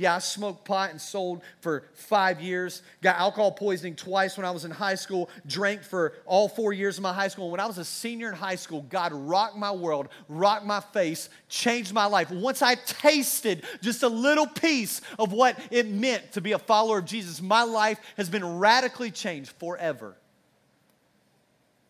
Yeah, 0.00 0.14
I 0.14 0.18
smoked 0.20 0.64
pot 0.64 0.92
and 0.92 0.98
sold 0.98 1.42
for 1.60 1.84
five 1.92 2.40
years. 2.40 2.80
Got 3.02 3.18
alcohol 3.18 3.52
poisoning 3.52 3.96
twice 3.96 4.38
when 4.38 4.46
I 4.46 4.50
was 4.50 4.64
in 4.64 4.70
high 4.70 4.94
school. 4.94 5.28
Drank 5.46 5.82
for 5.82 6.14
all 6.24 6.48
four 6.48 6.72
years 6.72 6.96
of 6.96 7.02
my 7.02 7.12
high 7.12 7.28
school. 7.28 7.50
When 7.50 7.60
I 7.60 7.66
was 7.66 7.76
a 7.76 7.84
senior 7.84 8.28
in 8.28 8.34
high 8.34 8.54
school, 8.54 8.80
God 8.88 9.12
rocked 9.12 9.58
my 9.58 9.70
world, 9.70 10.08
rocked 10.26 10.64
my 10.64 10.80
face, 10.80 11.28
changed 11.50 11.92
my 11.92 12.06
life. 12.06 12.30
Once 12.30 12.62
I 12.62 12.76
tasted 12.76 13.62
just 13.82 14.02
a 14.02 14.08
little 14.08 14.46
piece 14.46 15.02
of 15.18 15.34
what 15.34 15.58
it 15.70 15.86
meant 15.86 16.32
to 16.32 16.40
be 16.40 16.52
a 16.52 16.58
follower 16.58 17.00
of 17.00 17.04
Jesus, 17.04 17.42
my 17.42 17.64
life 17.64 18.00
has 18.16 18.30
been 18.30 18.58
radically 18.58 19.10
changed 19.10 19.52
forever. 19.58 20.16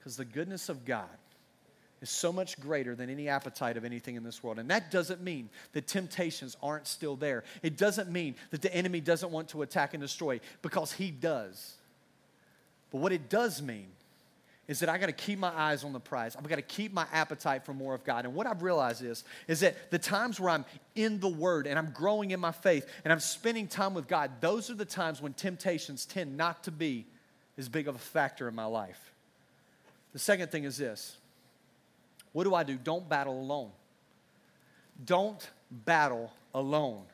Because 0.01 0.17
the 0.17 0.25
goodness 0.25 0.69
of 0.69 0.85
God 0.85 1.07
is 2.01 2.11
so 2.11 2.33
much 2.33 2.59
greater 2.59 2.95
than 2.95 3.11
any 3.11 3.29
appetite 3.29 3.77
of 3.77 3.85
anything 3.85 4.17
in 4.17 4.23
this 4.23 4.43
world. 4.43 4.59
And 4.59 4.71
that 4.71 4.91
doesn't 4.91 5.23
mean 5.23 5.51
that 5.73 5.87
temptations 5.87 6.57
aren't 6.63 6.87
still 6.87 7.17
there. 7.17 7.45
It 7.63 7.77
doesn't 7.77 8.11
mean 8.11 8.37
that 8.51 8.63
the 8.63 8.75
enemy 8.75 9.01
doesn't 9.01 9.31
want 9.31 9.49
to 9.49 9.63
attack 9.63 9.93
and 9.95 10.01
destroy, 10.01 10.41
because 10.63 10.93
he 10.93 11.11
does. 11.11 11.75
But 12.91 12.99
what 12.99 13.13
it 13.13 13.29
does 13.29 13.61
mean 13.61 13.89
is 14.67 14.79
that 14.79 14.89
I 14.89 14.99
got 14.99 15.07
to 15.07 15.13
keep 15.13 15.39
my 15.39 15.53
eyes 15.55 15.83
on 15.83 15.93
the 15.93 16.01
prize. 16.01 16.37
I've 16.37 16.49
got 16.49 16.57
to 16.57 16.63
keep 16.63 16.93
my 16.93 17.07
appetite 17.13 17.65
for 17.65 17.75
more 17.75 17.93
of 17.93 18.05
God. 18.05 18.25
And 18.25 18.35
what 18.35 18.47
I've 18.47 18.63
realized 18.63 19.03
is, 19.03 19.25
is 19.49 19.61
that 19.61 19.91
the 19.91 19.99
times 19.99 20.39
where 20.39 20.51
I'm 20.51 20.65
in 20.95 21.19
the 21.19 21.29
Word 21.29 21.67
and 21.67 21.77
I'm 21.77 21.91
growing 21.91 22.31
in 22.31 22.39
my 22.39 22.53
faith 22.53 22.87
and 23.05 23.13
I'm 23.13 23.21
spending 23.21 23.67
time 23.67 23.95
with 23.95 24.07
God, 24.07 24.31
those 24.41 24.71
are 24.71 24.75
the 24.75 24.85
times 24.85 25.21
when 25.21 25.33
temptations 25.33 26.07
tend 26.07 26.37
not 26.37 26.63
to 26.65 26.71
be 26.71 27.05
as 27.59 27.69
big 27.69 27.89
of 27.89 27.97
a 27.97 27.99
factor 27.99 28.47
in 28.47 28.55
my 28.55 28.65
life. 28.65 29.13
The 30.13 30.21
second 30.21 30.53
thing 30.53 30.65
is 30.65 30.77
this 30.77 31.17
what 32.33 32.45
do 32.45 32.55
I 32.55 32.63
do? 32.63 32.77
Don't 32.77 33.09
battle 33.09 33.41
alone. 33.41 33.71
Don't 35.05 35.49
battle 35.71 36.33
alone. 36.55 37.05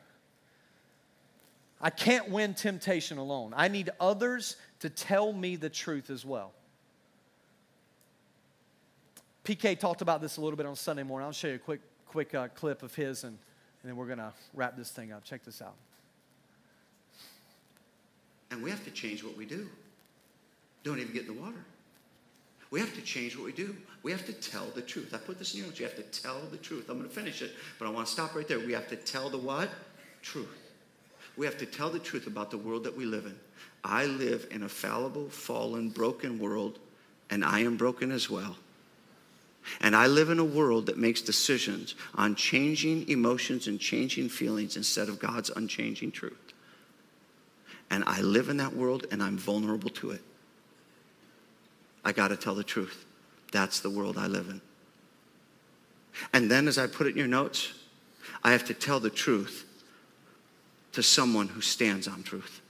I 1.79 1.89
can't 1.89 2.29
win 2.29 2.53
temptation 2.53 3.17
alone. 3.17 3.53
I 3.55 3.67
need 3.67 3.91
others 3.99 4.57
to 4.79 4.89
tell 4.89 5.31
me 5.31 5.55
the 5.55 5.69
truth 5.69 6.09
as 6.09 6.25
well. 6.25 6.53
PK 9.43 9.79
talked 9.79 10.01
about 10.01 10.21
this 10.21 10.37
a 10.37 10.41
little 10.41 10.57
bit 10.57 10.65
on 10.65 10.75
Sunday 10.75 11.03
morning. 11.03 11.25
I'll 11.25 11.31
show 11.31 11.47
you 11.47 11.55
a 11.55 11.59
quick, 11.59 11.81
quick 12.05 12.35
uh, 12.35 12.47
clip 12.49 12.83
of 12.83 12.93
his, 12.95 13.23
and, 13.23 13.37
and 13.81 13.89
then 13.89 13.95
we're 13.95 14.07
going 14.07 14.17
to 14.17 14.33
wrap 14.53 14.75
this 14.75 14.91
thing 14.91 15.11
up. 15.11 15.23
Check 15.23 15.45
this 15.45 15.61
out. 15.61 15.75
And 18.51 18.61
we 18.61 18.69
have 18.69 18.83
to 18.85 18.91
change 18.91 19.23
what 19.23 19.37
we 19.37 19.45
do. 19.45 19.69
Don't 20.83 20.99
even 20.99 21.13
get 21.13 21.27
in 21.27 21.35
the 21.35 21.41
water. 21.41 21.63
We 22.69 22.79
have 22.79 22.93
to 22.95 23.01
change 23.01 23.35
what 23.35 23.45
we 23.45 23.53
do. 23.53 23.75
We 24.03 24.11
have 24.11 24.25
to 24.25 24.33
tell 24.33 24.65
the 24.75 24.81
truth. 24.81 25.13
I 25.13 25.17
put 25.17 25.39
this 25.39 25.53
in 25.53 25.59
your 25.59 25.67
notes. 25.67 25.79
You 25.79 25.85
have 25.85 25.95
to 25.95 26.21
tell 26.21 26.41
the 26.51 26.57
truth. 26.57 26.89
I'm 26.89 26.97
going 26.97 27.09
to 27.09 27.15
finish 27.15 27.41
it, 27.41 27.51
but 27.79 27.87
I 27.87 27.91
want 27.91 28.07
to 28.07 28.11
stop 28.11 28.35
right 28.35 28.47
there. 28.47 28.59
We 28.59 28.73
have 28.73 28.89
to 28.89 28.97
tell 28.97 29.29
the 29.29 29.37
what? 29.37 29.69
Truth. 30.21 30.47
We 31.37 31.45
have 31.45 31.57
to 31.59 31.65
tell 31.65 31.89
the 31.89 31.99
truth 31.99 32.27
about 32.27 32.51
the 32.51 32.57
world 32.57 32.83
that 32.83 32.97
we 32.97 33.05
live 33.05 33.25
in. 33.25 33.35
I 33.83 34.05
live 34.05 34.47
in 34.51 34.63
a 34.63 34.69
fallible, 34.69 35.29
fallen, 35.29 35.89
broken 35.89 36.39
world, 36.39 36.79
and 37.29 37.45
I 37.45 37.59
am 37.59 37.77
broken 37.77 38.11
as 38.11 38.29
well. 38.29 38.57
And 39.81 39.95
I 39.95 40.07
live 40.07 40.29
in 40.29 40.39
a 40.39 40.45
world 40.45 40.87
that 40.87 40.97
makes 40.97 41.21
decisions 41.21 41.95
on 42.15 42.35
changing 42.35 43.07
emotions 43.09 43.67
and 43.67 43.79
changing 43.79 44.29
feelings 44.29 44.77
instead 44.77 45.09
of 45.09 45.19
God's 45.19 45.49
unchanging 45.49 46.11
truth. 46.11 46.53
And 47.89 48.03
I 48.07 48.21
live 48.21 48.49
in 48.49 48.57
that 48.57 48.75
world 48.75 49.05
and 49.11 49.21
I'm 49.21 49.37
vulnerable 49.37 49.89
to 49.91 50.11
it. 50.11 50.21
I 52.07 52.13
got 52.13 52.29
to 52.29 52.37
tell 52.37 52.55
the 52.55 52.63
truth. 52.63 53.03
That's 53.51 53.81
the 53.81 53.89
world 53.89 54.17
I 54.17 54.27
live 54.27 54.47
in. 54.47 54.61
And 56.31 56.49
then, 56.49 56.69
as 56.69 56.77
I 56.77 56.87
put 56.87 57.05
it 57.05 57.09
in 57.11 57.17
your 57.17 57.27
notes, 57.27 57.73
I 58.45 58.53
have 58.53 58.63
to 58.67 58.73
tell 58.73 59.01
the 59.01 59.09
truth 59.09 59.65
to 60.93 61.03
someone 61.03 61.49
who 61.49 61.59
stands 61.59 62.07
on 62.07 62.23
truth. 62.23 62.61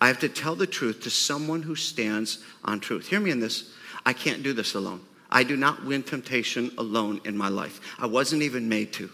I 0.00 0.06
have 0.06 0.20
to 0.20 0.28
tell 0.28 0.54
the 0.54 0.68
truth 0.68 1.02
to 1.02 1.10
someone 1.10 1.62
who 1.62 1.74
stands 1.74 2.38
on 2.64 2.78
truth. 2.78 3.08
Hear 3.08 3.18
me 3.18 3.32
in 3.32 3.40
this. 3.40 3.72
I 4.04 4.12
can't 4.12 4.44
do 4.44 4.52
this 4.52 4.76
alone. 4.76 5.00
I 5.28 5.42
do 5.42 5.56
not 5.56 5.84
win 5.84 6.04
temptation 6.04 6.70
alone 6.78 7.20
in 7.24 7.36
my 7.36 7.48
life. 7.48 7.80
I 7.98 8.06
wasn't 8.06 8.42
even 8.42 8.68
made 8.68 8.92
to. 8.94 9.10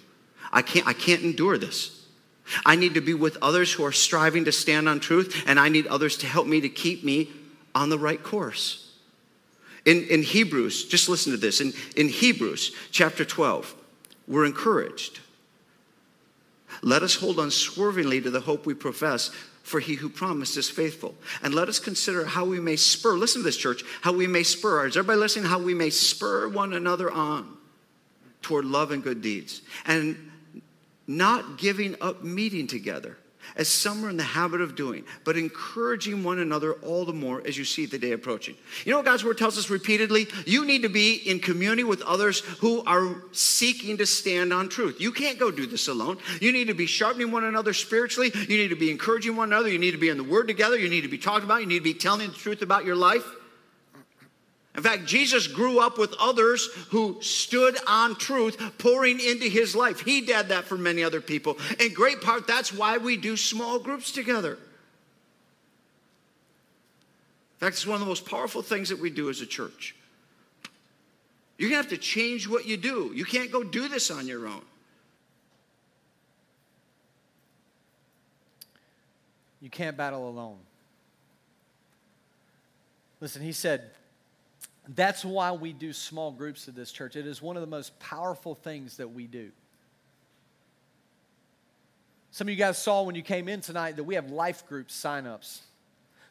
I 0.53 0.61
can't, 0.61 0.87
I 0.87 0.93
can't 0.93 1.23
endure 1.23 1.57
this. 1.57 2.07
I 2.67 2.77
need 2.77 2.93
to 2.93 3.01
be 3.01 3.15
with 3.15 3.39
others 3.41 3.73
who 3.73 3.87
are 3.87 3.93
striving 3.93 4.45
to 4.45 4.53
stand 4.53 4.87
on 4.87 5.01
truth, 5.01 5.45
and 5.47 5.59
I 5.59 5.71
need 5.71 5.87
others 5.87 6.19
to 6.19 6.27
help 6.27 6.47
me 6.47 6.61
to 6.61 6.69
keep 6.69 7.03
me 7.03 7.31
on 7.75 7.89
the 7.89 7.99
right 7.99 8.23
course. 8.23 8.82
In, 9.85 10.05
in 10.05 10.23
Hebrews, 10.23 10.87
just 10.87 11.09
listen 11.09 11.33
to 11.33 11.39
this. 11.39 11.61
In, 11.61 11.73
in 11.97 12.09
Hebrews 12.09 12.75
chapter 12.91 13.25
12, 13.25 13.75
we're 14.29 14.45
encouraged. 14.45 15.21
Let 16.83 17.03
us 17.03 17.17
hold 17.17 17.39
unswervingly 17.39 18.21
to 18.21 18.31
the 18.31 18.41
hope 18.41 18.65
we 18.65 18.75
profess, 18.75 19.31
for 19.63 19.81
he 19.81 19.95
who 19.95 20.09
promised 20.09 20.57
is 20.57 20.71
faithful. 20.71 21.15
And 21.43 21.55
let 21.55 21.69
us 21.69 21.79
consider 21.79 22.25
how 22.25 22.45
we 22.45 22.61
may 22.61 22.77
spur, 22.77 23.17
listen 23.17 23.43
to 23.43 23.45
this, 23.45 23.57
church, 23.57 23.83
how 24.03 24.13
we 24.13 24.27
may 24.27 24.43
spur, 24.43 24.87
is 24.87 24.97
everybody 24.97 25.19
listening? 25.19 25.47
How 25.47 25.59
we 25.59 25.75
may 25.75 25.91
spur 25.91 26.49
one 26.49 26.73
another 26.73 27.11
on 27.11 27.57
toward 28.41 28.65
love 28.65 28.91
and 28.91 29.03
good 29.03 29.23
deeds. 29.23 29.63
And 29.87 30.31
not 31.07 31.59
giving 31.59 31.97
up 32.01 32.23
meeting 32.23 32.67
together 32.67 33.19
as 33.57 33.69
some 33.69 34.05
are 34.05 34.11
in 34.11 34.17
the 34.17 34.23
habit 34.23 34.61
of 34.61 34.75
doing, 34.75 35.05
but 35.25 35.37
encouraging 35.37 36.25
one 36.25 36.39
another 36.39 36.75
all 36.75 37.05
the 37.05 37.13
more 37.13 37.47
as 37.47 37.57
you 37.57 37.65
see 37.65 37.87
the 37.87 37.99
day 37.99 38.13
approaching. 38.13 38.55
You 38.85 38.93
know 38.93 38.99
what 38.99 39.07
God's 39.07 39.25
word 39.25 39.39
tells 39.39 39.59
us 39.59 39.71
repeatedly? 39.71 40.29
You 40.47 40.65
need 40.65 40.83
to 40.83 40.89
be 40.89 41.15
in 41.15 41.41
community 41.41 41.85
with 41.85 42.03
others 42.03 42.41
who 42.41 42.83
are 42.85 43.23
seeking 43.33 43.99
to 43.99 44.07
stand 44.07 44.53
on 44.53 44.69
truth. 44.69 45.01
You 45.01 45.13
can't 45.13 45.39
go 45.39 45.51
do 45.51 45.67
this 45.67 45.89
alone. 45.89 46.19
You 46.41 46.53
need 46.53 46.69
to 46.69 46.75
be 46.75 46.87
sharpening 46.87 47.31
one 47.31 47.45
another 47.45 47.73
spiritually. 47.73 48.31
You 48.35 48.57
need 48.57 48.69
to 48.69 48.77
be 48.77 48.91
encouraging 48.91 49.37
one 49.37 49.53
another. 49.53 49.69
You 49.69 49.79
need 49.79 49.93
to 49.93 49.99
be 49.99 50.09
in 50.09 50.17
the 50.17 50.25
word 50.25 50.49
together. 50.49 50.79
You 50.79 50.89
need 50.89 51.03
to 51.03 51.09
be 51.09 51.19
talking 51.19 51.45
about. 51.45 51.61
You 51.61 51.67
need 51.67 51.79
to 51.79 51.85
be 51.85 51.95
telling 51.95 52.29
the 52.29 52.35
truth 52.35 52.63
about 52.63 52.85
your 52.85 52.97
life. 52.97 53.25
In 54.75 54.83
fact, 54.83 55.05
Jesus 55.05 55.47
grew 55.47 55.81
up 55.81 55.99
with 55.99 56.15
others 56.19 56.67
who 56.89 57.19
stood 57.21 57.77
on 57.87 58.17
truth, 58.17 58.57
pouring 58.79 59.21
into 59.21 59.45
his 59.45 59.77
life. 59.77 60.01
He 60.01 60.23
did 60.23 60.49
that 60.49 60.65
for 60.65 60.79
many 60.79 61.05
other 61.05 61.21
people. 61.21 61.59
In 61.79 61.93
great 61.93 62.23
part, 62.23 62.47
that's 62.47 62.73
why 62.73 62.97
we 62.97 63.19
do 63.19 63.37
small 63.37 63.79
groups 63.79 64.13
together. 64.13 64.53
In 64.53 64.59
fact, 67.59 67.75
it's 67.75 67.87
one 67.87 67.97
of 67.97 68.01
the 68.01 68.07
most 68.07 68.25
powerful 68.25 68.63
things 68.63 68.89
that 68.89 68.99
we 68.99 69.11
do 69.11 69.29
as 69.29 69.43
a 69.43 69.47
church. 69.47 69.95
You're 71.59 71.69
going 71.69 71.83
to 71.83 71.89
have 71.91 71.99
to 71.99 72.03
change 72.03 72.49
what 72.49 72.67
you 72.67 72.79
do. 72.79 73.13
You 73.15 73.27
can't 73.27 73.53
go 73.53 73.63
do 73.63 73.89
this 73.89 74.11
on 74.11 74.27
your 74.27 74.47
own. 74.49 74.63
You 79.61 79.71
can't 79.71 79.97
battle 79.97 80.29
alone. 80.29 80.59
Listen, 83.21 83.43
he 83.43 83.53
said, 83.53 83.91
that's 84.89 85.25
why 85.25 85.53
we 85.53 85.73
do 85.73 85.93
small 85.93 86.33
groups 86.33 86.69
at 86.69 86.75
this 86.75 86.91
church. 86.91 87.17
It 87.17 87.27
is 87.27 87.41
one 87.41 87.57
of 87.57 87.61
the 87.61 87.69
most 87.69 87.99
powerful 88.01 88.55
things 88.55 88.97
that 88.97 89.13
we 89.13 89.27
do. 89.27 89.51
Some 92.33 92.49
of 92.49 92.51
you 92.51 92.59
guys 92.59 92.79
saw 92.79 93.03
when 93.03 93.15
you 93.15 93.23
came 93.23 93.49
in 93.49 93.61
tonight 93.61 93.97
that 93.97 94.05
we 94.05 94.15
have 94.15 94.31
life 94.31 94.67
groups 94.67 94.95
sign-ups. 94.95 95.63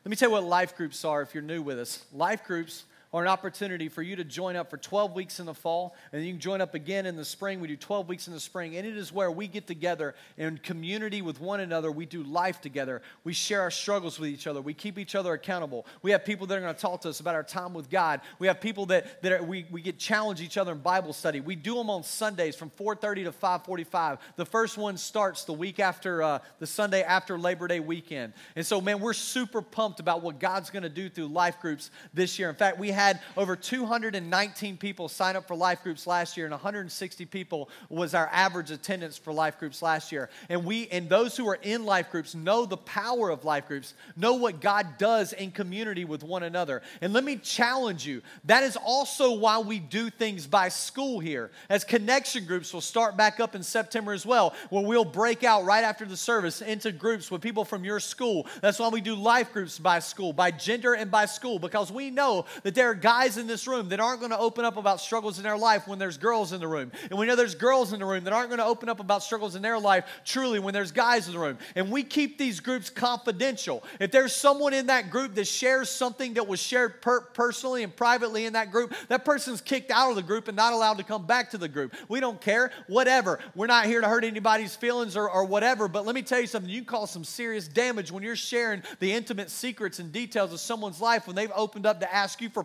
Let 0.04 0.10
me 0.10 0.16
tell 0.16 0.30
you 0.30 0.34
what 0.34 0.44
life 0.44 0.76
groups 0.76 1.06
are 1.06 1.22
if 1.22 1.34
you're 1.34 1.44
new 1.44 1.62
with 1.62 1.80
us. 1.80 2.04
Life 2.12 2.44
groups 2.44 2.86
or 3.12 3.22
an 3.22 3.28
opportunity 3.28 3.90
for 3.90 4.02
you 4.02 4.16
to 4.16 4.24
join 4.24 4.56
up 4.56 4.70
for 4.70 4.78
12 4.78 5.14
weeks 5.14 5.40
in 5.40 5.46
the 5.46 5.54
fall, 5.54 5.96
and 6.14 6.24
you 6.26 6.32
can 6.32 6.40
join 6.40 6.62
up 6.62 6.74
again 6.74 7.06
in 7.06 7.18
the 7.18 7.26
spring. 7.26 7.60
We 7.60 7.68
do 7.68 7.76
12 7.76 8.08
weeks 8.08 8.28
in 8.28 8.34
the 8.34 8.40
spring, 8.40 8.78
and 8.78 8.88
it 8.88 8.96
is 8.96 9.12
where 9.12 9.30
we 9.30 9.48
get 9.48 9.68
together 9.68 10.16
in 10.38 10.58
community 10.60 11.22
with 11.22 11.42
one 11.42 11.60
another. 11.60 11.92
We 11.92 12.06
do 12.06 12.24
life 12.24 12.62
together. 12.62 13.02
We 13.24 13.34
share 13.34 13.62
our 13.62 13.72
struggles 13.72 14.18
with 14.18 14.30
each 14.30 14.48
other. 14.48 14.62
We 14.62 14.74
keep 14.74 14.98
each 14.98 15.16
other 15.16 15.34
accountable. 15.34 15.86
We 16.02 16.12
have 16.12 16.24
people 16.24 16.48
that 16.48 16.58
are 16.58 16.62
going 16.62 16.74
to 16.74 16.80
talk 16.80 17.02
to 17.02 17.10
us 17.10 17.20
about 17.20 17.36
our 17.36 17.44
time 17.44 17.74
with 17.74 17.90
God. 17.90 18.22
We 18.40 18.48
have 18.48 18.62
people 18.62 18.86
that, 18.88 19.22
that 19.24 19.32
are, 19.34 19.44
we, 19.44 19.66
we 19.70 19.82
get 19.82 20.00
challenge 20.00 20.42
each 20.42 20.58
other 20.58 20.72
in 20.72 20.80
Bible 20.80 21.12
study. 21.12 21.42
We 21.42 21.56
do 21.56 21.76
them 21.76 21.90
on 21.90 22.04
Sundays 22.04 22.56
from 22.56 22.70
4.30 22.70 23.26
to 23.26 23.32
5.45. 23.32 24.20
The 24.38 24.46
first 24.46 24.78
one 24.78 24.96
starts 24.96 25.44
the 25.44 25.54
week 25.54 25.80
after, 25.80 26.24
uh, 26.24 26.40
the 26.60 26.68
Sunday 26.68 27.04
after 27.04 27.38
Labor 27.38 27.68
Day 27.68 27.82
weekend. 27.82 28.34
And 28.56 28.66
so, 28.66 28.80
man, 28.80 29.02
we're 29.02 29.14
super 29.14 29.62
pumped 29.62 30.00
about 30.00 30.22
what 30.22 30.40
God's 30.40 30.70
going 30.70 30.84
to 30.84 30.90
do 30.90 31.10
through 31.10 31.28
life 31.28 31.60
groups 31.60 31.92
this 32.14 32.40
year. 32.40 32.50
In 32.50 32.56
fact, 32.56 32.80
we 32.80 32.90
had 33.02 33.20
over 33.36 33.56
219 33.56 34.78
people 34.78 35.10
sign 35.10 35.36
up 35.36 35.48
for 35.48 35.56
life 35.56 35.82
groups 35.84 36.06
last 36.06 36.38
year, 36.38 36.46
and 36.46 36.52
160 36.52 37.26
people 37.26 37.70
was 37.90 38.14
our 38.14 38.30
average 38.32 38.72
attendance 38.72 39.18
for 39.18 39.34
life 39.34 39.58
groups 39.60 39.82
last 39.82 40.12
year. 40.12 40.30
And 40.50 40.66
we 40.66 40.88
and 40.90 41.10
those 41.10 41.36
who 41.36 41.48
are 41.50 41.60
in 41.62 41.86
life 41.86 42.12
groups 42.12 42.36
know 42.36 42.66
the 42.66 42.78
power 42.78 43.30
of 43.30 43.44
life 43.44 43.68
groups, 43.68 43.94
know 44.16 44.34
what 44.36 44.62
God 44.62 44.98
does 44.98 45.34
in 45.34 45.52
community 45.52 46.06
with 46.06 46.24
one 46.24 46.44
another. 46.44 46.82
And 47.02 47.14
let 47.14 47.24
me 47.24 47.38
challenge 47.38 48.06
you. 48.06 48.22
That 48.46 48.64
is 48.64 48.78
also 48.78 49.34
why 49.34 49.60
we 49.60 49.80
do 49.80 50.10
things 50.10 50.46
by 50.46 50.70
school 50.70 51.20
here. 51.20 51.52
As 51.70 51.84
connection 51.84 52.46
groups 52.46 52.74
will 52.74 52.82
start 52.82 53.18
back 53.18 53.40
up 53.40 53.56
in 53.56 53.64
September 53.64 54.14
as 54.14 54.26
well, 54.26 54.54
where 54.70 54.86
we'll 54.86 55.06
break 55.06 55.44
out 55.44 55.66
right 55.66 55.84
after 55.84 56.06
the 56.06 56.18
service 56.18 56.62
into 56.62 56.92
groups 56.92 57.32
with 57.32 57.42
people 57.42 57.66
from 57.66 57.84
your 57.84 58.00
school. 58.00 58.46
That's 58.62 58.80
why 58.80 58.90
we 58.90 59.02
do 59.02 59.16
life 59.16 59.52
groups 59.54 59.80
by 59.80 60.00
school, 60.00 60.34
by 60.34 60.52
gender 60.52 60.94
and 60.94 61.10
by 61.10 61.26
school, 61.26 61.58
because 61.58 61.92
we 61.92 62.12
know 62.12 62.46
that 62.64 62.76
there 62.76 62.91
are 62.92 62.96
guys 62.96 63.38
in 63.38 63.48
this 63.48 63.68
room 63.68 63.88
that 63.90 64.02
aren't 64.02 64.20
going 64.20 64.32
to 64.32 64.38
open 64.38 64.66
up 64.66 64.76
about 64.76 65.00
struggles 65.00 65.38
in 65.38 65.44
their 65.44 65.58
life 65.58 65.88
when 65.88 65.98
there's 65.98 66.18
girls 66.18 66.52
in 66.52 66.60
the 66.60 66.68
room. 66.68 66.92
And 67.10 67.18
we 67.18 67.26
know 67.26 67.38
there's 67.38 67.56
girls 67.56 67.94
in 67.94 68.00
the 68.00 68.06
room 68.06 68.26
that 68.26 68.34
aren't 68.34 68.50
going 68.50 68.60
to 68.60 68.66
open 68.66 68.90
up 68.90 69.00
about 69.00 69.24
struggles 69.24 69.56
in 69.56 69.62
their 69.62 69.80
life 69.80 70.04
truly 70.26 70.60
when 70.60 70.74
there's 70.74 70.92
guys 70.92 71.28
in 71.28 71.34
the 71.34 71.40
room. 71.40 71.58
And 71.76 71.90
we 71.90 72.04
keep 72.04 72.38
these 72.38 72.60
groups 72.60 72.90
confidential. 72.90 73.82
If 74.02 74.12
there's 74.12 74.36
someone 74.36 74.74
in 74.74 74.88
that 74.88 75.10
group 75.10 75.36
that 75.36 75.48
shares 75.48 75.90
something 75.90 76.34
that 76.34 76.48
was 76.48 76.60
shared 76.60 77.02
per- 77.02 77.22
personally 77.22 77.84
and 77.84 77.96
privately 77.96 78.46
in 78.46 78.54
that 78.54 78.72
group, 78.72 78.94
that 79.08 79.24
person's 79.24 79.62
kicked 79.62 79.90
out 79.90 80.10
of 80.10 80.18
the 80.18 80.22
group 80.22 80.50
and 80.50 80.58
not 80.58 80.74
allowed 80.74 80.98
to 80.98 81.04
come 81.04 81.26
back 81.26 81.52
to 81.52 81.58
the 81.58 81.70
group. 81.70 81.96
We 82.10 82.20
don't 82.20 82.42
care, 82.42 82.72
whatever. 82.88 83.40
We're 83.56 83.68
not 83.68 83.86
here 83.86 84.02
to 84.02 84.08
hurt 84.08 84.26
anybody's 84.26 84.76
feelings 84.76 85.16
or, 85.16 85.30
or 85.30 85.46
whatever, 85.46 85.88
but 85.88 86.06
let 86.06 86.14
me 86.14 86.24
tell 86.24 86.42
you 86.42 86.48
something. 86.48 86.70
You 86.70 86.84
cause 86.84 87.10
some 87.10 87.24
serious 87.24 87.70
damage 87.70 88.12
when 88.12 88.22
you're 88.22 88.36
sharing 88.36 88.84
the 89.00 89.14
intimate 89.14 89.50
secrets 89.50 90.00
and 90.00 90.12
details 90.12 90.52
of 90.52 90.60
someone's 90.60 91.00
life 91.00 91.28
when 91.28 91.38
they've 91.38 91.52
opened 91.56 91.86
up 91.86 92.02
to 92.02 92.14
ask 92.14 92.42
you 92.42 92.50
for 92.50 92.64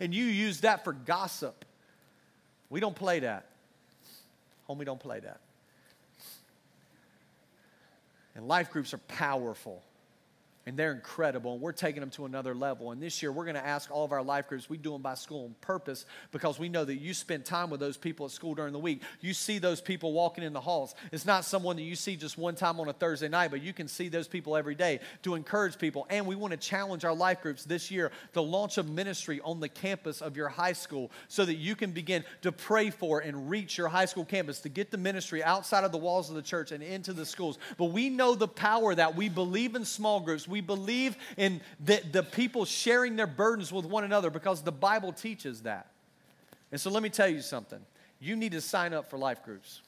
and 0.00 0.14
you 0.14 0.24
use 0.24 0.60
that 0.60 0.84
for 0.84 0.92
gossip. 0.92 1.64
We 2.70 2.80
don't 2.80 2.96
play 2.96 3.20
that. 3.20 3.46
Homie, 4.68 4.84
don't 4.84 5.00
play 5.00 5.20
that. 5.20 5.40
And 8.34 8.46
life 8.46 8.70
groups 8.70 8.94
are 8.94 8.98
powerful 8.98 9.82
and 10.68 10.76
they're 10.76 10.92
incredible 10.92 11.54
and 11.54 11.62
we're 11.62 11.72
taking 11.72 12.00
them 12.00 12.10
to 12.10 12.26
another 12.26 12.54
level. 12.54 12.92
And 12.92 13.02
this 13.02 13.22
year 13.22 13.32
we're 13.32 13.46
going 13.46 13.54
to 13.54 13.66
ask 13.66 13.90
all 13.90 14.04
of 14.04 14.12
our 14.12 14.22
life 14.22 14.48
groups 14.48 14.68
we 14.68 14.76
do 14.76 14.92
them 14.92 15.00
by 15.00 15.14
school 15.14 15.46
on 15.46 15.54
purpose 15.62 16.04
because 16.30 16.58
we 16.58 16.68
know 16.68 16.84
that 16.84 16.96
you 16.96 17.14
spend 17.14 17.46
time 17.46 17.70
with 17.70 17.80
those 17.80 17.96
people 17.96 18.26
at 18.26 18.32
school 18.32 18.54
during 18.54 18.74
the 18.74 18.78
week. 18.78 19.00
You 19.22 19.32
see 19.32 19.58
those 19.58 19.80
people 19.80 20.12
walking 20.12 20.44
in 20.44 20.52
the 20.52 20.60
halls. 20.60 20.94
It's 21.10 21.24
not 21.24 21.46
someone 21.46 21.76
that 21.76 21.82
you 21.82 21.96
see 21.96 22.16
just 22.16 22.36
one 22.36 22.54
time 22.54 22.80
on 22.80 22.88
a 22.88 22.92
thursday 22.92 23.28
night 23.28 23.50
but 23.50 23.62
you 23.62 23.72
can 23.72 23.88
see 23.88 24.08
those 24.08 24.28
people 24.28 24.58
every 24.58 24.74
day 24.74 25.00
to 25.22 25.34
encourage 25.36 25.78
people. 25.78 26.06
And 26.10 26.26
we 26.26 26.36
want 26.36 26.50
to 26.50 26.58
challenge 26.58 27.06
our 27.06 27.14
life 27.14 27.40
groups 27.40 27.64
this 27.64 27.90
year 27.90 28.12
to 28.34 28.42
launch 28.42 28.76
a 28.76 28.82
ministry 28.82 29.40
on 29.42 29.60
the 29.60 29.70
campus 29.70 30.20
of 30.20 30.36
your 30.36 30.50
high 30.50 30.74
school 30.74 31.10
so 31.28 31.46
that 31.46 31.54
you 31.54 31.76
can 31.76 31.92
begin 31.92 32.24
to 32.42 32.52
pray 32.52 32.90
for 32.90 33.20
and 33.20 33.48
reach 33.48 33.78
your 33.78 33.88
high 33.88 34.04
school 34.04 34.26
campus 34.26 34.60
to 34.60 34.68
get 34.68 34.90
the 34.90 34.98
ministry 34.98 35.42
outside 35.42 35.84
of 35.84 35.92
the 35.92 35.98
walls 35.98 36.28
of 36.28 36.36
the 36.36 36.42
church 36.42 36.72
and 36.72 36.82
into 36.82 37.14
the 37.14 37.24
schools. 37.24 37.58
But 37.78 37.86
we 37.86 38.10
know 38.10 38.34
the 38.34 38.46
power 38.48 38.94
that 38.94 39.16
we 39.16 39.30
believe 39.30 39.74
in 39.74 39.86
small 39.86 40.20
groups. 40.20 40.46
We 40.46 40.57
we 40.58 40.60
believe 40.60 41.16
in 41.36 41.60
the, 41.78 42.02
the 42.10 42.24
people 42.24 42.64
sharing 42.64 43.14
their 43.14 43.28
burdens 43.28 43.72
with 43.72 43.84
one 43.84 44.02
another 44.02 44.28
because 44.28 44.60
the 44.60 44.72
Bible 44.72 45.12
teaches 45.12 45.62
that. 45.62 45.86
And 46.72 46.80
so 46.80 46.90
let 46.90 47.00
me 47.00 47.10
tell 47.10 47.28
you 47.28 47.42
something. 47.42 47.78
You 48.18 48.34
need 48.34 48.50
to 48.52 48.60
sign 48.60 48.92
up 48.92 49.08
for 49.08 49.18
life 49.18 49.44
groups. 49.44 49.82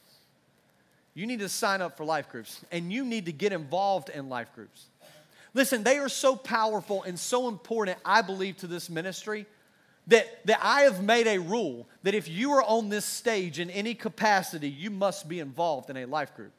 You 1.12 1.26
need 1.26 1.40
to 1.40 1.48
sign 1.48 1.82
up 1.82 1.96
for 1.96 2.04
life 2.04 2.28
groups, 2.28 2.64
and 2.70 2.92
you 2.92 3.04
need 3.04 3.26
to 3.26 3.32
get 3.32 3.52
involved 3.52 4.10
in 4.10 4.28
life 4.28 4.54
groups. 4.54 4.86
Listen, 5.54 5.82
they 5.82 5.98
are 5.98 6.08
so 6.08 6.36
powerful 6.36 7.02
and 7.02 7.18
so 7.18 7.48
important, 7.48 7.98
I 8.04 8.22
believe, 8.22 8.58
to 8.58 8.68
this 8.68 8.88
ministry 8.88 9.46
that, 10.06 10.46
that 10.46 10.60
I 10.62 10.82
have 10.82 11.02
made 11.02 11.26
a 11.26 11.38
rule 11.38 11.88
that 12.04 12.14
if 12.14 12.28
you 12.28 12.52
are 12.52 12.62
on 12.62 12.90
this 12.90 13.04
stage 13.04 13.58
in 13.58 13.70
any 13.70 13.94
capacity, 13.94 14.68
you 14.68 14.90
must 14.90 15.28
be 15.28 15.40
involved 15.40 15.90
in 15.90 15.96
a 15.96 16.06
life 16.06 16.32
group. 16.36 16.52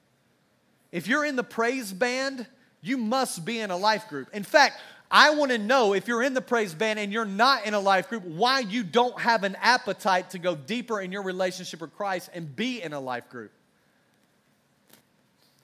If 0.91 1.07
you're 1.07 1.24
in 1.24 1.38
the 1.38 1.43
praise 1.45 1.93
band, 1.93 2.45
you 2.82 2.98
must 2.98 3.46
be 3.46 3.60
in 3.60 3.72
a 3.72 3.78
life 3.78 4.08
group. 4.10 4.30
In 4.34 4.44
fact, 4.44 4.80
I 5.10 5.36
want 5.36 5.52
to 5.52 5.58
know 5.58 5.94
if 5.94 6.08
you're 6.08 6.24
in 6.24 6.34
the 6.34 6.42
praise 6.42 6.74
band 6.74 6.98
and 6.98 7.12
you're 7.12 7.26
not 7.26 7.66
in 7.66 7.74
a 7.74 7.80
life 7.80 8.08
group, 8.10 8.24
why 8.24 8.60
you 8.60 8.82
don't 8.82 9.20
have 9.20 9.44
an 9.44 9.58
appetite 9.62 10.30
to 10.32 10.40
go 10.40 10.56
deeper 10.56 11.02
in 11.02 11.12
your 11.12 11.22
relationship 11.22 11.82
with 11.82 11.96
Christ 11.96 12.30
and 12.34 12.56
be 12.56 12.82
in 12.82 12.94
a 12.94 13.00
life 13.00 13.30
group. 13.30 13.52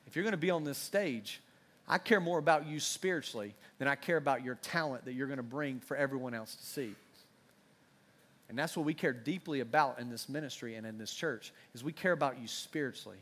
If 0.05 0.15
you're 0.15 0.23
going 0.23 0.33
to 0.33 0.37
be 0.37 0.51
on 0.51 0.65
this 0.65 0.77
stage, 0.77 1.39
I 1.87 1.97
care 1.97 2.19
more 2.19 2.39
about 2.39 2.67
you 2.67 2.79
spiritually 2.81 3.55
than 3.79 3.87
I 3.87 3.95
care 3.95 4.17
about 4.17 4.43
your 4.43 4.55
talent 4.55 5.05
that 5.05 5.13
you're 5.13 5.27
going 5.27 5.37
to 5.37 5.43
bring 5.43 5.79
for 5.79 5.95
everyone 5.95 6.33
else 6.33 6.55
to 6.55 6.65
see. 6.65 6.93
And 8.49 8.57
that's 8.57 8.75
what 8.75 8.85
we 8.85 8.93
care 8.93 9.13
deeply 9.13 9.61
about 9.61 9.99
in 9.99 10.09
this 10.09 10.27
ministry 10.27 10.75
and 10.75 10.85
in 10.85 10.97
this 10.97 11.13
church 11.13 11.51
is 11.73 11.83
we 11.83 11.91
care 11.91 12.13
about 12.13 12.39
you 12.39 12.47
spiritually. 12.47 13.17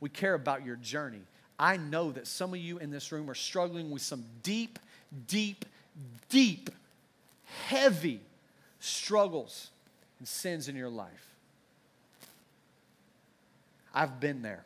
We 0.00 0.08
care 0.08 0.34
about 0.34 0.64
your 0.64 0.76
journey. 0.76 1.22
I 1.58 1.76
know 1.76 2.10
that 2.12 2.26
some 2.26 2.52
of 2.52 2.58
you 2.58 2.78
in 2.78 2.90
this 2.90 3.12
room 3.12 3.30
are 3.30 3.34
struggling 3.34 3.90
with 3.90 4.02
some 4.02 4.24
deep, 4.42 4.78
deep, 5.28 5.64
deep, 6.28 6.70
heavy 7.66 8.20
struggles 8.80 9.70
and 10.18 10.26
sins 10.26 10.68
in 10.68 10.76
your 10.76 10.88
life. 10.88 11.34
I've 13.94 14.18
been 14.18 14.42
there. 14.42 14.64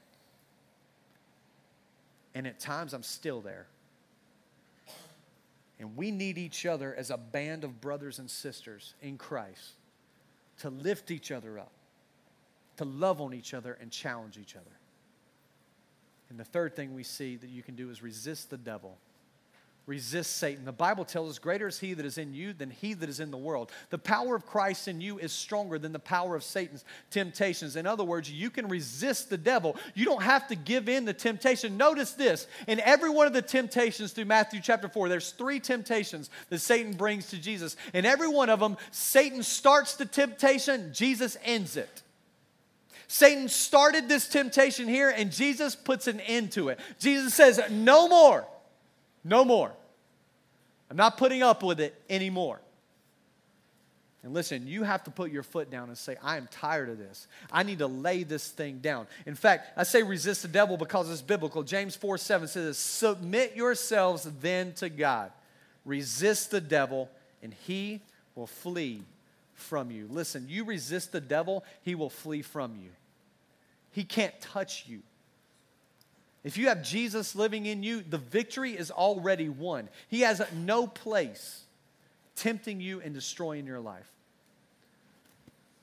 And 2.35 2.47
at 2.47 2.59
times 2.59 2.95
I'm 2.95 3.03
still 3.03 3.41
there. 3.41 3.67
And 5.79 5.97
we 5.97 6.11
need 6.11 6.39
each 6.39 6.67
other 6.67 6.95
as 6.95 7.11
a 7.11 7.17
band 7.17 7.63
of 7.65 7.81
brothers 7.81 8.19
and 8.19 8.31
sisters 8.31 8.95
in 9.03 9.19
Christ 9.19 9.73
to 10.61 10.71
lift 10.71 11.11
each 11.11 11.31
other 11.31 11.59
up, 11.59 11.71
to 12.79 12.85
love 12.85 13.21
on 13.21 13.35
each 13.35 13.55
other 13.55 13.77
and 13.81 13.91
challenge 13.91 14.39
each 14.39 14.57
other. 14.57 14.78
And 16.31 16.39
the 16.39 16.45
third 16.45 16.77
thing 16.77 16.95
we 16.95 17.05
see 17.05 17.37
that 17.37 17.49
you 17.49 17.63
can 17.63 17.75
do 17.75 17.91
is 17.91 18.03
resist 18.03 18.51
the 18.51 18.59
devil. 18.59 18.99
Resist 19.87 20.37
Satan. 20.37 20.67
The 20.67 20.73
Bible 20.73 21.07
tells 21.07 21.31
us, 21.31 21.39
Greater 21.39 21.67
is 21.67 21.79
he 21.79 21.95
that 21.95 22.05
is 22.05 22.19
in 22.19 22.35
you 22.35 22.53
than 22.53 22.69
he 22.69 22.93
that 22.93 23.09
is 23.09 23.21
in 23.21 23.31
the 23.31 23.39
world. 23.39 23.73
The 23.89 23.97
power 23.97 24.37
of 24.37 24.45
Christ 24.45 24.87
in 24.87 25.01
you 25.01 25.19
is 25.19 25.33
stronger 25.33 25.79
than 25.79 25.93
the 25.93 25.99
power 25.99 26.37
of 26.37 26.45
Satan's 26.45 26.85
temptations. 27.11 27.75
In 27.75 27.87
other 27.87 28.05
words, 28.05 28.31
you 28.31 28.51
can 28.51 28.69
resist 28.69 29.31
the 29.31 29.39
devil. 29.39 29.77
You 29.95 30.05
don't 30.05 30.23
have 30.23 30.47
to 30.49 30.55
give 30.55 30.91
in 30.91 31.07
the 31.07 31.15
temptation. 31.15 31.79
Notice 31.79 32.13
this 32.13 32.47
in 32.67 32.81
every 32.81 33.09
one 33.09 33.27
of 33.27 33.33
the 33.33 33.41
temptations 33.41 34.13
through 34.13 34.27
Matthew 34.27 34.61
chapter 34.63 34.91
4, 34.91 35.09
there's 35.09 35.31
three 35.31 35.59
temptations 35.59 36.29
that 36.51 36.59
Satan 36.59 36.93
brings 36.93 37.31
to 37.31 37.39
Jesus. 37.39 37.75
And 37.95 38.05
every 38.05 38.29
one 38.29 38.51
of 38.51 38.61
them, 38.61 38.77
Satan 38.91 39.43
starts 39.43 39.95
the 39.95 40.05
temptation, 40.05 40.93
Jesus 40.93 41.39
ends 41.43 41.79
it. 41.79 42.03
Satan 43.09 43.49
started 43.49 44.07
this 44.09 44.29
temptation 44.29 44.87
here, 44.87 45.09
and 45.09 45.33
Jesus 45.33 45.75
puts 45.75 46.07
an 46.07 46.21
end 46.21 46.53
to 46.53 46.69
it. 46.69 46.79
Jesus 47.01 47.35
says, 47.35 47.61
No 47.71 48.07
more. 48.07 48.47
No 49.25 49.45
more. 49.45 49.73
I'm 50.91 50.97
not 50.97 51.17
putting 51.17 51.43
up 51.43 51.63
with 51.63 51.81
it 51.81 52.01
anymore. 52.09 52.61
And 54.23 54.35
listen, 54.35 54.67
you 54.67 54.83
have 54.83 55.05
to 55.05 55.11
put 55.11 55.31
your 55.31 55.43
foot 55.43 55.71
down 55.71 55.89
and 55.89 55.97
say, 55.97 56.17
I 56.23 56.37
am 56.37 56.49
tired 56.51 56.91
of 56.91 56.99
this. 56.99 57.29
I 57.51 57.63
need 57.63 57.79
to 57.79 57.87
lay 57.87 58.25
this 58.25 58.49
thing 58.49 58.79
down. 58.79 59.07
In 59.27 59.35
fact, 59.35 59.71
I 59.77 59.85
say 59.85 60.03
resist 60.03 60.43
the 60.43 60.49
devil 60.49 60.77
because 60.77 61.11
it's 61.11 61.23
biblical. 61.23 61.63
James 61.63 61.97
4 61.97 62.19
7 62.19 62.47
says, 62.49 62.77
Submit 62.77 63.57
yourselves 63.57 64.29
then 64.41 64.75
to 64.75 64.91
God. 64.91 65.33
Resist 65.87 66.51
the 66.51 66.61
devil, 66.61 67.09
and 67.43 67.55
he 67.55 68.03
will 68.35 68.47
flee 68.47 69.03
from 69.59 69.91
you. 69.91 70.07
Listen, 70.11 70.47
you 70.49 70.65
resist 70.65 71.13
the 71.13 71.21
devil, 71.21 71.65
he 71.83 71.95
will 71.95 72.11
flee 72.11 72.43
from 72.43 72.77
you. 72.77 72.91
He 73.91 74.05
can't 74.05 74.39
touch 74.41 74.85
you. 74.87 75.01
If 76.45 76.57
you 76.57 76.69
have 76.69 76.83
Jesus 76.83 77.35
living 77.35 77.67
in 77.67 77.83
you, 77.83 78.03
the 78.03 78.19
victory 78.19 78.73
is 78.73 78.91
already 78.91 79.49
won. 79.49 79.89
He 80.09 80.21
has 80.21 80.41
no 80.55 80.87
place 80.87 81.65
tempting 82.37 82.81
you 82.81 83.01
and 83.01 83.13
destroying 83.13 83.67
your 83.67 83.81
life. 83.81 84.11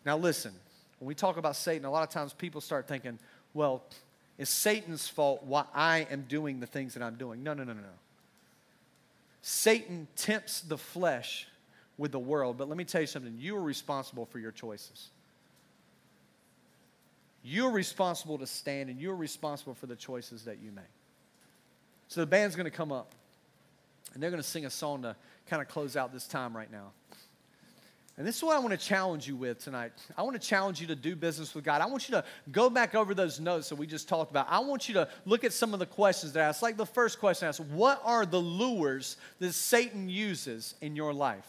Now, 0.05 0.17
listen, 0.17 0.53
when 0.99 1.07
we 1.07 1.15
talk 1.15 1.38
about 1.38 1.55
Satan, 1.55 1.86
a 1.86 1.91
lot 1.91 2.03
of 2.03 2.09
times 2.09 2.32
people 2.34 2.61
start 2.61 2.88
thinking, 2.88 3.19
well, 3.53 3.84
it's 4.38 4.49
Satan's 4.49 5.07
fault 5.07 5.43
why 5.43 5.65
I 5.73 6.07
am 6.09 6.26
doing 6.28 6.59
the 6.59 6.67
things 6.67 6.93
that 6.93 7.03
I'm 7.03 7.15
doing. 7.15 7.43
No, 7.43 7.53
no, 7.53 7.63
no, 7.63 7.73
no, 7.73 7.82
no. 7.82 7.88
Satan 9.41 10.07
tempts 10.15 10.61
the 10.61 10.78
flesh 10.78 11.47
with 11.98 12.12
the 12.12 12.20
world, 12.20 12.58
but 12.58 12.68
let 12.68 12.78
me 12.78 12.84
tell 12.84 13.02
you 13.02 13.08
something. 13.08 13.36
You 13.38 13.56
are 13.58 13.62
responsible 13.62 14.26
for 14.26 14.39
your 14.39 14.52
choices. 14.52 15.10
You're 17.43 17.72
responsible 17.72 18.38
to 18.39 18.48
stand 18.48 18.89
and 18.89 19.00
you're 19.00 19.16
responsible 19.16 19.76
for 19.76 19.86
the 19.86 19.96
choices 19.96 20.46
that 20.46 20.58
you 20.62 20.72
make. 20.72 20.86
So 22.08 22.22
the 22.22 22.28
band's 22.28 22.56
going 22.56 22.66
to 22.66 22.76
come 22.76 22.91
up 22.91 23.14
and 24.14 24.22
they're 24.22 24.32
going 24.32 24.41
to 24.41 24.48
sing 24.48 24.66
a 24.66 24.70
song 24.70 25.04
to 25.04 25.16
kind 25.48 25.62
of 25.62 25.68
close 25.68 25.96
out 25.96 26.12
this 26.12 26.28
time 26.28 26.56
right 26.56 26.72
now. 26.72 26.91
And 28.18 28.26
this 28.26 28.38
is 28.38 28.43
what 28.43 28.56
I 28.56 28.60
want 28.60 28.72
to 28.72 28.78
challenge 28.78 29.28
you 29.28 29.36
with 29.36 29.60
tonight. 29.60 29.91
I 30.18 30.24
want 30.24 30.41
to 30.41 30.48
challenge 30.48 30.80
you 30.80 30.88
to 30.88 30.96
do 30.96 31.18
business 31.18 31.54
with 31.54 31.66
God. 31.66 31.82
I 31.82 31.86
want 31.86 32.08
you 32.08 32.16
to 32.16 32.24
go 32.50 32.70
back 32.70 32.96
over 32.96 33.14
those 33.14 33.41
notes 33.41 33.68
that 33.70 33.76
we 33.76 33.86
just 33.86 34.08
talked 34.08 34.32
about. 34.32 34.48
I 34.50 34.60
want 34.60 34.88
you 34.88 34.93
to 34.96 35.10
look 35.26 35.43
at 35.43 35.52
some 35.52 35.74
of 35.74 35.80
the 35.80 35.86
questions 35.86 36.32
that 36.34 36.43
I 36.43 36.48
asked. 36.48 36.64
Like 36.64 36.78
the 36.78 36.86
first 36.86 37.20
question 37.20 37.46
I 37.46 37.50
asked, 37.50 37.60
what 37.60 38.02
are 38.06 38.26
the 38.26 38.39
lures 38.39 39.18
that 39.39 39.52
Satan 39.52 40.08
uses 40.08 40.76
in 40.80 40.96
your 40.96 41.14
life? 41.14 41.46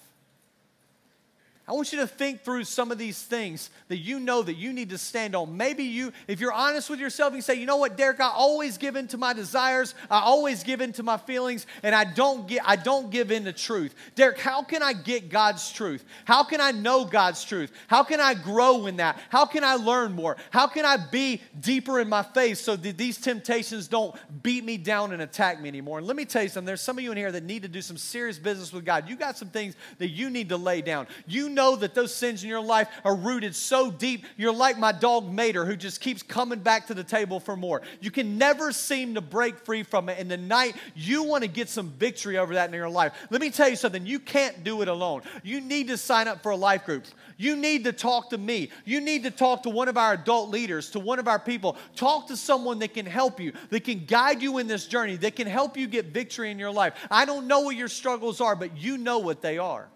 I 1.68 1.72
want 1.72 1.92
you 1.92 1.98
to 1.98 2.06
think 2.06 2.42
through 2.42 2.62
some 2.62 2.92
of 2.92 2.98
these 2.98 3.20
things 3.20 3.70
that 3.88 3.96
you 3.96 4.20
know 4.20 4.40
that 4.40 4.54
you 4.54 4.72
need 4.72 4.90
to 4.90 4.98
stand 4.98 5.34
on. 5.34 5.56
Maybe 5.56 5.82
you, 5.82 6.12
if 6.28 6.38
you're 6.38 6.52
honest 6.52 6.88
with 6.88 7.00
yourself, 7.00 7.34
you 7.34 7.40
say, 7.40 7.54
you 7.54 7.66
know 7.66 7.78
what, 7.78 7.96
Derek, 7.96 8.20
I 8.20 8.28
always 8.28 8.78
give 8.78 8.94
in 8.94 9.08
to 9.08 9.18
my 9.18 9.32
desires, 9.32 9.96
I 10.08 10.20
always 10.20 10.62
give 10.62 10.80
in 10.80 10.92
to 10.92 11.02
my 11.02 11.16
feelings, 11.16 11.66
and 11.82 11.92
I 11.92 12.04
don't 12.04 12.46
get, 12.46 12.62
I 12.64 12.76
don't 12.76 13.10
give 13.10 13.32
in 13.32 13.46
to 13.46 13.52
truth. 13.52 13.96
Derek, 14.14 14.38
how 14.38 14.62
can 14.62 14.80
I 14.80 14.92
get 14.92 15.28
God's 15.28 15.72
truth? 15.72 16.04
How 16.24 16.44
can 16.44 16.60
I 16.60 16.70
know 16.70 17.04
God's 17.04 17.42
truth? 17.42 17.72
How 17.88 18.04
can 18.04 18.20
I 18.20 18.34
grow 18.34 18.86
in 18.86 18.98
that? 18.98 19.18
How 19.28 19.44
can 19.44 19.64
I 19.64 19.74
learn 19.74 20.12
more? 20.12 20.36
How 20.50 20.68
can 20.68 20.84
I 20.84 20.96
be 20.96 21.42
deeper 21.58 21.98
in 21.98 22.08
my 22.08 22.22
faith 22.22 22.58
so 22.58 22.76
that 22.76 22.96
these 22.96 23.18
temptations 23.18 23.88
don't 23.88 24.14
beat 24.44 24.64
me 24.64 24.76
down 24.76 25.12
and 25.12 25.20
attack 25.20 25.60
me 25.60 25.68
anymore? 25.68 25.98
And 25.98 26.06
let 26.06 26.14
me 26.14 26.26
tell 26.26 26.44
you 26.44 26.48
something, 26.48 26.66
there's 26.66 26.80
some 26.80 26.96
of 26.96 27.02
you 27.02 27.10
in 27.10 27.16
here 27.16 27.32
that 27.32 27.42
need 27.42 27.62
to 27.62 27.68
do 27.68 27.82
some 27.82 27.96
serious 27.96 28.38
business 28.38 28.72
with 28.72 28.84
God. 28.84 29.08
You 29.08 29.16
got 29.16 29.36
some 29.36 29.48
things 29.48 29.74
that 29.98 30.10
you 30.10 30.30
need 30.30 30.50
to 30.50 30.56
lay 30.56 30.80
down. 30.80 31.08
You 31.26 31.55
know 31.56 31.74
that 31.74 31.94
those 31.94 32.14
sins 32.14 32.44
in 32.44 32.48
your 32.48 32.60
life 32.60 32.88
are 33.04 33.16
rooted 33.16 33.56
so 33.56 33.90
deep. 33.90 34.24
You're 34.36 34.52
like 34.52 34.78
my 34.78 34.92
dog 34.92 35.32
Mater, 35.32 35.64
who 35.64 35.74
just 35.74 36.00
keeps 36.00 36.22
coming 36.22 36.60
back 36.60 36.86
to 36.86 36.94
the 36.94 37.02
table 37.02 37.40
for 37.40 37.56
more. 37.56 37.82
You 38.00 38.12
can 38.12 38.38
never 38.38 38.70
seem 38.70 39.14
to 39.14 39.20
break 39.20 39.58
free 39.58 39.82
from 39.82 40.08
it. 40.08 40.20
And 40.20 40.30
tonight, 40.30 40.76
you 40.94 41.24
want 41.24 41.42
to 41.42 41.48
get 41.48 41.68
some 41.68 41.88
victory 41.90 42.38
over 42.38 42.54
that 42.54 42.68
in 42.68 42.74
your 42.74 42.88
life. 42.88 43.12
Let 43.30 43.40
me 43.40 43.50
tell 43.50 43.68
you 43.68 43.74
something 43.74 44.06
you 44.06 44.20
can't 44.20 44.62
do 44.62 44.82
it 44.82 44.88
alone. 44.88 45.22
You 45.42 45.60
need 45.60 45.88
to 45.88 45.96
sign 45.96 46.28
up 46.28 46.44
for 46.44 46.52
a 46.52 46.56
life 46.56 46.84
group. 46.84 47.06
You 47.38 47.56
need 47.56 47.84
to 47.84 47.92
talk 47.92 48.30
to 48.30 48.38
me. 48.38 48.70
You 48.84 49.00
need 49.00 49.24
to 49.24 49.30
talk 49.30 49.64
to 49.64 49.70
one 49.70 49.88
of 49.88 49.96
our 49.96 50.12
adult 50.12 50.50
leaders, 50.50 50.90
to 50.90 51.00
one 51.00 51.18
of 51.18 51.26
our 51.26 51.38
people. 51.38 51.76
Talk 51.96 52.28
to 52.28 52.36
someone 52.36 52.78
that 52.78 52.94
can 52.94 53.06
help 53.06 53.40
you, 53.40 53.52
that 53.70 53.84
can 53.84 54.04
guide 54.04 54.42
you 54.42 54.58
in 54.58 54.66
this 54.66 54.86
journey, 54.86 55.16
that 55.16 55.36
can 55.36 55.46
help 55.46 55.76
you 55.76 55.86
get 55.86 56.06
victory 56.06 56.50
in 56.50 56.58
your 56.58 56.70
life. 56.70 56.94
I 57.10 57.24
don't 57.24 57.46
know 57.46 57.60
what 57.60 57.76
your 57.76 57.88
struggles 57.88 58.40
are, 58.40 58.54
but 58.54 58.76
you 58.76 58.98
know 58.98 59.18
what 59.18 59.42
they 59.42 59.58
are. 59.58 59.88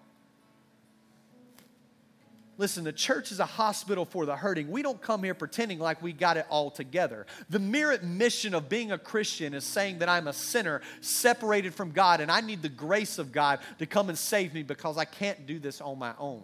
Listen, 2.61 2.85
the 2.85 2.93
church 2.93 3.33
is 3.33 3.41
a 3.41 3.47
hospital 3.47 4.05
for 4.05 4.27
the 4.27 4.37
hurting. 4.37 4.71
We 4.71 4.83
don't 4.83 5.01
come 5.01 5.23
here 5.23 5.33
pretending 5.33 5.79
like 5.79 6.03
we 6.03 6.13
got 6.13 6.37
it 6.37 6.45
all 6.51 6.71
together. 6.71 7.25
The 7.49 7.59
mere 7.59 7.91
admission 7.91 8.53
of 8.55 8.69
being 8.69 8.93
a 8.93 8.99
Christian 8.99 9.55
is 9.55 9.65
saying 9.65 10.01
that 10.01 10.11
I'm 10.11 10.29
a 10.29 10.35
sinner 10.35 10.83
separated 11.01 11.73
from 11.73 11.93
God 11.93 12.21
and 12.21 12.31
I 12.31 12.43
need 12.43 12.61
the 12.61 12.69
grace 12.69 13.19
of 13.19 13.33
God 13.33 13.61
to 13.79 13.87
come 13.87 14.11
and 14.11 14.19
save 14.19 14.53
me 14.53 14.63
because 14.63 14.99
I 14.99 15.07
can't 15.07 15.47
do 15.47 15.59
this 15.59 15.81
on 15.81 15.99
my 15.99 16.13
own. 16.19 16.43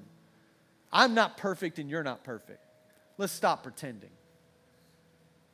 I'm 0.91 1.13
not 1.13 1.37
perfect 1.37 1.79
and 1.79 1.91
you're 1.91 2.03
not 2.03 2.25
perfect. 2.25 2.65
Let's 3.19 3.35
stop 3.35 3.63
pretending. 3.63 4.09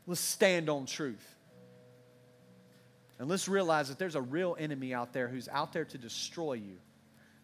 Let's 0.06 0.20
stand 0.20 0.68
on 0.68 0.86
truth. 0.86 1.34
And 3.18 3.28
let's 3.28 3.48
realize 3.48 3.88
that 3.88 3.98
there's 3.98 4.14
a 4.14 4.22
real 4.22 4.56
enemy 4.60 4.94
out 4.94 5.12
there 5.12 5.26
who's 5.26 5.48
out 5.48 5.72
there 5.72 5.86
to 5.86 5.98
destroy 5.98 6.52
you. 6.52 6.78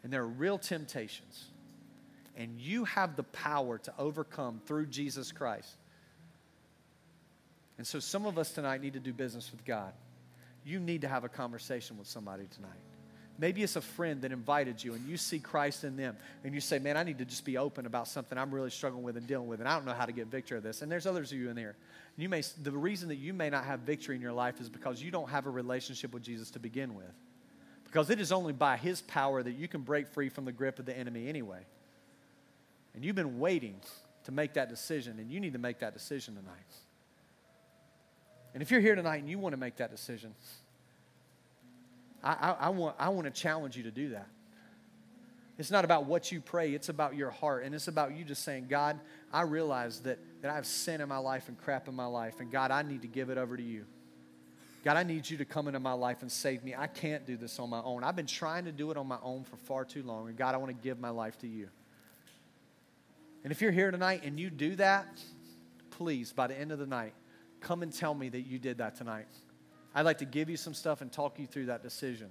And 0.05 0.13
there 0.13 0.23
are 0.23 0.29
real 0.29 0.57
temptations 0.57 1.47
and 2.39 2.59
you 2.61 2.85
have 2.85 3.17
the 3.17 3.25
power 3.25 3.79
to 3.79 3.93
overcome 3.99 4.63
through 4.65 4.87
Jesus 4.87 5.33
Christ. 5.33 5.77
And 7.77 7.87
so, 7.87 7.99
some 7.99 8.25
of 8.25 8.39
us 8.39 8.53
tonight 8.53 8.81
need 8.81 8.95
to 8.95 9.01
do 9.01 9.13
business 9.13 9.51
with 9.51 9.65
God. 9.65 9.93
You 10.65 10.81
need 10.81 11.03
to 11.03 11.09
have 11.09 11.25
a 11.25 11.29
conversation 11.29 11.99
with 11.99 12.07
somebody 12.07 12.45
tonight. 12.55 12.81
Maybe 13.41 13.63
it's 13.63 13.77
a 13.77 13.81
friend 13.81 14.23
that 14.23 14.33
invited 14.33 14.83
you 14.83 14.95
and 14.95 15.09
you 15.09 15.17
see 15.17 15.39
Christ 15.39 15.85
in 15.85 15.97
them 15.97 16.17
and 16.43 16.53
you 16.53 16.61
say, 16.61 16.79
Man, 16.79 16.97
I 16.97 17.03
need 17.03 17.19
to 17.19 17.25
just 17.25 17.45
be 17.45 17.59
open 17.59 17.87
about 17.87 18.09
something 18.09 18.39
I'm 18.39 18.53
really 18.53 18.71
struggling 18.71 19.03
with 19.03 19.17
and 19.17 19.27
dealing 19.27 19.49
with, 19.49 19.61
and 19.61 19.69
I 19.69 19.75
don't 19.75 19.85
know 19.85 19.93
how 19.93 20.07
to 20.07 20.13
get 20.13 20.29
victory 20.29 20.59
of 20.59 20.65
this. 20.65 20.83
And 20.83 20.91
there's 20.91 21.07
others 21.07 21.33
of 21.33 21.39
you 21.39 21.51
in 21.51 21.57
there. 21.57 21.77
You 22.17 22.29
may, 22.29 22.43
the 22.63 22.73
reason 22.73 23.09
that 23.09 23.17
you 23.17 23.33
may 23.33 23.51
not 23.51 23.65
have 23.65 23.81
victory 23.81 24.17
in 24.17 24.23
your 24.23 24.33
life 24.33 24.61
is 24.61 24.69
because 24.69 25.03
you 25.03 25.11
don't 25.11 25.29
have 25.29 25.47
a 25.47 25.51
relationship 25.51 26.13
with 26.13 26.23
Jesus 26.23 26.51
to 26.53 26.59
begin 26.59 26.95
with. 26.95 27.13
Because 27.85 28.11
it 28.11 28.21
is 28.21 28.33
only 28.33 28.53
by 28.53 28.77
His 28.77 29.01
power 29.03 29.43
that 29.43 29.53
you 29.53 29.67
can 29.69 29.83
break 29.83 30.09
free 30.09 30.29
from 30.29 30.45
the 30.45 30.53
grip 30.53 30.79
of 30.79 30.85
the 30.85 30.97
enemy 30.97 31.29
anyway. 31.29 31.65
And 32.95 33.05
you've 33.05 33.17
been 33.17 33.39
waiting 33.39 33.81
to 34.25 34.33
make 34.33 34.55
that 34.55 34.69
decision, 34.69 35.19
and 35.19 35.31
you 35.31 35.41
need 35.41 35.53
to 35.53 35.59
make 35.59 35.79
that 35.81 35.95
decision 35.95 36.35
tonight. 36.35 36.75
And 38.55 38.63
if 38.63 38.71
you're 38.71 38.81
here 38.81 38.95
tonight 38.95 39.19
and 39.19 39.29
you 39.29 39.39
want 39.39 39.53
to 39.53 39.59
make 39.59 39.77
that 39.77 39.91
decision, 39.91 40.35
I, 42.23 42.33
I, 42.33 42.51
I, 42.51 42.69
want, 42.71 42.97
I 42.99 43.09
want 43.11 43.27
to 43.27 43.31
challenge 43.31 43.77
you 43.77 43.85
to 43.85 43.91
do 43.91 44.11
that. 44.11 44.29
It's 45.59 45.71
not 45.73 45.85
about 45.85 46.07
what 46.07 46.31
you 46.31 46.41
pray, 46.41 46.73
it's 46.73 46.89
about 46.89 47.17
your 47.17 47.31
heart. 47.31 47.65
And 47.65 47.75
it's 47.75 47.89
about 47.89 48.17
you 48.17 48.25
just 48.25 48.45
saying, 48.45 48.67
God, 48.69 48.99
I 49.33 49.43
realize 49.43 50.01
that, 50.01 50.19
that 50.41 50.51
I 50.51 50.55
have 50.55 50.67
sin 50.67 51.01
in 51.01 51.09
my 51.09 51.19
life 51.19 51.49
and 51.49 51.59
crap 51.59 51.89
in 51.89 51.95
my 51.95 52.07
life. 52.07 52.39
And 52.39 52.51
God, 52.51 52.71
I 52.71 52.83
need 52.83 53.03
to 53.03 53.09
give 53.09 53.29
it 53.29 53.39
over 53.39 53.57
to 53.57 53.63
you. 53.63 53.85
God, 54.85 54.97
I 54.97 55.03
need 55.03 55.29
you 55.29 55.37
to 55.39 55.45
come 55.45 55.67
into 55.67 55.81
my 55.81 55.93
life 55.93 56.23
and 56.23 56.31
save 56.31 56.63
me. 56.63 56.75
I 56.77 56.87
can't 56.87 57.27
do 57.27 57.37
this 57.37 57.59
on 57.59 57.69
my 57.69 57.83
own. 57.83 58.05
I've 58.05 58.15
been 58.15 58.27
trying 58.27 58.67
to 58.67 58.73
do 58.73 58.93
it 58.93 58.97
on 58.97 59.09
my 59.09 59.19
own 59.23 59.43
for 59.43 59.57
far 59.57 59.85
too 59.85 60.05
long. 60.05 60.29
And 60.29 60.37
God, 60.37 60.55
I 60.55 60.59
want 60.59 60.71
to 60.71 60.83
give 60.83 61.01
my 61.01 61.11
life 61.11 61.37
to 61.39 61.49
you. 61.49 61.69
And 63.45 63.53
if 63.53 63.63
you're 63.63 63.73
here 63.73 63.91
tonight 63.91 64.23
and 64.25 64.39
you 64.39 64.51
do 64.51 64.77
that, 64.77 65.07
please, 65.91 66.33
by 66.33 66.47
the 66.47 66.59
end 66.59 66.73
of 66.73 66.79
the 66.79 66.87
night, 66.87 67.15
come 67.61 67.83
and 67.83 67.93
tell 67.93 68.15
me 68.15 68.29
that 68.29 68.43
you 68.43 68.59
did 68.59 68.79
that 68.79 68.97
tonight. 68.97 69.27
I'd 69.95 70.05
like 70.05 70.19
to 70.19 70.25
give 70.25 70.49
you 70.49 70.57
some 70.57 70.75
stuff 70.75 71.01
and 71.01 71.11
talk 71.11 71.39
you 71.39 71.47
through 71.47 71.67
that 71.67 71.83
decision. 71.83 72.31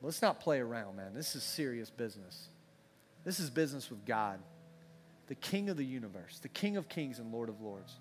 Let's 0.00 0.22
not 0.22 0.40
play 0.40 0.60
around, 0.60 0.96
man. 0.96 1.14
This 1.14 1.34
is 1.34 1.42
serious 1.42 1.90
business. 1.90 2.48
This 3.24 3.40
is 3.40 3.48
business 3.48 3.88
with 3.88 4.04
God, 4.04 4.38
the 5.28 5.34
King 5.34 5.70
of 5.70 5.78
the 5.78 5.84
universe, 5.84 6.38
the 6.40 6.48
King 6.48 6.76
of 6.76 6.88
kings 6.88 7.18
and 7.18 7.32
Lord 7.32 7.48
of 7.48 7.60
lords. 7.62 7.94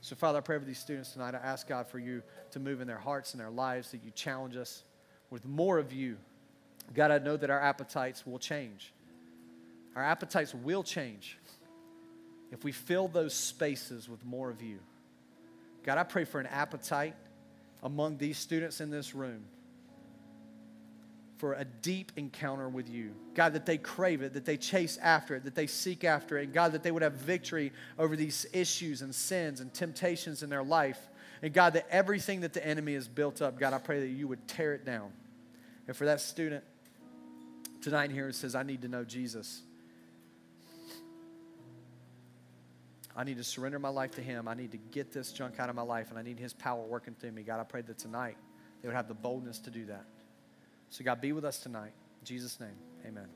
So, 0.00 0.16
Father, 0.16 0.38
I 0.38 0.40
pray 0.40 0.58
for 0.58 0.64
these 0.64 0.78
students 0.78 1.12
tonight. 1.12 1.34
I 1.34 1.38
ask 1.38 1.68
God 1.68 1.86
for 1.86 1.98
you 1.98 2.22
to 2.50 2.60
move 2.60 2.80
in 2.80 2.88
their 2.88 2.98
hearts 2.98 3.32
and 3.32 3.40
their 3.40 3.50
lives, 3.50 3.92
that 3.92 4.04
you 4.04 4.10
challenge 4.10 4.56
us 4.56 4.82
with 5.30 5.46
more 5.46 5.78
of 5.78 5.92
you. 5.92 6.16
God, 6.92 7.10
I 7.10 7.18
know 7.18 7.36
that 7.36 7.50
our 7.50 7.60
appetites 7.60 8.26
will 8.26 8.38
change. 8.38 8.92
Our 9.96 10.02
appetites 10.02 10.54
will 10.54 10.82
change 10.82 11.38
if 12.50 12.64
we 12.64 12.72
fill 12.72 13.08
those 13.08 13.34
spaces 13.34 14.08
with 14.08 14.24
more 14.24 14.50
of 14.50 14.62
you. 14.62 14.78
God, 15.84 15.98
I 15.98 16.02
pray 16.02 16.24
for 16.24 16.40
an 16.40 16.46
appetite 16.46 17.14
among 17.82 18.16
these 18.16 18.38
students 18.38 18.80
in 18.80 18.90
this 18.90 19.14
room 19.14 19.44
for 21.36 21.54
a 21.54 21.64
deep 21.64 22.12
encounter 22.16 22.68
with 22.68 22.88
you. 22.88 23.10
God, 23.34 23.52
that 23.52 23.66
they 23.66 23.76
crave 23.76 24.22
it, 24.22 24.32
that 24.32 24.44
they 24.44 24.56
chase 24.56 24.96
after 25.02 25.34
it, 25.34 25.44
that 25.44 25.54
they 25.54 25.66
seek 25.66 26.04
after 26.04 26.38
it. 26.38 26.44
And 26.44 26.54
God, 26.54 26.72
that 26.72 26.82
they 26.82 26.90
would 26.90 27.02
have 27.02 27.14
victory 27.14 27.72
over 27.98 28.16
these 28.16 28.46
issues 28.52 29.02
and 29.02 29.14
sins 29.14 29.60
and 29.60 29.72
temptations 29.74 30.42
in 30.42 30.48
their 30.48 30.62
life. 30.62 30.98
And 31.42 31.52
God, 31.52 31.74
that 31.74 31.86
everything 31.90 32.40
that 32.40 32.54
the 32.54 32.66
enemy 32.66 32.94
has 32.94 33.08
built 33.08 33.42
up, 33.42 33.58
God, 33.58 33.74
I 33.74 33.78
pray 33.78 34.00
that 34.00 34.08
you 34.08 34.28
would 34.28 34.46
tear 34.48 34.74
it 34.74 34.86
down. 34.86 35.10
And 35.86 35.96
for 35.96 36.06
that 36.06 36.20
student 36.20 36.64
tonight 37.82 38.10
here 38.10 38.26
who 38.26 38.32
says, 38.32 38.54
I 38.54 38.62
need 38.62 38.80
to 38.82 38.88
know 38.88 39.04
Jesus. 39.04 39.60
I 43.16 43.24
need 43.24 43.36
to 43.36 43.44
surrender 43.44 43.78
my 43.78 43.90
life 43.90 44.12
to 44.12 44.22
Him. 44.22 44.48
I 44.48 44.54
need 44.54 44.72
to 44.72 44.78
get 44.78 45.12
this 45.12 45.32
junk 45.32 45.60
out 45.60 45.68
of 45.68 45.76
my 45.76 45.82
life, 45.82 46.10
and 46.10 46.18
I 46.18 46.22
need 46.22 46.38
His 46.38 46.52
power 46.52 46.82
working 46.82 47.14
through 47.14 47.32
me. 47.32 47.42
God, 47.42 47.60
I 47.60 47.64
pray 47.64 47.82
that 47.82 47.98
tonight 47.98 48.36
they 48.82 48.88
would 48.88 48.96
have 48.96 49.08
the 49.08 49.14
boldness 49.14 49.58
to 49.60 49.70
do 49.70 49.86
that. 49.86 50.04
So, 50.90 51.04
God, 51.04 51.20
be 51.20 51.32
with 51.32 51.44
us 51.44 51.58
tonight. 51.58 51.92
In 52.20 52.26
Jesus' 52.26 52.58
name, 52.58 52.76
amen. 53.06 53.28